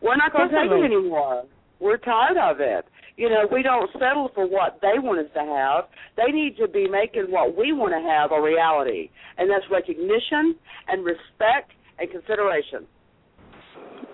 [0.00, 1.44] We're not going to take it anymore.
[1.80, 2.84] We're tired of it.
[3.16, 5.84] You know, we don't settle for what they want us to have.
[6.16, 10.54] They need to be making what we want to have a reality, and that's recognition
[10.86, 12.86] and respect and consideration.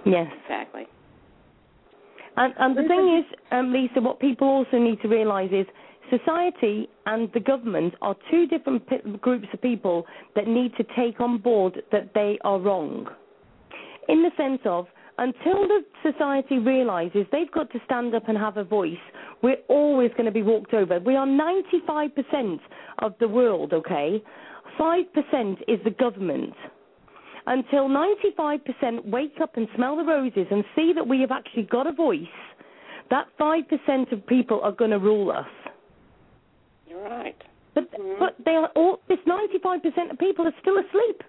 [0.07, 0.87] Yes, exactly.
[2.37, 5.67] And, and the thing is, um, Lisa, what people also need to realise is
[6.11, 11.21] society and the government are two different p- groups of people that need to take
[11.21, 13.07] on board that they are wrong.
[14.09, 14.87] In the sense of,
[15.19, 18.93] until the society realizes they've got to stand up and have a voice,
[19.43, 20.99] we're always going to be walked over.
[21.01, 22.59] We are 95%
[23.01, 24.23] of the world, okay?
[24.79, 25.05] 5%
[25.69, 26.55] is the government
[27.47, 31.87] until 95% wake up and smell the roses and see that we have actually got
[31.87, 32.23] a voice,
[33.11, 35.47] that 5% of people are going to rule us.
[36.89, 37.37] You're right.
[37.75, 38.21] But mm-hmm.
[38.21, 41.23] but they are all this 95% of people are still asleep.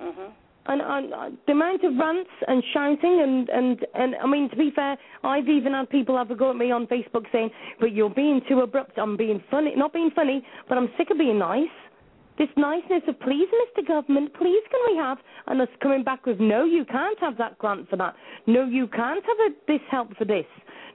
[0.00, 0.32] Mm-hmm.
[0.68, 4.56] And, and uh, the amount of rants and shouting and, and and I mean to
[4.56, 7.92] be fair, I've even had people have a go at me on Facebook saying, "But
[7.92, 8.98] you're being too abrupt.
[8.98, 11.68] I'm being funny, not being funny, but I'm sick of being nice."
[12.38, 13.86] this niceness of please, Mr.
[13.86, 17.56] Government, please can we have, and us coming back with no, you can't have that
[17.58, 18.14] grant for that.
[18.46, 20.44] No, you can't have a, this help for this.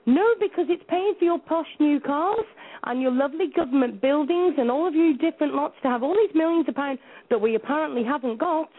[0.05, 2.45] No, because it's paying for your posh new cars
[2.85, 6.35] and your lovely government buildings and all of you different lots to have all these
[6.35, 6.99] millions of pounds
[7.29, 8.69] that we apparently haven't got.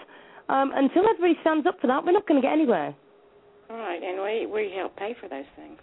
[0.52, 2.94] Um, until everybody stands up for that, we're not going to get anywhere.
[3.70, 5.78] All right, and we we help pay for those things.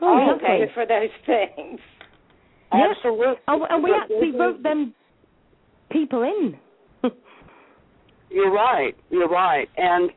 [0.00, 0.66] Oh, we exactly.
[0.66, 1.80] pay for those things.
[2.72, 2.96] Yes.
[2.96, 3.34] Absolutely.
[3.46, 4.94] Oh, and we actually vote them
[5.90, 6.56] people in.
[8.30, 8.96] You're right.
[9.10, 9.68] You're right.
[9.76, 10.10] And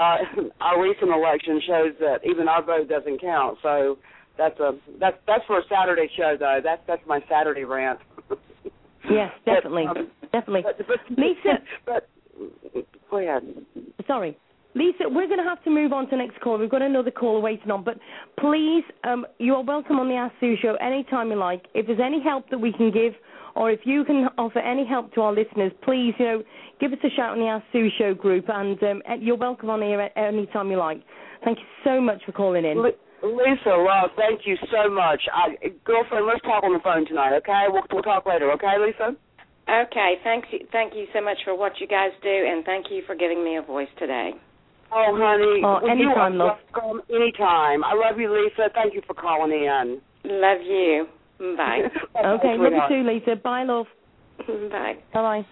[0.00, 0.16] uh,
[0.62, 3.58] our recent election shows that even our vote doesn't count.
[3.62, 3.98] So
[4.38, 6.60] that's a that's that's for a Saturday show though.
[6.64, 7.98] That's that's my Saturday rant.
[9.10, 10.62] yes, But, definitely, um, definitely.
[10.62, 12.08] But, but, Lisa- but
[13.10, 13.42] go ahead.
[14.06, 14.36] Sorry.
[14.74, 16.58] Lisa, we're going to have to move on to the next call.
[16.58, 17.82] We've got another call waiting on.
[17.82, 17.98] But
[18.38, 21.64] please, um, you are welcome on the Ask Sue show anytime you like.
[21.74, 23.14] If there's any help that we can give,
[23.54, 26.42] or if you can offer any help to our listeners, please, you know,
[26.78, 28.44] give us a shout on the Ask Sue show group.
[28.50, 31.02] And um, you're welcome on here anytime you like.
[31.42, 32.82] Thank you so much for calling in.
[33.22, 35.22] Lisa, love, thank you so much.
[35.32, 37.64] I, girlfriend, let's talk on the phone tonight, okay?
[37.68, 39.16] We'll, we'll talk later, okay, Lisa?
[39.68, 40.48] Okay, thanks.
[40.52, 43.42] you- Thank you so much for what you guys do, and thank you for giving
[43.42, 44.34] me a voice today.
[44.92, 45.62] Oh, honey.
[45.64, 46.58] Oh, well, you anytime, are love.
[46.72, 47.82] welcome anytime.
[47.82, 48.70] I love you, Lisa.
[48.74, 50.00] Thank you for calling in.
[50.24, 51.08] Love you.
[51.56, 51.90] Bye.
[52.24, 53.36] Okay, love you too, Lisa.
[53.36, 53.86] Bye, love.
[54.38, 54.46] Bye.
[54.46, 55.12] Bye bye.
[55.12, 55.48] I love my Lisa.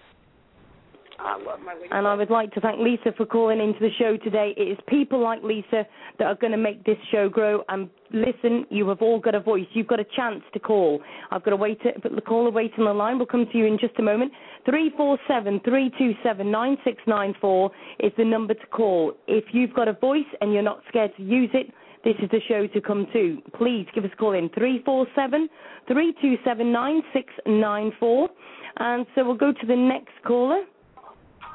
[1.91, 4.53] And I would like to thank Lisa for calling into the show today.
[4.57, 5.85] It is people like Lisa
[6.19, 7.63] that are going to make this show grow.
[7.69, 9.65] And listen, you have all got a voice.
[9.73, 11.01] You've got a chance to call.
[11.31, 11.55] I've got.
[11.57, 14.31] But the caller waiting on the line We'll come to you in just a moment.
[14.65, 19.13] Three four seven three two seven nine six nine four is the number to call.
[19.27, 21.73] If you've got a voice and you're not scared to use it,
[22.03, 23.41] this is the show to come to.
[23.57, 25.49] Please give us a call in three four seven
[25.87, 28.29] three two seven nine six nine four.
[28.77, 30.63] And so we'll go to the next caller.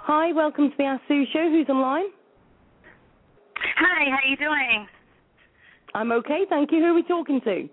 [0.05, 1.51] Hi, welcome to the Ask Sue show.
[1.51, 2.09] Who's online?
[3.77, 4.89] Hi, how are you doing?
[5.95, 6.79] I'm okay, thank you.
[6.79, 7.69] Who are we talking to?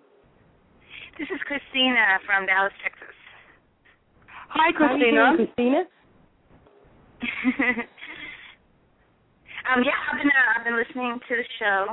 [1.17, 3.15] This is Christina from Dallas, Texas.
[4.49, 5.35] Hi, How are you Christina.
[5.35, 5.81] doing, Christina?
[9.71, 11.87] um, yeah, I've been uh, I've been listening to the show,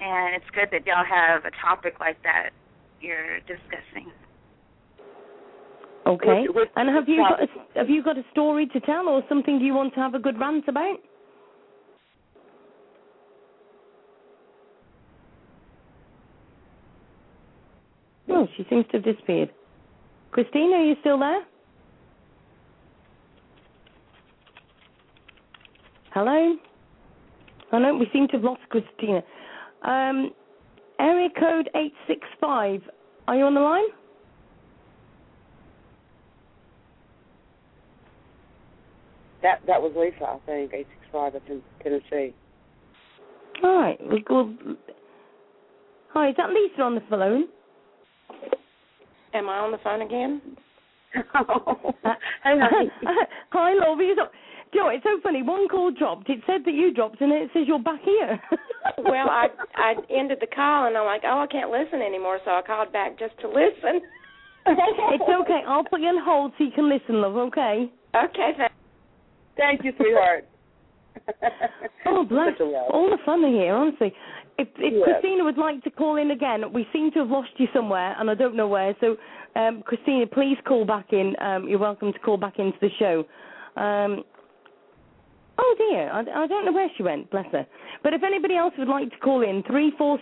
[0.00, 2.50] and it's good that y'all have a topic like that
[3.00, 4.12] you're discussing.
[6.10, 6.46] Okay.
[6.48, 9.22] What- what- and have you got a, have you got a story to tell or
[9.28, 10.98] something you want to have a good rant about?
[18.28, 19.50] Oh, she seems to have disappeared.
[20.32, 21.44] Christine, are you still there?
[26.12, 26.56] Hello?
[27.72, 29.22] Oh no, we seem to have lost Christina.
[29.82, 30.32] Um,
[30.98, 32.82] area code 865.
[33.28, 33.84] Are you on the line?
[39.42, 42.34] That that was Lisa, I think, 865 up in Tennessee.
[43.62, 43.98] All right.
[44.00, 44.54] We'll go.
[46.12, 47.44] Hi, is that Lisa on the phone?
[49.32, 50.42] Am I on the phone again?
[51.14, 52.14] Uh,
[52.44, 52.90] hey, honey.
[53.50, 54.04] Hi, Lovey.
[54.04, 54.26] You know,
[54.72, 55.42] do you know, it's so funny.
[55.42, 56.30] One call dropped.
[56.30, 58.40] It said that you dropped, and then it says you're back here.
[58.98, 62.52] well, I I ended the call, and I'm like, oh, I can't listen anymore, so
[62.52, 64.02] I called back just to listen.
[64.66, 65.62] it's okay.
[65.66, 67.36] I'll put you on hold so you can listen, love.
[67.36, 67.90] Okay.
[68.14, 68.69] Okay, thanks.
[69.60, 70.48] Thank you, sweetheart.
[72.06, 72.54] Oh, bless.
[72.54, 72.90] Such a love.
[72.92, 74.12] All the fun are here, honestly.
[74.58, 75.02] If if Yes.
[75.04, 78.30] Christina would like to call in again, we seem to have lost you somewhere, and
[78.30, 78.96] I don't know where.
[79.00, 79.16] So,
[79.54, 81.36] um, Christina, please call back in.
[81.40, 83.18] Um, you're welcome to call back into the show.
[83.76, 84.24] Um,
[85.58, 87.30] oh dear, I, I don't know where she went.
[87.30, 87.66] Bless her.
[88.02, 90.18] But if anybody else would like to call in, three four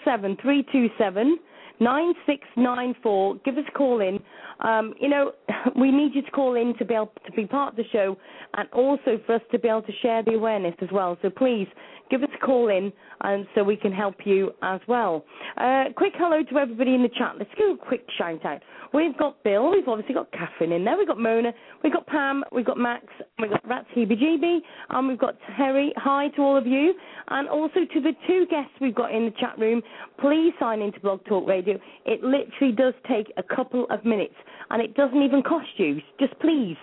[1.79, 3.37] seven three two seven nine six nine four.
[3.45, 4.19] Give us a call in.
[4.61, 5.33] Um, you know,
[5.81, 8.17] we need you to call in to be able to be part of the show,
[8.57, 11.17] and also for us to be able to share the awareness as well.
[11.23, 11.69] So please
[12.11, 12.93] give us a call in,
[13.23, 15.25] and so we can help you as well.
[15.57, 17.35] Uh, quick hello to everybody in the chat.
[17.39, 18.63] Let's do a quick shout out.
[18.93, 19.70] We've got Bill.
[19.70, 20.97] We've obviously got Catherine in there.
[20.97, 21.52] We've got Mona.
[21.82, 22.44] We've got Pam.
[22.52, 23.05] We've got Max.
[23.39, 24.59] We've got Rats Heebie Jeebie.
[24.90, 25.93] And we've got Terry.
[25.97, 26.94] Hi to all of you.
[27.28, 29.82] And also to the two guests we've got in the chat room.
[30.19, 31.78] Please sign into Blog Talk Radio.
[32.06, 34.35] It literally does take a couple of minutes.
[34.70, 36.01] And it doesn't even cost you.
[36.19, 36.77] Just please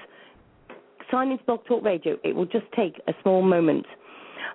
[1.11, 2.17] sign into Blog Talk Radio.
[2.23, 3.85] It will just take a small moment.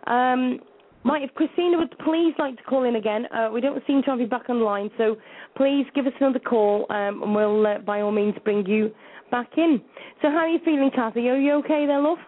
[0.06, 0.60] Um,
[1.02, 4.10] Right, if Christina would please like to call in again, uh, we don't seem to
[4.10, 5.16] have you back online, so
[5.56, 8.90] please give us another call, um, and we'll uh, by all means bring you
[9.30, 9.80] back in.
[10.20, 11.28] So how are you feeling, Cathy?
[11.28, 12.18] Are you okay there, love?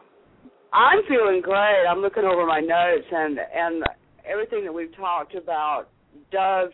[0.73, 1.85] I'm feeling great.
[1.87, 3.85] I'm looking over my notes and and
[4.27, 5.89] everything that we've talked about
[6.31, 6.71] does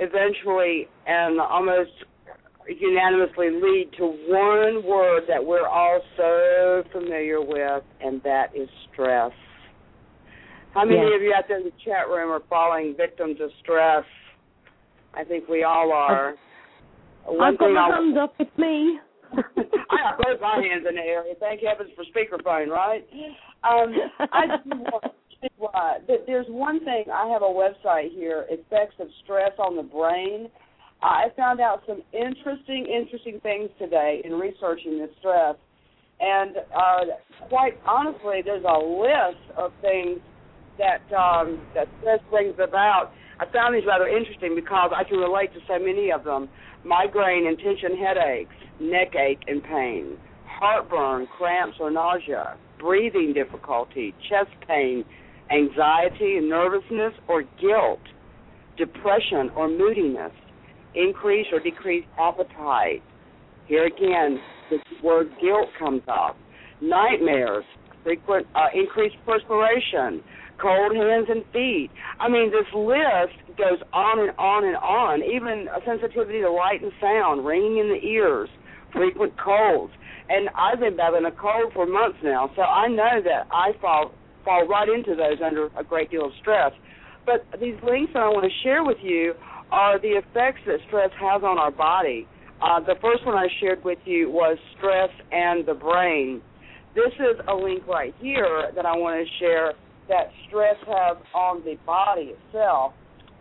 [0.00, 1.90] eventually and almost
[2.68, 9.32] unanimously lead to one word that we're all so familiar with, and that is stress.
[10.74, 11.16] How many Yes.
[11.16, 14.04] of you out there in the chat room are falling victim to stress?
[15.14, 16.34] I think we all are.
[17.24, 18.34] One I've got my I- hands up.
[18.38, 19.00] It's me.
[19.32, 21.24] I have both my hands in the air.
[21.40, 23.06] Thank heavens for speakerphone, right?
[23.64, 23.94] Um,
[24.32, 27.04] I do want to There's one thing.
[27.12, 28.46] I have a website here.
[28.48, 30.48] Effects of stress on the brain.
[31.02, 35.54] I found out some interesting, interesting things today in researching this stress,
[36.18, 37.04] and uh,
[37.48, 40.18] quite honestly, there's a list of things
[40.78, 41.88] that um, that
[42.30, 43.12] brings about.
[43.40, 46.48] I found these rather interesting because I can relate to so many of them:
[46.84, 55.04] migraine tension headaches, neck ache and pain, heartburn, cramps or nausea, breathing difficulty, chest pain,
[55.50, 58.00] anxiety and nervousness or guilt,
[58.76, 60.32] depression or moodiness,
[60.94, 63.02] increased or decreased appetite.
[63.66, 64.40] Here again,
[64.70, 66.36] the word guilt comes up.
[66.80, 67.64] Nightmares,
[68.02, 70.22] frequent uh, increased perspiration,
[70.60, 71.90] cold hands and feet.
[72.20, 75.22] I mean, this list goes on and on and on.
[75.22, 78.48] Even a sensitivity to light and sound, ringing in the ears,
[78.92, 79.92] frequent colds.
[80.28, 84.12] And I've been battling a cold for months now, so I know that I fall
[84.44, 86.72] fall right into those under a great deal of stress.
[87.26, 89.34] But these links that I want to share with you
[89.70, 92.26] are the effects that stress has on our body.
[92.62, 96.40] Uh, the first one I shared with you was stress and the brain.
[96.94, 99.74] This is a link right here that I want to share
[100.08, 102.92] that stress has on the body itself.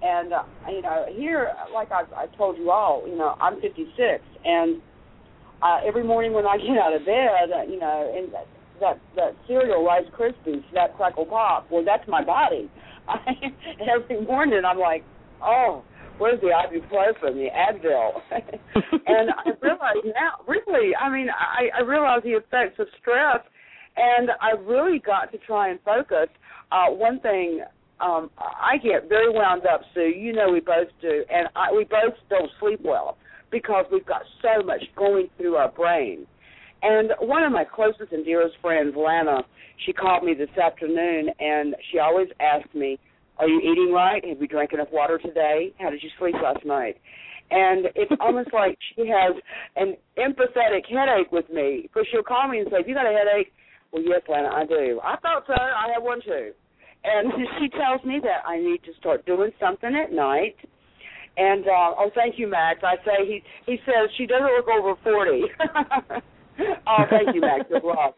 [0.01, 4.23] And uh, you know, here, like I, I told you all, you know, I'm 56,
[4.45, 4.81] and
[5.63, 8.45] uh, every morning when I get out of bed, uh, you know, and that
[8.79, 12.69] that, that cereal, Rice Krispies, that crackle pop, well, that's my body.
[13.95, 15.03] Every morning I'm like,
[15.41, 15.83] oh,
[16.17, 18.21] where's the ibuprofen, the Advil?
[19.07, 23.39] and I realize now, really, I mean, I, I realize the effects of stress,
[23.97, 26.29] and I really got to try and focus.
[26.71, 27.61] Uh, one thing
[27.99, 30.01] um, I get very wound up, Sue.
[30.01, 33.17] You know we both do, and I, we both don't sleep well
[33.51, 36.27] because we've got so much going through our brain.
[36.83, 39.41] And one of my closest and dearest friends, Lana,
[39.85, 42.99] she called me this afternoon, and she always asked me,
[43.37, 44.23] "Are you eating right?
[44.23, 45.73] Have you drank enough water today?
[45.79, 46.97] How did you sleep last night?"
[47.49, 49.33] And it's almost like she has
[49.75, 53.15] an empathetic headache with me because she'll call me and say, "Have you got a
[53.17, 53.51] headache?"
[53.91, 54.99] Well, yes, Lana, I do.
[55.03, 55.53] I thought so.
[55.53, 56.51] I have one too.
[57.03, 60.55] And she tells me that I need to start doing something at night.
[61.37, 62.79] And uh, oh, thank you, Max.
[62.83, 65.43] I say he he says she doesn't look over forty.
[66.87, 67.65] oh, thank you, Max.
[67.69, 68.15] Good luck.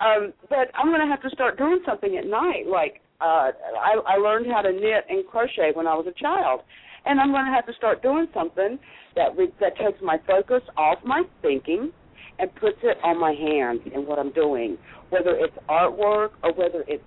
[0.00, 2.66] Um, but I'm going to have to start doing something at night.
[2.70, 3.50] Like uh,
[3.80, 6.60] I, I learned how to knit and crochet when I was a child,
[7.06, 8.78] and I'm going to have to start doing something
[9.16, 11.90] that re- that takes my focus off my thinking
[12.38, 14.78] and puts it on my hands and what I'm doing,
[15.10, 17.04] whether it's artwork or whether it's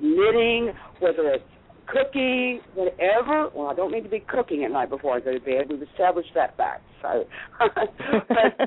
[0.00, 1.44] knitting, whether it's
[1.86, 3.50] cooking, whatever.
[3.54, 5.66] Well, I don't need to be cooking at night before I go to bed.
[5.70, 6.82] We've established that fact.
[7.02, 7.24] So,
[7.58, 8.58] but,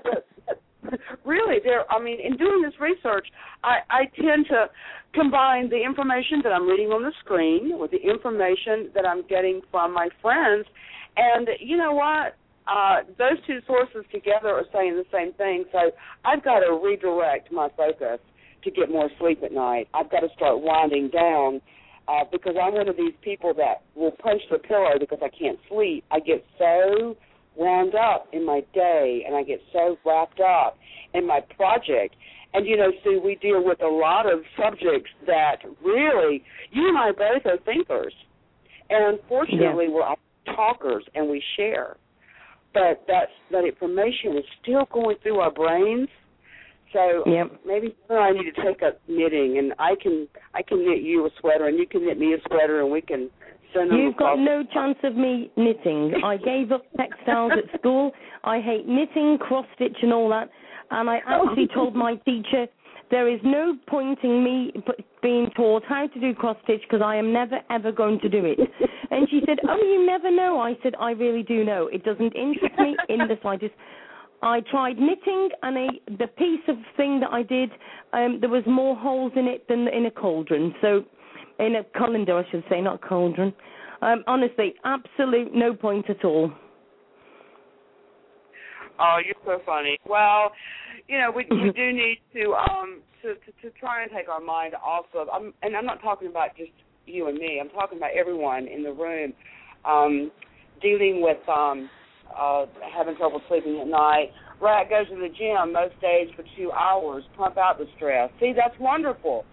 [0.82, 1.92] but really, there.
[1.92, 3.28] I mean, in doing this research,
[3.64, 4.68] I, I tend to
[5.14, 9.62] combine the information that I'm reading on the screen with the information that I'm getting
[9.72, 10.66] from my friends,
[11.18, 12.36] and you know what?
[12.70, 15.66] Uh, those two sources together are saying the same thing.
[15.72, 15.92] So
[16.24, 18.20] I've got to redirect my focus
[18.64, 19.88] to get more sleep at night.
[19.94, 21.62] I've got to start winding down
[22.08, 25.58] uh, because I'm one of these people that will punch the pillow because I can't
[25.70, 26.04] sleep.
[26.12, 27.16] I get so
[27.56, 30.78] wound up in my day and I get so wrapped up
[31.14, 32.16] in my project.
[32.54, 36.98] And you know, Sue, we deal with a lot of subjects that really, you and
[36.98, 38.14] I both are thinkers.
[38.90, 39.92] And unfortunately, Yeah.
[39.92, 40.20] we're all
[40.56, 41.98] talkers and we share.
[42.74, 46.08] But that's, that information is still going through our brains.
[46.94, 47.62] So Yep.
[47.66, 51.30] maybe I need to take up knitting, and I can I can knit you a
[51.40, 53.30] sweater, and you can knit me a sweater, and we can
[53.74, 54.00] send them.
[54.00, 56.14] You've got no chance of me knitting.
[56.24, 58.12] I gave up textiles at school.
[58.44, 60.50] I hate knitting, cross stitch, and all that.
[60.90, 62.66] And I actually told my teacher
[63.12, 64.72] there is no point in me
[65.22, 68.46] being taught how to do cross stitch because I am never ever going to do
[68.46, 68.60] it.
[69.12, 71.88] And she said, "Oh, you never know." I said, "I really do know.
[71.88, 73.74] It doesn't interest me in the slightest."
[74.44, 75.88] I tried knitting, and a,
[76.18, 77.72] the piece of thing that I did,
[78.14, 80.76] um, there was more holes in it than in a cauldron.
[80.80, 81.04] So,
[81.60, 83.52] in a colander, I should say, not cauldron.
[84.02, 86.52] Um, honestly, absolute no point at all.
[89.00, 89.98] Oh, you're so funny.
[90.08, 90.52] Well,
[91.10, 94.40] you know, we we do need to um to, to to try and take our
[94.40, 95.28] mind off of.
[95.34, 96.72] I'm, and I'm not talking about just
[97.08, 97.60] you and me.
[97.60, 99.34] I'm talking about everyone in the room
[99.86, 100.32] um,
[100.82, 101.90] dealing with um
[102.38, 102.66] uh,
[102.96, 104.30] having trouble sleeping at night.
[104.62, 108.30] Rat goes to the gym most days for two hours, pump out the stress.
[108.40, 109.46] See, that's wonderful.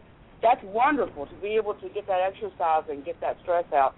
[0.42, 3.94] That's wonderful to be able to get that exercise and get that stress out.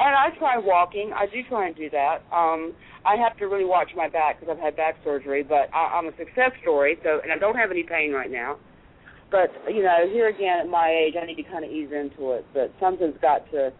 [0.00, 1.12] And I try walking.
[1.14, 2.24] I do try and do that.
[2.32, 2.72] Um,
[3.04, 6.06] I have to really watch my back because I've had back surgery, but I, I'm
[6.06, 6.96] a success story.
[7.04, 8.56] So, and I don't have any pain right now.
[9.30, 12.32] But you know, here again at my age, I need to kind of ease into
[12.32, 12.46] it.
[12.54, 13.72] But something's got to.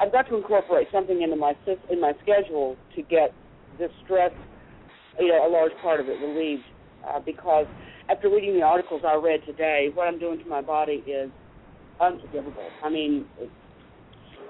[0.00, 1.52] I've got to incorporate something into my
[1.90, 3.32] in my schedule to get
[3.78, 4.32] this stress,
[5.20, 6.64] you know, a large part of it relieved.
[7.06, 7.66] Uh, because
[8.08, 11.30] after reading the articles I read today, what I'm doing to my body is
[12.00, 12.68] unforgivable.
[12.82, 13.26] I mean,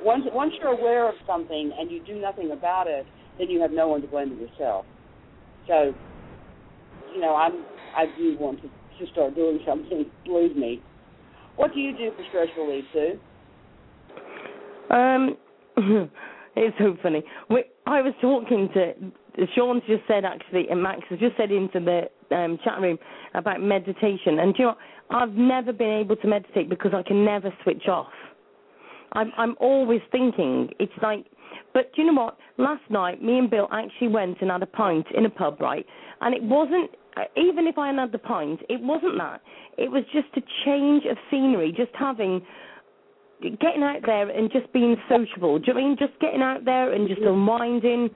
[0.03, 3.07] once once you're aware of something and you do nothing about it,
[3.39, 4.85] then you have no one to blame but yourself.
[5.67, 5.95] So,
[7.15, 7.65] you know, I'm
[7.97, 10.07] I do want to to start doing something.
[10.25, 10.83] Believe me.
[11.57, 13.19] What do you do for stress relief, Sue?
[14.95, 15.37] Um,
[16.57, 17.25] it's so funny.
[17.49, 18.93] We, I was talking to
[19.55, 22.99] Sean's just said actually, and Max has just said into the um, chat room
[23.35, 24.39] about meditation.
[24.39, 24.75] And you know,
[25.11, 28.09] I've never been able to meditate because I can never switch off.
[29.13, 30.71] I'm I'm always thinking.
[30.79, 31.27] It's like,
[31.73, 32.39] but do you know what?
[32.59, 35.87] Last night, me and Bill actually went and had a pint in a pub, right?
[36.21, 39.41] And it wasn't uh, even if I had the pint, it wasn't that.
[39.79, 42.43] It was just a change of scenery, just having
[43.61, 45.59] getting out there and just being sociable.
[45.59, 45.97] Do you know I mean?
[45.99, 48.11] Just getting out there and just unwinding.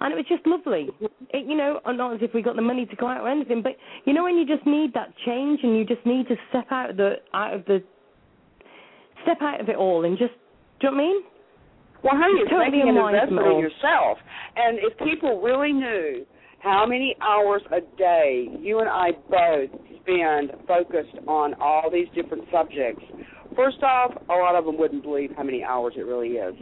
[0.00, 0.88] And it was just lovely.
[1.30, 3.62] It, you know, not as if we got the money to go out or anything,
[3.62, 6.66] but you know when you just need that change and you just need to step
[6.70, 7.82] out of the out of the
[9.24, 10.32] step out of it all and just
[10.80, 11.22] do you know what I mean?
[12.04, 14.18] Well, honey, it's totally making an investment in yourself.
[14.56, 16.26] And if people really knew
[16.60, 19.70] how many hours a day you and I both
[20.04, 23.02] spend focused on all these different subjects.
[23.56, 26.54] First off, a lot of them wouldn't believe how many hours it really is.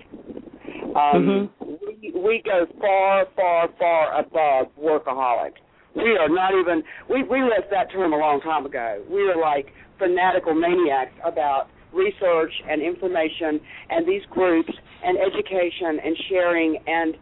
[0.95, 1.67] Um, mm-hmm.
[1.67, 5.53] we, we go far, far, far above workaholic.
[5.95, 6.83] We are not even.
[7.09, 9.03] We we left that term a long time ago.
[9.11, 9.67] We are like
[9.99, 13.61] fanatical maniacs about research and information
[13.91, 14.73] and these groups
[15.05, 17.15] and education and sharing and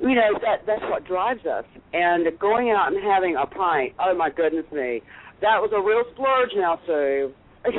[0.00, 1.64] you know that that's what drives us.
[1.92, 5.02] And going out and having a pint, oh my goodness me,
[5.40, 7.32] that was a real splurge now, Sue.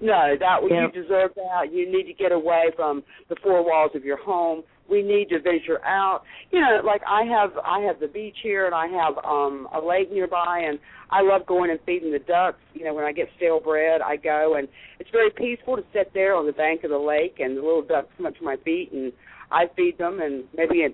[0.00, 0.92] no, that yep.
[0.94, 1.72] you deserve that.
[1.72, 4.62] You need to get away from the four walls of your home.
[4.88, 6.22] We need to venture out.
[6.50, 9.80] You know, like I have I have the beach here and I have um a
[9.84, 10.78] lake nearby and
[11.10, 12.58] I love going and feeding the ducks.
[12.74, 16.12] You know, when I get stale bread, I go and it's very peaceful to sit
[16.14, 18.56] there on the bank of the lake and the little ducks come up to my
[18.64, 19.12] feet and
[19.50, 20.88] I feed them, and maybe a,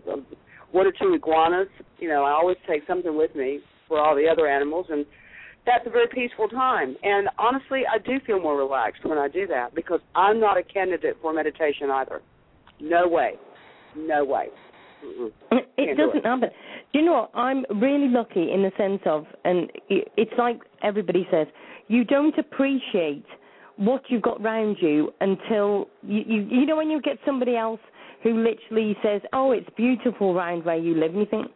[0.72, 1.68] one or two iguanas.
[1.98, 5.04] You know, I always take something with me for all the other animals, and
[5.66, 6.96] that's a very peaceful time.
[7.02, 10.62] And honestly, I do feel more relaxed when I do that because I'm not a
[10.62, 12.20] candidate for meditation either.
[12.80, 13.34] No way,
[13.96, 14.48] no way.
[15.76, 16.24] It doesn't do it.
[16.24, 16.48] happen.
[16.92, 17.30] Do you know what?
[17.34, 21.46] I'm really lucky in the sense of, and it's like everybody says,
[21.88, 23.24] you don't appreciate
[23.76, 27.80] what you've got round you until you, you, you know, when you get somebody else
[28.22, 31.48] who literally says, "Oh, it's beautiful round where you live," and you think,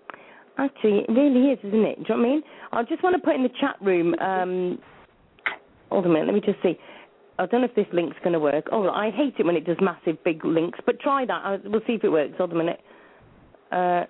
[0.59, 1.97] actually, it really is, isn't it?
[1.97, 2.43] Do you know what I mean?
[2.73, 4.15] I just want to put in the chat room.
[4.19, 4.79] Um,
[5.91, 6.77] hold a minute, let me just see.
[7.39, 8.67] I don't know if this link's going to work.
[8.73, 11.63] Oh, I hate it when it does massive big links, but try that.
[11.65, 12.35] We'll see if it works.
[12.39, 12.81] Hold a minute.
[13.71, 14.05] Uh,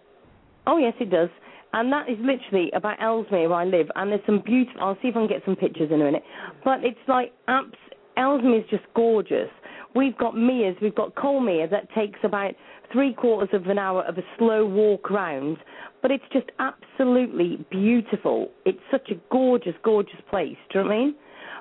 [0.66, 1.28] oh, yes, it does.
[1.74, 3.88] And that is literally about Ellesmere, where I live.
[3.94, 4.80] And there's some beautiful.
[4.80, 6.22] I'll see if I can get some pictures in a minute.
[6.64, 7.74] But it's like abs-
[8.16, 9.50] Ellesmere is just gorgeous.
[9.94, 12.54] We've got Mears, we've got Colemere that takes about
[12.92, 15.56] three quarters of an hour of a slow walk round,
[16.02, 18.50] but it's just absolutely beautiful.
[18.64, 20.56] It's such a gorgeous, gorgeous place.
[20.70, 21.14] Do you know what I mean?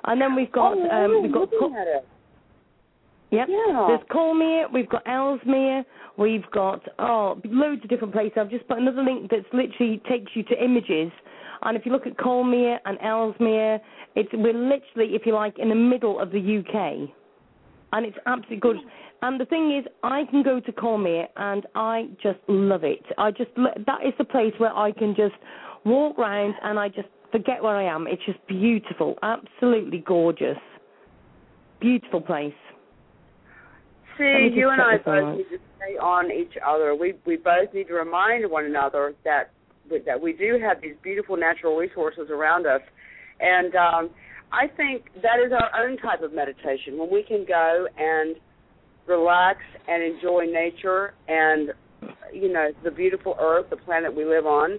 [0.08, 1.50] And then we've got oh, um, we've got
[3.30, 3.46] Yep.
[3.50, 3.86] Yeah.
[3.88, 5.84] There's Colemere, we've got Ellesmere,
[6.16, 8.32] we've got oh loads of different places.
[8.38, 11.12] I've just put another link that literally takes you to images.
[11.62, 13.80] And if you look at Colemere and Ellesmere,
[14.16, 17.10] it's we're literally, if you like, in the middle of the UK
[17.92, 18.84] and it's absolutely gorgeous.
[19.22, 23.04] And the thing is, I can go to Colemere and I just love it.
[23.16, 25.34] I just that is the place where I can just
[25.84, 28.06] walk around and I just forget where I am.
[28.06, 30.58] It's just beautiful, absolutely gorgeous,
[31.80, 32.52] beautiful place.
[34.18, 36.94] See, you and I both need to stay on each other.
[36.94, 39.50] We we both need to remind one another that
[40.06, 42.80] that we do have these beautiful natural resources around us,
[43.38, 44.10] and um,
[44.50, 48.36] I think that is our own type of meditation when we can go and
[49.06, 51.70] relax and enjoy nature and
[52.32, 54.78] you know the beautiful earth, the planet we live on,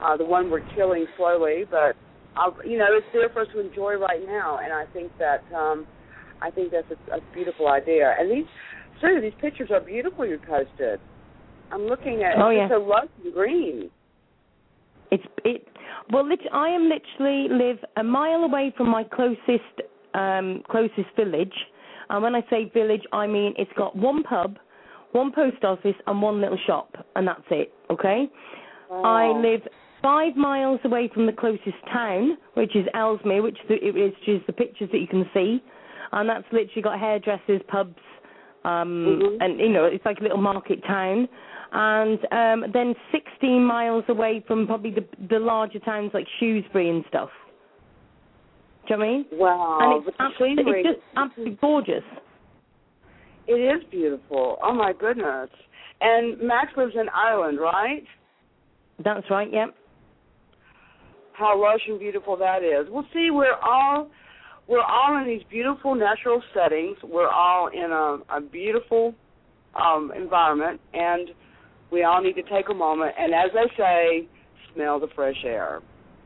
[0.00, 1.96] uh, the one we're killing slowly, but
[2.36, 4.58] uh, you know it's there for us to enjoy right now.
[4.62, 5.86] And I think that um,
[6.42, 8.14] I think that's a, a beautiful idea.
[8.18, 8.46] And these,
[9.00, 11.00] Sue, these pictures are beautiful you posted.
[11.72, 12.64] I'm looking at oh, yeah.
[12.64, 13.90] it's so lush and green.
[15.10, 15.66] It's it.
[16.12, 19.82] Well, lit- I am literally live a mile away from my closest
[20.14, 21.54] um closest village,
[22.10, 24.58] and when I say village, I mean it's got one pub,
[25.12, 27.72] one post office, and one little shop, and that's it.
[27.90, 28.26] Okay.
[28.88, 29.62] I live
[30.02, 34.46] five miles away from the closest town, which is Ellesmere, which the, it is just
[34.46, 35.62] the pictures that you can see,
[36.12, 37.96] and that's literally got hairdressers, pubs,
[38.64, 39.36] um, Mhm.
[39.40, 41.28] and you know it's like a little market town.
[41.72, 47.04] And um, then 16 miles away from probably the the larger towns like Shrewsbury and
[47.08, 47.28] stuff.
[48.86, 49.26] Do you know what I mean?
[49.32, 49.78] Wow.
[49.80, 52.04] and it's, but the abs- scenery, it's just absolutely gorgeous.
[53.48, 54.58] it is beautiful.
[54.62, 55.50] Oh my goodness.
[56.00, 58.04] And Max lives in Ireland, right?
[59.04, 59.52] That's right.
[59.52, 59.74] Yep.
[61.36, 62.86] How lush and beautiful that is.
[62.90, 64.08] Well, see, we're all
[64.68, 66.96] we're all in these beautiful natural settings.
[67.04, 69.14] We're all in a, a beautiful
[69.74, 71.28] um, environment, and
[71.92, 74.28] we all need to take a moment and, as they say,
[74.74, 75.80] smell the fresh air.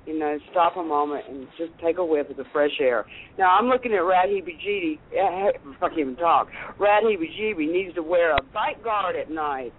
[0.06, 3.04] You know, stop a moment and just take a whiff of the fresh air.
[3.38, 4.98] Now, I'm looking at Rad Heebie Jeebie.
[5.12, 6.48] I can't even talk.
[6.78, 9.74] Rad Heebie Jeebie needs to wear a bite guard at night.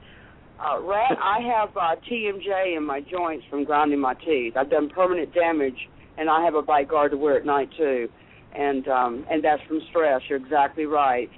[0.62, 4.54] Uh, Rad, I have uh, TMJ in my joints from grinding my teeth.
[4.56, 5.78] I've done permanent damage,
[6.18, 8.08] and I have a bite guard to wear at night too,
[8.56, 10.22] and um, and that's from stress.
[10.30, 11.30] You're exactly right.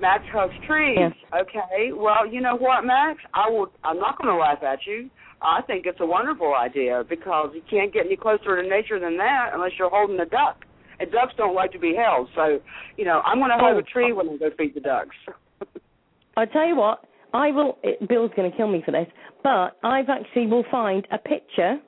[0.00, 0.96] Max hugs trees.
[0.98, 1.12] Yes.
[1.42, 1.92] Okay.
[1.92, 3.20] Well, you know what, Max?
[3.34, 3.70] I will.
[3.84, 5.10] I'm not going to laugh at you.
[5.42, 9.16] I think it's a wonderful idea because you can't get any closer to nature than
[9.18, 10.64] that unless you're holding a duck.
[10.98, 12.28] And ducks don't like to be held.
[12.34, 12.60] So,
[12.98, 13.78] you know, I'm going to hug Oh.
[13.78, 15.16] a tree when I go feed the ducks.
[16.36, 17.78] I tell you what, I will.
[18.08, 19.06] Bill's going to kill me for this,
[19.42, 21.78] but I've actually will find a picture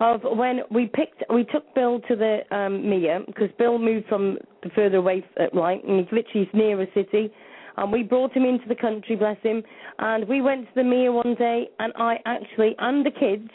[0.00, 1.22] of when we picked.
[1.32, 4.38] We took Bill to the um, Mere because Bill moved from
[4.74, 7.32] further away, uh, right, and he's literally near a city.
[7.78, 9.62] And we brought him into the country, bless him.
[9.98, 13.50] And we went to the Mere one day, and I actually and the kids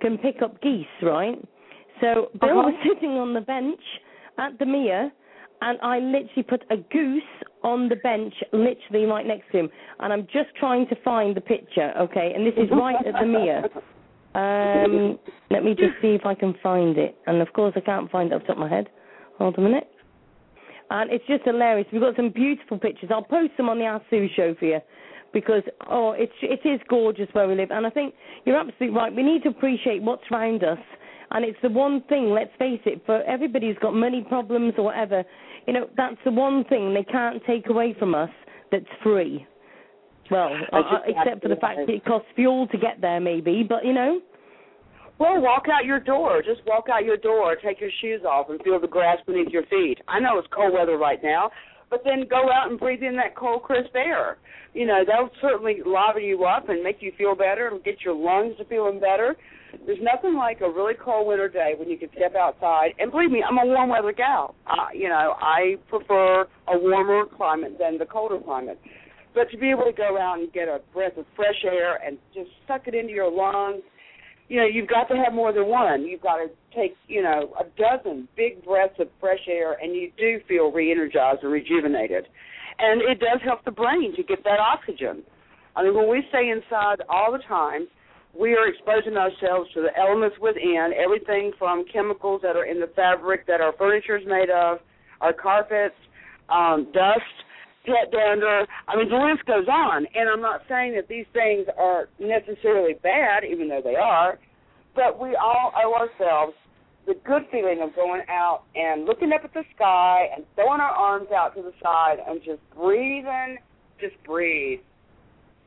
[0.00, 1.36] can pick up geese, right?
[2.00, 2.70] So Bill Uh-huh.
[2.70, 3.80] was sitting on the bench
[4.38, 5.10] at the Mere,
[5.62, 7.22] and I literally put a goose
[7.66, 9.68] on the bench, literally right next to him.
[9.98, 12.32] And I'm just trying to find the picture, okay?
[12.34, 13.64] And this is right at the mirror.
[14.36, 15.18] Um,
[15.50, 17.16] let me just see if I can find it.
[17.26, 18.88] And of course, I can't find it off the top of my head.
[19.38, 19.88] Hold a minute.
[20.90, 21.88] And it's just hilarious.
[21.92, 23.10] We've got some beautiful pictures.
[23.12, 24.80] I'll post them on the Ask Sue show for you
[25.32, 27.70] because oh, it's it is gorgeous where we live.
[27.72, 28.14] And I think
[28.44, 29.14] you're absolutely right.
[29.14, 30.78] We need to appreciate what's around us.
[31.32, 32.30] And it's the one thing.
[32.30, 33.02] Let's face it.
[33.04, 35.24] For everybody who's got money problems or whatever,
[35.66, 38.30] you know, that's the one thing they can't take away from us
[38.70, 39.46] that's free.
[40.30, 43.64] Well, uh, except for the fact that it costs fuel to get there, maybe.
[43.68, 44.20] But you know,
[45.18, 46.42] Well, walk out your door.
[46.42, 49.64] Just walk out your door, take your shoes off, and feel the grass beneath your
[49.66, 49.98] feet.
[50.08, 51.50] I know it's cold weather right now,
[51.90, 54.38] but then go out and breathe in that cold, crisp air.
[54.74, 58.14] You know, that'll certainly liven you up and make you feel better and get your
[58.14, 59.36] lungs to feeling better.
[59.84, 62.90] There's nothing like a really cold winter day when you can step outside.
[62.98, 64.54] And believe me, I'm a warm weather gal.
[64.66, 68.80] Uh, you know, I prefer a warmer climate than the colder climate.
[69.34, 72.16] But to be able to go out and get a breath of fresh air and
[72.32, 73.82] just suck it into your lungs,
[74.48, 76.06] you know, you've got to have more than one.
[76.06, 80.10] You've got to take, you know, a dozen big breaths of fresh air, and you
[80.16, 82.26] do feel re-energized and rejuvenated.
[82.78, 85.22] And it does help the brain to get that oxygen.
[85.74, 87.88] I mean, when we stay inside all the time,
[88.38, 92.90] we are exposing ourselves to the elements within, everything from chemicals that are in the
[92.94, 94.78] fabric that our furniture is made of,
[95.20, 95.94] our carpets,
[96.48, 97.36] um, dust,
[97.86, 98.66] pet dander.
[98.88, 100.06] I mean, the list goes on.
[100.14, 104.38] And I'm not saying that these things are necessarily bad, even though they are,
[104.94, 106.54] but we all owe ourselves
[107.06, 110.90] the good feeling of going out and looking up at the sky and throwing our
[110.90, 113.58] arms out to the side and just breathing,
[114.00, 114.80] just breathe.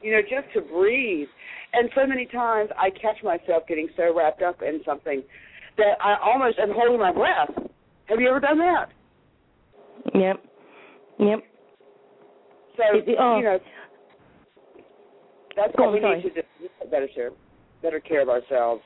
[0.01, 1.27] You know, just to breathe.
[1.73, 5.23] And so many times I catch myself getting so wrapped up in something
[5.77, 7.51] that I almost am holding my breath.
[8.07, 8.89] Have you ever done that?
[10.15, 10.43] yep,
[11.19, 11.39] yep.
[12.75, 13.37] So It- oh.
[13.37, 13.59] you know,
[15.55, 16.17] that's what on, we sorry.
[16.17, 16.47] need to do.
[16.61, 17.31] Just better care,
[17.81, 18.81] better care of ourselves.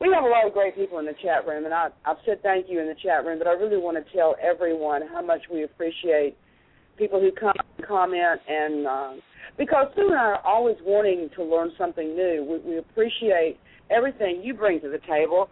[0.00, 2.42] We have a lot of great people in the chat room, and I, I've said
[2.42, 5.42] thank you in the chat room, but I really want to tell everyone how much
[5.50, 6.36] we appreciate
[7.02, 9.12] people who come and comment, and uh,
[9.58, 12.46] because Sue and I are always wanting to learn something new.
[12.48, 13.58] We, we appreciate
[13.90, 15.48] everything you bring to the table.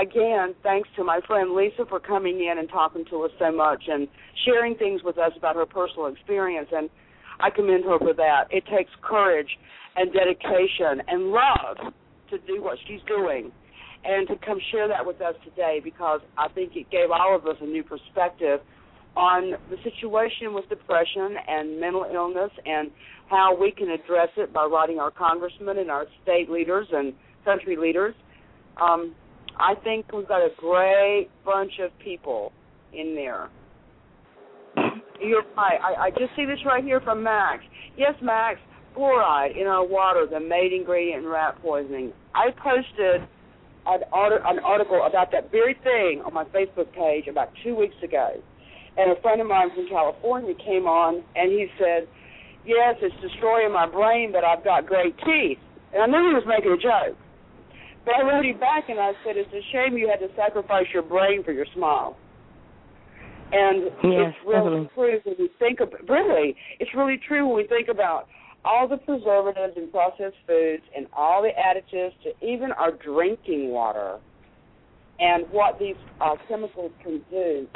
[0.00, 3.84] Again, thanks to my friend Lisa for coming in and talking to us so much
[3.86, 4.08] and
[4.46, 6.88] sharing things with us about her personal experience, and
[7.38, 8.44] I commend her for that.
[8.50, 9.50] It takes courage
[9.96, 11.92] and dedication and love
[12.30, 13.52] to do what she's doing
[14.04, 17.46] and to come share that with us today because I think it gave all of
[17.46, 18.60] us a new perspective
[19.16, 22.90] on the situation with depression and mental illness and
[23.28, 27.14] how we can address it by writing our congressmen and our state leaders and
[27.44, 28.14] country leaders
[28.80, 29.14] Um,
[29.58, 32.52] I think we've got a great bunch of people
[32.92, 33.48] in there.
[35.22, 35.78] You're right.
[35.80, 37.62] I, I just see this right here from Max.
[37.96, 38.58] Yes, Max,
[38.96, 42.12] fluoride in our water, the main ingredient in rat poisoning.
[42.34, 43.28] I posted
[43.86, 48.42] an, an article about that very thing on my Facebook page about two weeks ago.
[48.96, 52.06] And a friend of mine from California came on and he said,
[52.64, 55.58] Yes, it's destroying my brain, but I've got great teeth.
[55.92, 57.18] And I knew he was making a joke.
[58.04, 60.86] But I wrote him back and I said, It's a shame you had to sacrifice
[60.92, 62.16] your brain for your smile.
[63.52, 64.88] And yes, it's really definitely.
[64.94, 68.26] true when we think about really, it's really true when we think about
[68.64, 74.18] all the preservatives and processed foods and all the additives to even our drinking water
[75.20, 77.66] and what these uh, chemicals can do.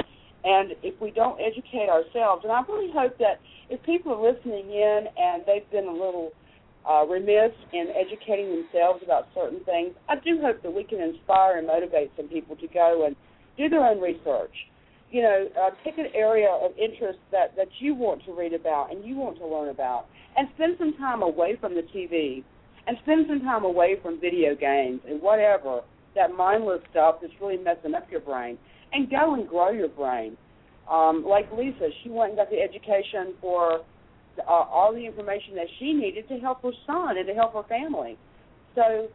[0.43, 3.39] And if we don't educate ourselves, and I really hope that
[3.69, 6.31] if people are listening in and they've been a little
[6.89, 11.57] uh, remiss in educating themselves about certain things, I do hope that we can inspire
[11.57, 13.15] and motivate some people to go and
[13.57, 14.53] do their own research.
[15.11, 18.91] You know, uh, pick an area of interest that that you want to read about
[18.91, 20.05] and you want to learn about,
[20.37, 22.43] and spend some time away from the TV,
[22.87, 25.81] and spend some time away from video games and whatever
[26.15, 28.57] that mindless stuff that's really messing up your brain,
[28.93, 30.37] and go and grow your brain.
[30.89, 33.81] Um, like Lisa, she went and got the education for
[34.47, 37.63] uh, all the information that she needed to help her son and to help her
[37.63, 38.17] family.
[38.75, 39.07] So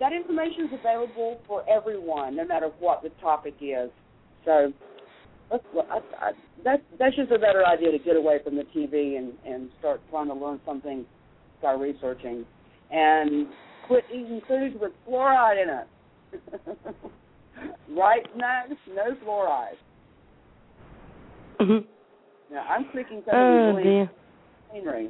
[0.00, 3.90] that information is available for everyone, no matter what the topic is.
[4.44, 4.72] So
[5.50, 5.64] let's,
[6.64, 10.28] that's just a better idea to get away from the TV and, and start trying
[10.28, 11.04] to learn something,
[11.58, 12.44] start researching,
[12.90, 13.46] and
[13.86, 16.86] quit eating foods with fluoride in it.
[17.90, 18.70] right, Max?
[18.94, 19.78] No fluoride.
[21.60, 22.54] Mm-hmm.
[22.54, 24.12] Now I'm clicking some Oh of these links.
[24.72, 25.08] Scenery.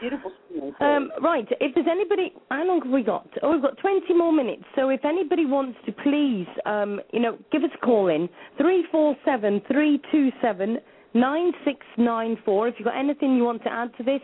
[0.00, 0.72] Beautiful scenery.
[0.80, 3.28] Um, right, if there's anybody, how long have we got?
[3.42, 4.64] Oh, we've got 20 more minutes.
[4.74, 9.62] So if anybody wants to please, um, you know, give us a call in, 347
[9.68, 10.78] 327
[11.12, 12.68] 9694.
[12.68, 14.20] If you've got anything you want to add to this,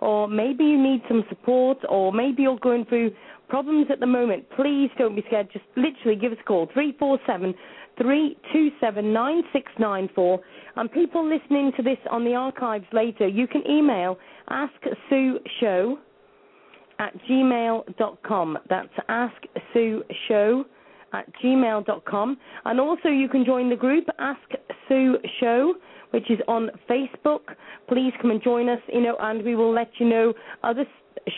[0.00, 3.12] or maybe you need some support, or maybe you're going through
[3.50, 5.48] problems at the moment, please don't be scared.
[5.52, 7.54] Just literally give us a call, 347
[7.98, 10.40] 327 9694.
[10.76, 14.16] And people listening to this on the archives later, you can email
[14.48, 14.72] Ask
[15.10, 15.98] Sue Show
[16.98, 18.58] at gmail.com.
[18.68, 19.36] That's Ask
[19.74, 20.64] Sue Show
[21.12, 22.38] at gmail.com.
[22.64, 24.40] And also you can join the group Ask
[24.88, 25.74] Sue Show,
[26.10, 27.40] which is on Facebook.
[27.88, 30.32] Please come and join us, you know, and we will let you know
[30.62, 30.86] other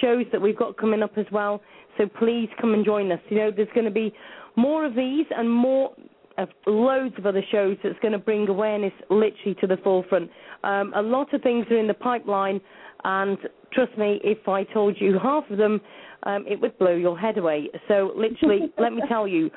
[0.01, 1.63] shows that we've got coming up as well.
[1.99, 3.21] So please come and join us.
[3.29, 4.13] You know, there's going to be
[4.57, 5.93] more of these and more
[6.39, 10.31] of loads of other shows that's going to bring awareness literally to the forefront.
[10.65, 12.61] Um, a lot of things are in the pipeline,
[13.05, 13.39] and
[13.73, 15.81] trust me, if I told you half of them,
[16.25, 17.69] um, it would blow your head away.
[17.89, 19.51] So, literally, let me tell you,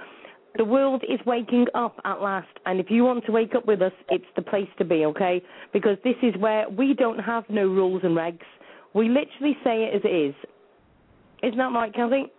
[0.57, 3.81] the world is waking up at last, and if you want to wake up with
[3.81, 5.41] us, it's the place to be, okay?
[5.73, 8.39] Because this is where we don't have no rules and regs.
[8.95, 10.35] We literally say it as it is.
[11.43, 12.31] Isn't that right, Cathy?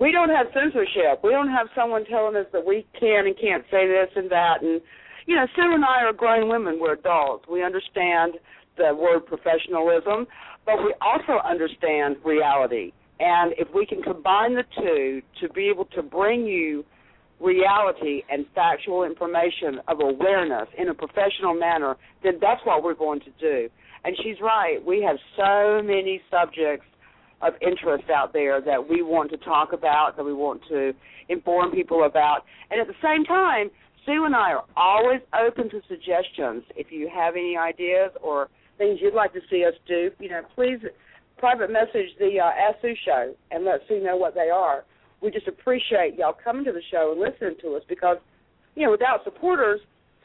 [0.00, 1.20] we don't have censorship.
[1.22, 4.62] We don't have someone telling us that we can and can't say this and that.
[4.62, 4.80] And
[5.26, 6.78] you know, Sue and I are grown women.
[6.80, 7.46] We're adults.
[7.50, 8.34] We understand
[8.76, 10.26] the word professionalism,
[10.64, 12.92] but we also understand reality.
[13.20, 16.84] And if we can combine the two to be able to bring you
[17.40, 23.20] reality and factual information of awareness in a professional manner, then that's what we're going
[23.20, 23.68] to do.
[24.04, 24.84] And she's right.
[24.84, 26.86] We have so many subjects
[27.42, 30.92] of interest out there that we want to talk about, that we want to
[31.28, 32.40] inform people about.
[32.70, 33.70] And at the same time,
[34.04, 36.64] Sue and I are always open to suggestions.
[36.76, 38.48] If you have any ideas or
[38.78, 40.78] things you'd like to see us do, you know, please
[41.36, 44.84] private message the uh, Ask Sue show and let Sue know what they are.
[45.20, 48.16] We just appreciate y'all coming to the show and listening to us because,
[48.74, 49.80] you know, without supporters,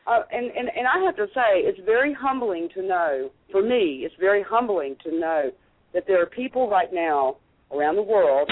[0.06, 4.02] uh, and, and, and I have to say, it's very humbling to know, for me,
[4.04, 5.52] it's very humbling to know
[5.94, 7.38] that there are people right now
[7.72, 8.52] around the world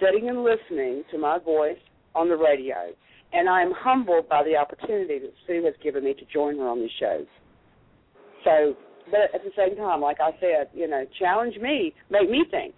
[0.00, 1.78] sitting and listening to my voice
[2.14, 2.92] on the radio.
[3.32, 6.68] And I am humbled by the opportunity that Sue has given me to join her
[6.68, 7.26] on these shows.
[8.44, 8.76] So,
[9.10, 12.74] but at the same time, like I said, you know, challenge me, make me think.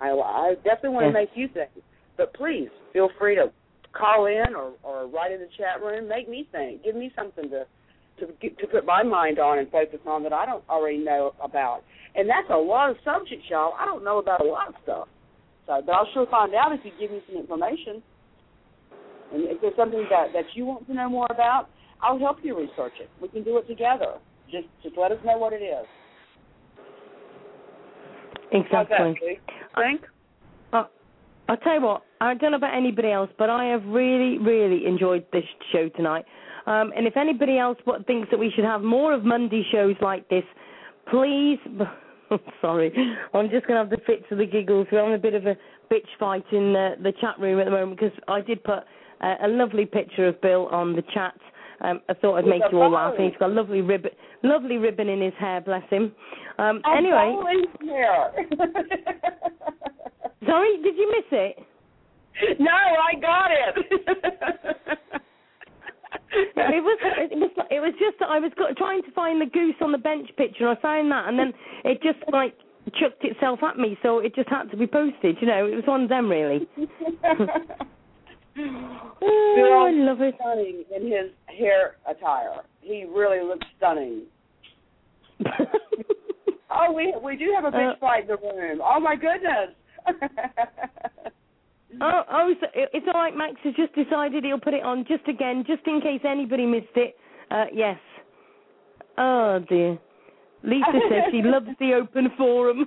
[0.00, 1.70] I, I definitely want to make you think.
[2.16, 3.52] But please feel free to
[3.92, 6.08] call in or, or write in the chat room.
[6.08, 6.84] Make me think.
[6.84, 7.64] Give me something to
[8.20, 11.32] to get, to put my mind on and focus on that I don't already know
[11.42, 11.82] about.
[12.14, 13.72] And that's a lot of subjects, y'all.
[13.78, 15.08] I don't know about a lot of stuff.
[15.66, 18.02] So, but I'll sure find out if you give me some information.
[19.32, 21.68] And if there's something that that you want to know more about,
[22.02, 23.08] I'll help you research it.
[23.20, 24.18] We can do it together.
[24.50, 25.86] Just just let us know what it is.
[28.52, 29.16] Exactly.
[29.18, 29.36] Sue?
[29.76, 30.02] Think?
[31.52, 34.86] I'll tell you what, I don't know about anybody else, but I have really, really
[34.86, 36.24] enjoyed this show tonight.
[36.64, 37.76] Um, and if anybody else
[38.06, 40.44] thinks that we should have more of Monday shows like this,
[41.10, 41.58] please.
[42.62, 42.90] Sorry,
[43.34, 44.86] I'm just going to have the fits of the giggles.
[44.90, 45.54] We're having a bit of a
[45.92, 48.78] bitch fight in the, the chat room at the moment because I did put
[49.20, 51.34] uh, a lovely picture of Bill on the chat.
[51.82, 53.12] Um, I thought I'd make you all laugh.
[53.18, 54.12] And he's got a lovely ribbon,
[54.42, 55.60] lovely ribbon in his hair.
[55.60, 56.12] Bless him.
[56.58, 57.36] Um, anyway.
[60.46, 61.58] Sorry, did you miss it?
[62.58, 64.98] No, I got it.
[66.56, 66.98] it was
[67.30, 69.98] it was it was just that I was trying to find the goose on the
[69.98, 70.66] bench picture.
[70.66, 71.52] And I found that and then
[71.84, 72.54] it just like
[72.98, 75.66] chucked itself at me so it just had to be posted you know.
[75.66, 76.66] It was one of them really.
[79.24, 80.34] Oh, I love it.
[80.38, 82.60] stunning in his hair attire.
[82.82, 84.24] He really looks stunning.
[86.74, 88.80] Oh we we do have a big uh, fight in the room.
[88.82, 89.76] Oh my goodness
[92.00, 93.36] Oh, oh, so it's all right.
[93.36, 96.96] Max has just decided he'll put it on just again, just in case anybody missed
[96.96, 97.16] it.
[97.50, 97.98] Uh, yes.
[99.18, 99.98] Oh dear.
[100.64, 102.86] Lisa says she loves the open forum.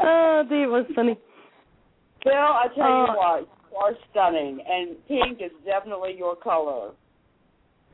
[0.00, 1.18] oh dear, it was funny.
[2.24, 6.92] Bill, I tell uh, you what, you are stunning, and pink is definitely your color.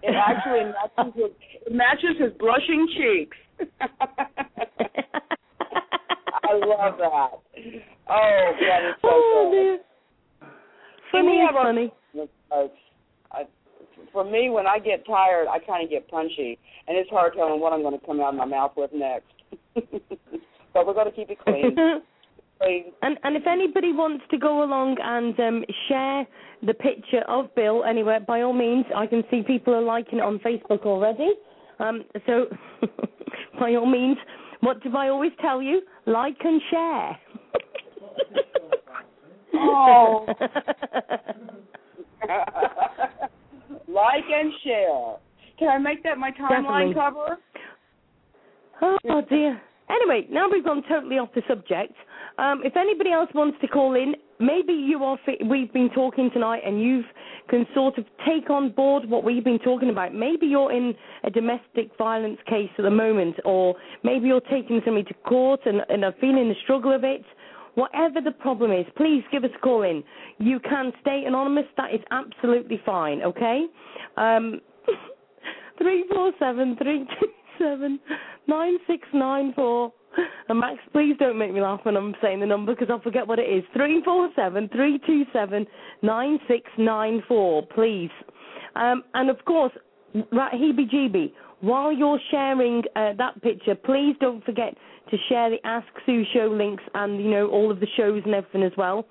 [0.03, 1.31] It actually matches his,
[1.67, 3.37] it matches his blushing cheeks.
[6.43, 7.31] I love that.
[8.09, 9.81] Oh, that is so oh, good.
[11.13, 11.93] Funny funny.
[14.13, 16.59] For me, when I get tired, I kind of get punchy,
[16.89, 19.27] and it's hard telling what I'm going to come out of my mouth with next.
[19.75, 21.77] but we're going to keep it clean.
[22.61, 26.27] And and if anybody wants to go along and um, share
[26.63, 30.23] the picture of Bill anywhere, by all means, I can see people are liking it
[30.23, 31.31] on Facebook already.
[31.79, 32.47] Um, so
[33.59, 34.19] by all means,
[34.61, 35.81] what do I always tell you?
[36.07, 37.19] Like and share.
[39.55, 40.27] oh.
[43.89, 45.17] like and share.
[45.59, 46.95] Can I make that my timeline Definitely.
[46.95, 47.39] cover?
[48.83, 49.61] Oh dear.
[49.89, 51.95] Anyway, now we've gone totally off the subject.
[52.41, 55.19] Um, if anybody else wants to call in, maybe you are.
[55.27, 57.03] Fi- we've been talking tonight, and you
[57.51, 60.15] can sort of take on board what we've been talking about.
[60.15, 65.05] Maybe you're in a domestic violence case at the moment, or maybe you're taking somebody
[65.09, 67.23] to court and, and are feeling the struggle of it.
[67.75, 70.03] Whatever the problem is, please give us a call in.
[70.39, 71.67] You can stay anonymous.
[71.77, 73.21] That is absolutely fine.
[73.21, 73.67] Okay.
[74.17, 74.63] Um,
[75.79, 78.01] three four seven three two seven
[78.47, 79.93] nine six nine four.
[80.49, 83.27] And Max, please don't make me laugh when I'm saying the number because I'll forget
[83.27, 83.63] what it is.
[83.75, 85.67] Three four seven three two seven
[86.03, 87.65] nine six nine four.
[87.67, 88.11] Please.
[88.75, 89.73] Um, and of course,
[90.15, 91.33] heebie-jeebie.
[91.61, 94.75] While you're sharing uh, that picture, please don't forget
[95.11, 98.35] to share the Ask Sue show links and you know all of the shows and
[98.35, 99.07] everything as well.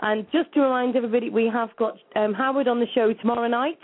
[0.00, 3.78] And just to remind everybody, we have got um, Howard on the show tomorrow night,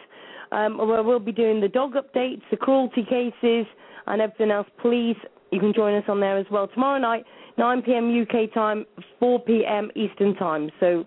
[0.53, 3.67] um, where we'll be doing the dog updates, the cruelty cases,
[4.07, 4.69] and everything else.
[4.81, 5.17] Please
[5.55, 7.25] you can join us on there as well tomorrow night,
[7.57, 8.23] 9 p.m.
[8.23, 8.85] UK time,
[9.21, 9.89] 4 p.m.
[9.95, 10.69] Eastern time.
[10.81, 11.05] So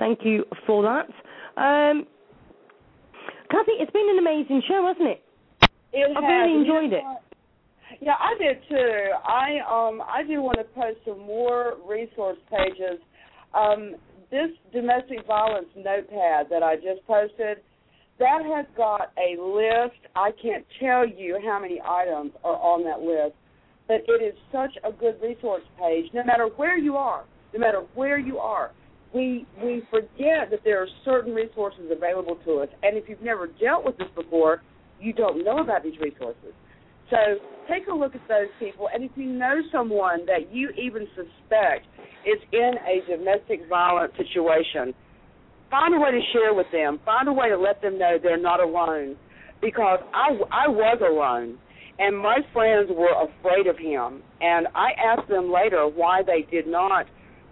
[0.00, 1.06] thank you for that.
[1.60, 2.04] Um,
[3.50, 5.22] Cathy, it's been an amazing show, hasn't it?
[5.92, 7.04] It I've really enjoyed it.
[8.00, 9.10] Yeah, I did too.
[9.24, 12.98] I um I do want to post some more resource pages.
[13.54, 13.94] Um,
[14.32, 17.58] this domestic violence notepad that I just posted,
[18.18, 20.00] that has got a list.
[20.16, 23.36] I can't tell you how many items are on that list
[23.86, 27.82] but it is such a good resource page no matter where you are no matter
[27.94, 28.70] where you are
[29.14, 32.68] we we forget that there are certain resources available to us.
[32.82, 34.62] And if you've never dealt with this before
[35.00, 36.52] you don't know about these resources.
[37.10, 37.16] So
[37.70, 38.88] take a look at those people.
[38.92, 41.86] And if you know someone that you even suspect
[42.26, 44.92] is in a domestic violence situation
[45.70, 47.00] find a way to share with them.
[47.04, 49.16] Find a way to let them know they're not alone.
[49.60, 51.58] Because i i was alone
[51.98, 54.22] and my friends were afraid of him.
[54.40, 57.06] And I asked them later why they did not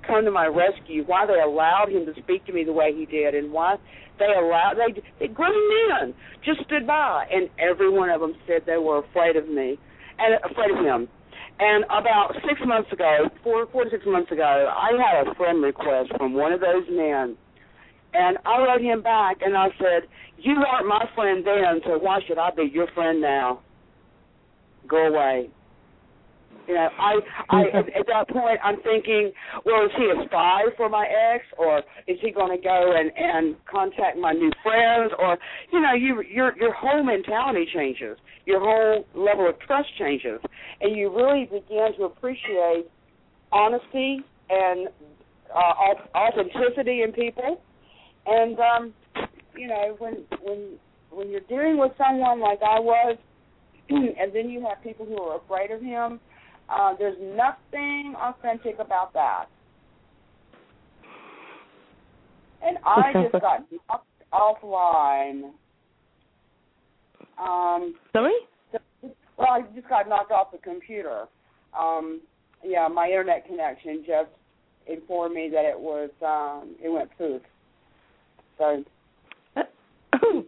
[0.06, 3.06] come to my rescue, why they allowed him to speak to me the way he
[3.06, 3.77] did, and why
[4.19, 5.55] they allowed they they grown
[5.89, 6.14] men
[6.44, 9.78] just stood by, and every one of them said they were afraid of me
[10.19, 11.09] and afraid of him.
[11.60, 15.62] And about six months ago, four four to six months ago, I had a friend
[15.62, 17.36] request from one of those men,
[18.12, 20.09] and I wrote him back and I said,
[20.39, 23.60] "You weren't my friend then, so why should I be your friend now?"
[24.93, 25.48] Go away.
[26.69, 27.19] You know, I,
[27.51, 27.60] I
[27.98, 29.32] at that point I'm thinking,
[29.64, 33.10] well, is he a spy for my ex, or is he going to go and
[33.16, 35.39] and contact my new friends, or
[35.73, 38.16] you know, you your your whole mentality changes,
[38.47, 40.40] your whole level of trust changes,
[40.81, 42.86] and you really begin to appreciate
[43.51, 44.20] honesty
[44.51, 44.89] and
[45.55, 47.60] uh, authenticity in people.
[48.27, 48.94] And um,
[49.56, 50.78] you know, when when
[51.10, 53.19] when you're dealing with someone like I was,
[53.97, 56.20] and then you have people who are afraid of him,
[56.69, 59.47] uh, there's nothing authentic about that.
[62.64, 65.51] And I just got knocked offline.
[67.39, 68.32] Um, Sorry?
[69.36, 71.24] Well, I just got knocked off the computer.
[71.78, 72.20] Um,
[72.64, 74.31] yeah, my internet connection just
[74.86, 77.43] informed me that it was um, it went poof.
[78.59, 78.85] So.
[79.56, 79.62] Uh,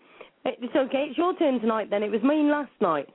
[0.44, 1.06] it's okay.
[1.08, 1.90] It's your turn tonight.
[1.90, 3.08] Then it was me last night.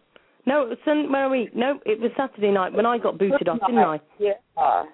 [0.49, 1.07] No, it was Sunday.
[1.07, 1.47] Where are we?
[1.53, 4.01] No, it was Saturday night when I got booted off, didn't I?
[4.17, 4.31] Yeah.
[4.57, 4.85] Uh,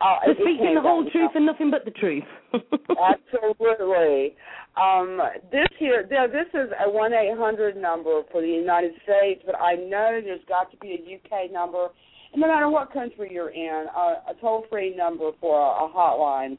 [0.00, 2.24] uh, speaking the whole truth and nothing but the truth.
[2.52, 4.34] Absolutely.
[4.76, 5.22] Um,
[5.52, 9.54] this here, now this is a one eight hundred number for the United States, but
[9.54, 11.86] I know there's got to be a UK number,
[12.32, 15.92] and no matter what country you're in, uh, a toll free number for a, a
[15.94, 16.58] hotline.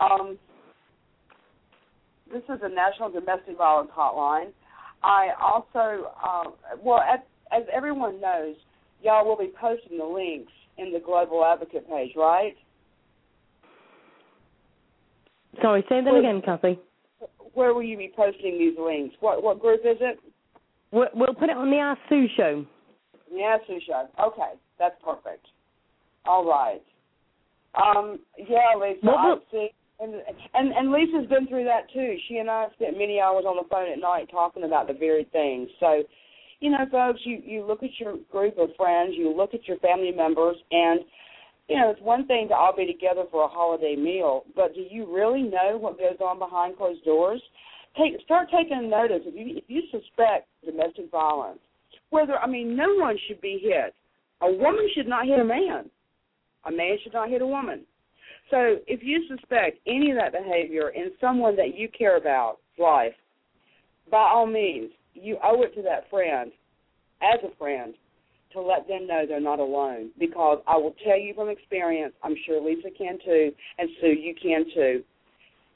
[0.00, 0.38] Um,
[2.32, 4.52] this is a national domestic violence hotline.
[5.02, 6.44] I also, uh,
[6.82, 7.20] well, as,
[7.52, 8.56] as everyone knows,
[9.02, 12.56] y'all will be posting the links in the Global Advocate page, right?
[15.62, 16.78] Sorry, say that again, Cathy.
[17.54, 19.16] Where will you be posting these links?
[19.20, 20.20] What what group is it?
[20.92, 22.64] We'll, we'll put it on the Ask Sue show.
[23.32, 24.08] The Ask Sue show.
[24.22, 25.46] Okay, that's perfect.
[26.26, 26.82] All right.
[27.74, 29.68] Um, yeah, Lisa, what I see.
[30.00, 30.14] And,
[30.54, 32.16] and and Lisa's been through that too.
[32.28, 35.24] She and I spent many hours on the phone at night talking about the very
[35.32, 35.68] things.
[35.80, 36.04] So
[36.60, 39.78] you know, folks, you you look at your group of friends, you look at your
[39.78, 41.00] family members, and
[41.68, 44.80] you know, it's one thing to all be together for a holiday meal, but do
[44.88, 47.42] you really know what goes on behind closed doors?
[47.96, 51.58] Take start taking notice if you if you suspect domestic violence.
[52.10, 53.94] Whether I mean, no one should be hit.
[54.40, 55.90] A woman should not hit a man.
[56.64, 57.84] A man should not hit a woman.
[58.50, 63.12] So if you suspect any of that behavior in someone that you care about life,
[64.10, 66.50] by all means, you owe it to that friend,
[67.20, 67.94] as a friend,
[68.52, 70.10] to let them know they're not alone.
[70.18, 74.34] Because I will tell you from experience, I'm sure Lisa can too, and Sue, you
[74.40, 75.02] can too.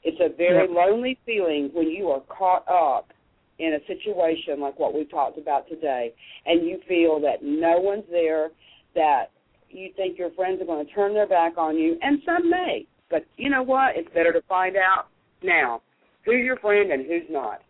[0.03, 0.75] It's a very yep.
[0.75, 3.11] lonely feeling when you are caught up
[3.59, 6.13] in a situation like what we've talked about today,
[6.45, 8.49] and you feel that no one's there,
[8.95, 9.31] that
[9.73, 12.85] you think your friends are going to turn their back on you, and some may.
[13.09, 13.95] But you know what?
[13.95, 15.07] It's better to find out
[15.43, 15.81] now
[16.25, 17.61] who's your friend and who's not.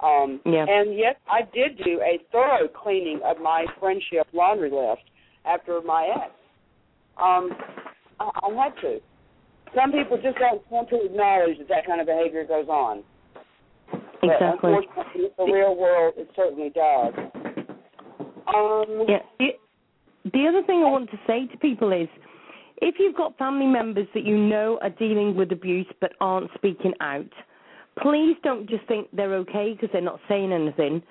[0.00, 0.66] Um, yeah.
[0.68, 5.02] And yes, I did do a thorough cleaning of my friendship laundry list
[5.46, 6.32] after my ex.
[7.16, 7.50] Um,
[8.20, 8.98] I, I had to.
[9.74, 13.02] Some people just don't want to acknowledge that that kind of behavior goes on.
[14.22, 14.72] Exactly.
[14.72, 17.14] But unfortunately, in the real world, it certainly does.
[18.54, 19.48] Um, yeah.
[20.24, 22.08] The, the other thing I want to say to people is,
[22.78, 26.92] if you've got family members that you know are dealing with abuse but aren't speaking
[27.00, 27.30] out,
[28.00, 31.02] please don't just think they're okay because they're not saying anything.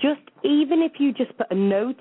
[0.00, 1.98] Just even if you just put a note,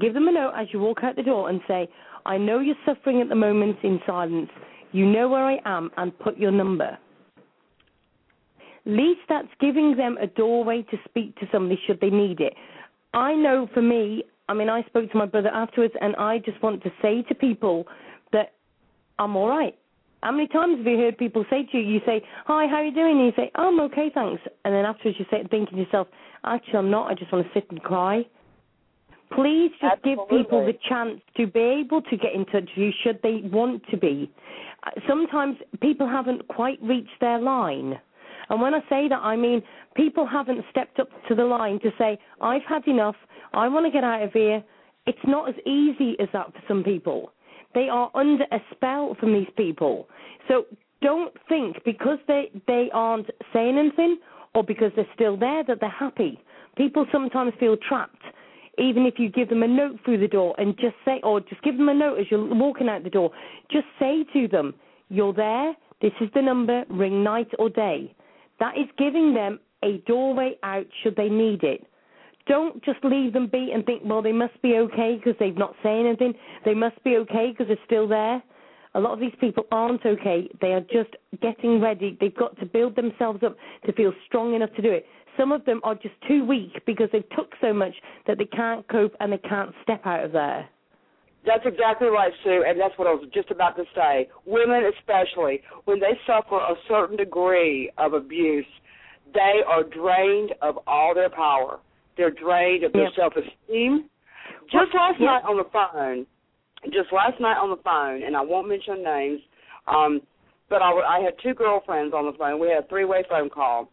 [0.00, 1.88] give them a note as you walk out the door and say,
[2.24, 4.50] I know you're suffering at the moment in silence.
[4.92, 6.96] You know where I am and put your number.
[8.86, 12.54] At least that's giving them a doorway to speak to somebody should they need it.
[13.12, 16.60] I know for me, I mean, I spoke to my brother afterwards, and I just
[16.60, 17.86] want to say to people
[18.32, 18.54] that
[19.16, 19.78] I'm all right.
[20.24, 22.84] How many times have you heard people say to you, you say, Hi, how are
[22.84, 23.18] you doing?
[23.18, 24.42] And you say, oh, I'm okay, thanks.
[24.64, 26.08] And then afterwards you say, thinking to yourself,
[26.44, 27.08] Actually, I'm not.
[27.08, 28.26] I just want to sit and cry.
[29.32, 30.38] Please just Absolutely.
[30.38, 33.42] give people the chance to be able to get in touch with you should they
[33.44, 34.28] want to be.
[35.06, 38.00] Sometimes people haven't quite reached their line.
[38.48, 39.62] And when I say that, I mean
[39.94, 43.16] people haven't stepped up to the line to say, I've had enough,
[43.52, 44.62] I want to get out of here.
[45.06, 47.32] It's not as easy as that for some people.
[47.74, 50.08] They are under a spell from these people.
[50.48, 50.64] So
[51.02, 54.18] don't think because they they aren't saying anything
[54.54, 56.40] or because they're still there that they're happy.
[56.76, 58.22] People sometimes feel trapped.
[58.78, 61.62] Even if you give them a note through the door and just say, or just
[61.62, 63.30] give them a note as you're walking out the door,
[63.70, 64.74] just say to them,
[65.08, 68.14] You're there, this is the number, ring night or day.
[68.58, 71.86] That is giving them a doorway out should they need it.
[72.50, 75.76] Don't just leave them be and think, well, they must be okay because they've not
[75.84, 76.34] said anything.
[76.64, 78.42] They must be okay because they're still there.
[78.94, 80.48] A lot of these people aren't okay.
[80.60, 82.18] They are just getting ready.
[82.20, 83.56] They've got to build themselves up
[83.86, 85.06] to feel strong enough to do it.
[85.36, 87.94] Some of them are just too weak because they've took so much
[88.26, 90.68] that they can't cope and they can't step out of there.
[91.46, 94.28] That's exactly right, Sue, and that's what I was just about to say.
[94.44, 98.66] Women, especially, when they suffer a certain degree of abuse,
[99.32, 101.78] they are drained of all their power.
[102.20, 103.12] They're drained of their yep.
[103.16, 104.04] self esteem.
[104.64, 105.40] Just last yep.
[105.40, 106.26] night on the phone,
[106.92, 109.40] just last night on the phone, and I won't mention names,
[109.88, 110.20] um,
[110.68, 112.60] but I, I had two girlfriends on the phone.
[112.60, 113.88] We had a three-way phone call,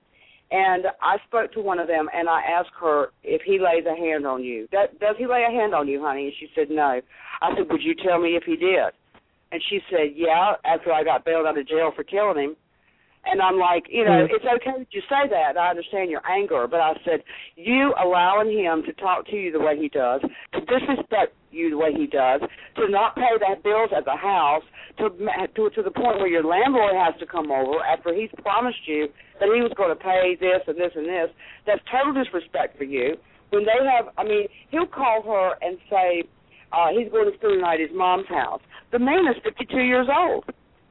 [0.51, 3.95] and I spoke to one of them, and I asked her if he lays a
[3.95, 4.67] hand on you.
[4.73, 6.25] That, does he lay a hand on you, honey?
[6.25, 6.99] And she said no.
[7.41, 8.91] I said, would you tell me if he did?
[9.53, 10.55] And she said, yeah.
[10.65, 12.55] After I got bailed out of jail for killing him.
[13.25, 14.35] And I'm like, you know, mm-hmm.
[14.35, 15.57] it's okay that you say that.
[15.57, 17.23] I understand your anger, but I said,
[17.55, 20.21] you allowing him to talk to you the way he does,
[20.53, 22.41] to disrespect you the way he does,
[22.75, 24.63] to not pay the bills at the house,
[24.99, 28.87] to to to the point where your landlord has to come over after he's promised
[28.87, 29.07] you
[29.39, 31.29] that he was going to pay this and this and this.
[31.65, 33.17] That's total disrespect for you.
[33.49, 36.23] When they have, I mean, he'll call her and say
[36.71, 38.61] uh, he's going to spend the night at his mom's house.
[38.91, 40.45] The man is 52 years old.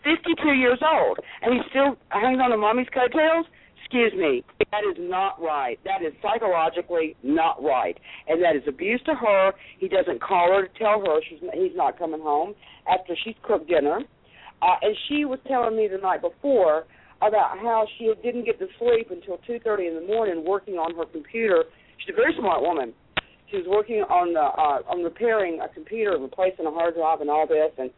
[0.07, 3.47] 52 years old, and he's still hanging on to mommy's coattails.
[3.83, 5.79] Excuse me, that is not right.
[5.85, 9.53] That is psychologically not right, and that is abuse to her.
[9.79, 12.55] He doesn't call her to tell her she's he's not coming home
[12.89, 14.01] after she's cooked dinner,
[14.63, 16.85] uh, and she was telling me the night before
[17.23, 21.07] about how she didn't get to sleep until 2:30 in the morning working on her
[21.07, 21.65] computer.
[21.99, 22.93] She's a very smart woman.
[23.51, 27.31] She was working on the uh, on repairing a computer, replacing a hard drive, and
[27.31, 27.91] all this, and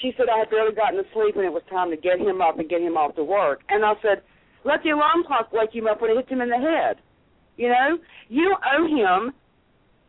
[0.00, 2.40] she said I had barely gotten to sleep and it was time to get him
[2.40, 3.60] up and get him off to work.
[3.68, 4.22] And I said,
[4.64, 6.96] let the alarm clock wake him up when it hits him in the head.
[7.56, 7.98] You know,
[8.28, 9.32] you owe him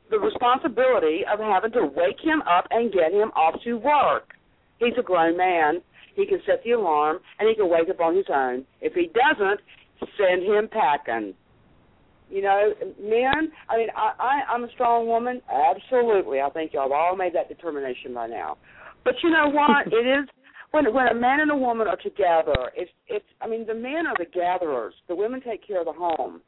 [0.10, 4.34] the responsibility of having to wake him up and get him off to work.
[4.80, 5.82] He's a grown man.
[6.16, 8.66] He can set the alarm and he can wake up on his own.
[8.82, 9.62] If he doesn't,
[10.18, 11.34] send him packing.
[12.30, 13.52] You know, men.
[13.70, 15.42] I mean, I, I I'm a strong woman.
[15.50, 18.58] Absolutely, I think y'all have all made that determination by now.
[19.08, 19.88] But you know what?
[19.94, 20.28] it is
[20.72, 22.76] when when a man and a woman are together.
[22.76, 23.26] It's it's.
[23.40, 24.94] I mean, the men are the gatherers.
[25.08, 26.42] The women take care of the home.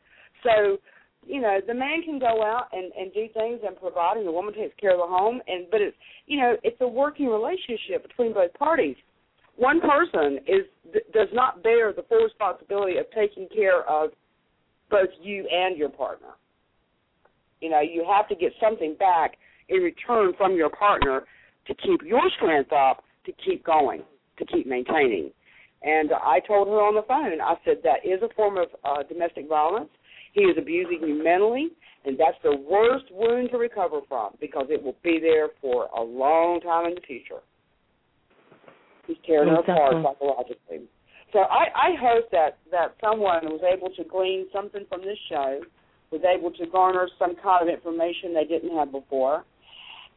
[0.44, 0.78] So
[1.26, 4.32] you know the man can go out and and do things and provide and the
[4.32, 5.96] woman takes care of the home and but it's
[6.28, 8.96] you know it's a working relationship between both parties
[9.58, 10.64] one person is
[11.12, 14.12] does not bear the full responsibility of taking care of
[14.90, 16.30] both you and your partner
[17.60, 19.36] you know you have to get something back
[19.68, 21.26] in return from your partner
[21.68, 24.04] to keep your strength up, to keep going,
[24.38, 25.32] to keep maintaining.
[25.82, 29.04] And I told her on the phone, I said, that is a form of uh,
[29.04, 29.90] domestic violence.
[30.34, 31.70] He is abusing you mentally,
[32.06, 36.02] and that's the worst wound to recover from because it will be there for a
[36.02, 37.42] long time in the future.
[39.08, 40.88] He's tearing her apart psychologically.
[41.34, 45.62] So I, I hope that, that someone was able to glean something from this show,
[46.12, 49.46] was able to garner some kind of information they didn't have before,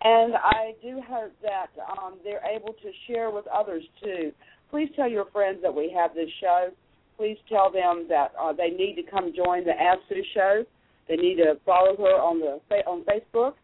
[0.05, 4.33] and I do hope that um, they're able to share with others too.
[4.71, 6.71] Please tell your friends that we have this show.
[7.17, 9.73] Please tell them that uh, they need to come join the
[10.09, 10.65] Sue show.
[11.09, 13.55] They need to follow her on the on Facebook.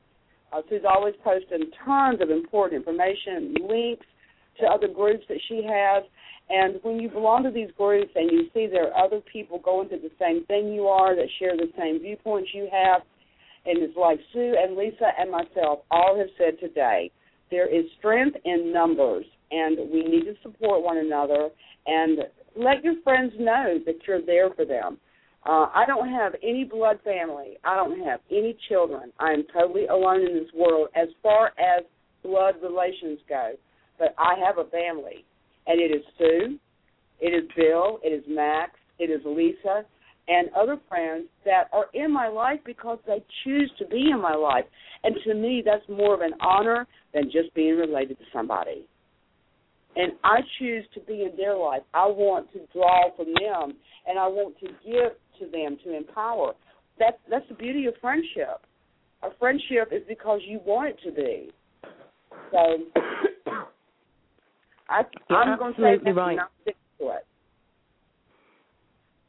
[0.52, 4.06] Uh, Sue's always posting tons of important information, links
[4.60, 6.05] to other groups that she has.
[6.51, 9.89] And when you belong to these groups and you see there are other people going
[9.89, 13.02] through the same thing you are that share the same viewpoints you have,
[13.69, 17.11] and it's like Sue and Lisa and myself all have said today,
[17.51, 21.51] there is strength in numbers, and we need to support one another
[21.86, 22.19] and
[22.57, 24.99] let your friends know that you're there for them.
[25.47, 27.57] Uh, I don't have any blood family.
[27.65, 29.12] I don't have any children.
[29.19, 31.85] I am totally alone in this world as far as
[32.23, 33.53] blood relations go.
[33.99, 35.24] But I have a family,
[35.66, 36.59] and it is Sue,
[37.20, 39.85] it is Bill, it is Max, it is Lisa,
[40.29, 44.35] and other friends that are in my life because they choose to be in my
[44.35, 44.65] life.
[45.03, 48.87] And to me, that's more of an honor than just being related to somebody.
[49.97, 51.83] And I choose to be in their life.
[51.95, 53.77] I want to draw from them,
[54.07, 56.53] and I want to give to them to empower.
[56.99, 58.61] That's that's the beauty of friendship.
[59.23, 61.51] A friendship is because you want it to be.
[62.53, 62.59] So
[64.89, 66.37] I, I'm going to say that right.
[66.37, 67.27] not stick to it.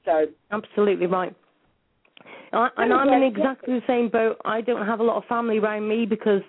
[0.09, 1.35] So absolutely right.
[2.51, 4.37] I, and I'm in exactly the same boat.
[4.43, 6.41] I don't have a lot of family around me because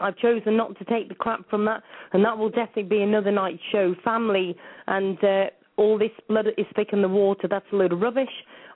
[0.00, 1.82] I've chosen not to take the crap from that,
[2.12, 3.94] and that will definitely be another night show.
[4.04, 4.56] Family
[4.88, 5.44] and uh,
[5.76, 7.46] all this blood is thick in the water.
[7.48, 8.28] That's a load of rubbish.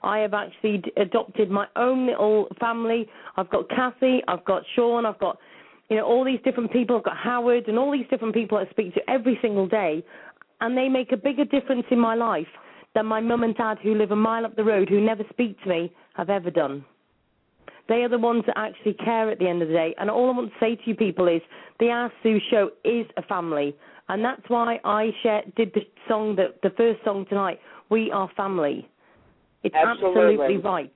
[0.03, 3.07] I have actually d- adopted my own little family.
[3.35, 5.37] I've got Cathy, I've got Sean, I've got
[5.89, 6.97] you know all these different people.
[6.97, 10.03] I've got Howard and all these different people I speak to every single day,
[10.61, 12.47] and they make a bigger difference in my life
[12.95, 15.61] than my mum and dad who live a mile up the road who never speak
[15.63, 16.83] to me have ever done.
[17.87, 19.95] They are the ones that actually care at the end of the day.
[19.99, 21.41] And all I want to say to you people is
[21.79, 23.75] the Ask Sue show is a family.
[24.07, 27.59] And that's why I share, did the song, the, the first song tonight,
[27.89, 28.87] We Are Family.
[29.63, 30.35] It's absolutely.
[30.35, 30.93] absolutely right.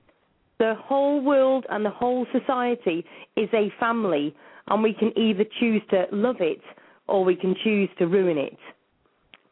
[0.58, 3.04] The whole world and the whole society
[3.36, 4.34] is a family.
[4.68, 6.60] and we can either choose to love it
[7.08, 8.58] or we can choose to ruin it.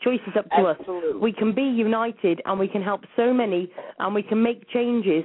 [0.05, 1.11] Choice is up to Absolutely.
[1.11, 1.17] us.
[1.23, 5.25] We can be united and we can help so many and we can make changes.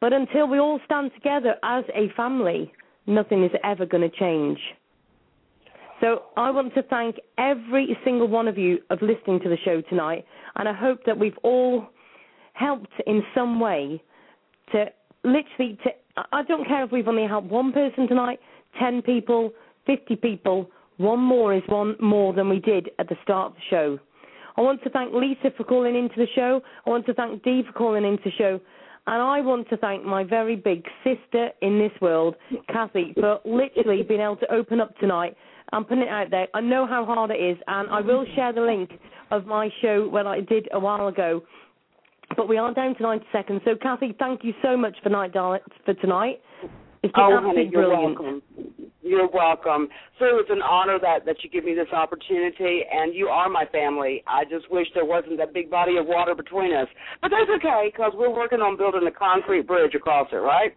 [0.00, 2.72] But until we all stand together as a family,
[3.06, 4.58] nothing is ever going to change.
[6.00, 9.80] So I want to thank every single one of you of listening to the show
[9.82, 10.24] tonight,
[10.56, 11.88] and I hope that we've all
[12.52, 14.02] helped in some way
[14.72, 14.86] to
[15.24, 15.90] literally to
[16.32, 18.38] I don't care if we've only helped one person tonight,
[18.78, 19.52] ten people,
[19.86, 23.62] fifty people, one more is one more than we did at the start of the
[23.70, 23.98] show.
[24.58, 26.60] I want to thank Lisa for calling into the show.
[26.84, 28.60] I want to thank Dee for calling into the show.
[29.06, 32.34] And I want to thank my very big sister in this world,
[32.68, 35.36] Cathy, for literally being able to open up tonight
[35.70, 36.48] and putting it out there.
[36.54, 38.90] I know how hard it is, and I will share the link
[39.30, 41.40] of my show when I did a while ago.
[42.36, 43.60] But we are down to 90 seconds.
[43.64, 45.32] So, Cathy, thank you so much for, night,
[45.84, 46.40] for tonight.
[47.02, 48.20] It's oh, honey, you're brilliant.
[48.20, 48.42] welcome.
[49.02, 49.88] You're welcome.
[50.18, 53.64] Sue, it's an honor that that you give me this opportunity, and you are my
[53.66, 54.22] family.
[54.26, 56.88] I just wish there wasn't that big body of water between us,
[57.22, 60.76] but that's okay because we're working on building a concrete bridge across it, right?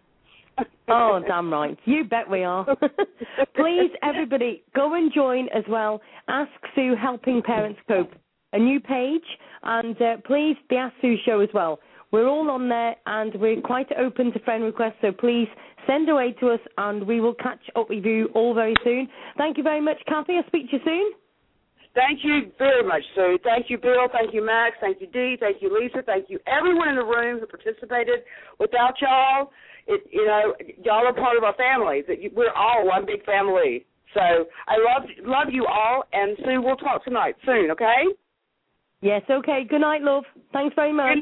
[0.88, 1.78] Oh, damn right.
[1.86, 2.66] You bet we are.
[3.56, 6.02] Please, everybody, go and join as well.
[6.28, 8.12] Ask Sue Helping Parents Cope,
[8.52, 9.22] a new page,
[9.62, 11.78] and uh, please, the Ask Sue show as well.
[12.12, 15.48] We're all on there, and we're quite open to friend requests, so please
[15.86, 19.08] send away to us, and we will catch up with you all very soon.
[19.38, 20.36] Thank you very much, Cathy.
[20.36, 21.12] I'll speak to you soon.
[21.94, 23.38] Thank you very much, Sue.
[23.44, 24.08] Thank you, Bill.
[24.12, 24.76] Thank you, Max.
[24.80, 25.36] Thank you, Dee.
[25.38, 26.02] Thank you, Lisa.
[26.02, 28.20] Thank you, everyone in the room who participated.
[28.58, 29.50] Without y'all,
[29.86, 32.02] it, you know, y'all are part of our family.
[32.34, 33.84] We're all one big family.
[34.14, 37.70] So I love love you all, and Sue, we'll talk tonight soon.
[37.70, 38.04] Okay?
[39.00, 39.22] Yes.
[39.30, 39.64] Okay.
[39.68, 40.24] Good night, love.
[40.52, 41.18] Thanks very much.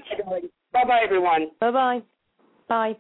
[0.73, 1.49] Bye, bye, everyone.
[1.61, 2.03] Bye bye.
[2.69, 2.97] Bye.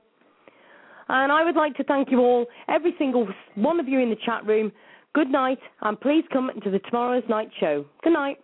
[1.09, 4.17] And I would like to thank you all, every single one of you in the
[4.25, 4.71] chat room.
[5.13, 7.85] Good night, and please come to the tomorrow's night show.
[8.05, 8.39] Good night.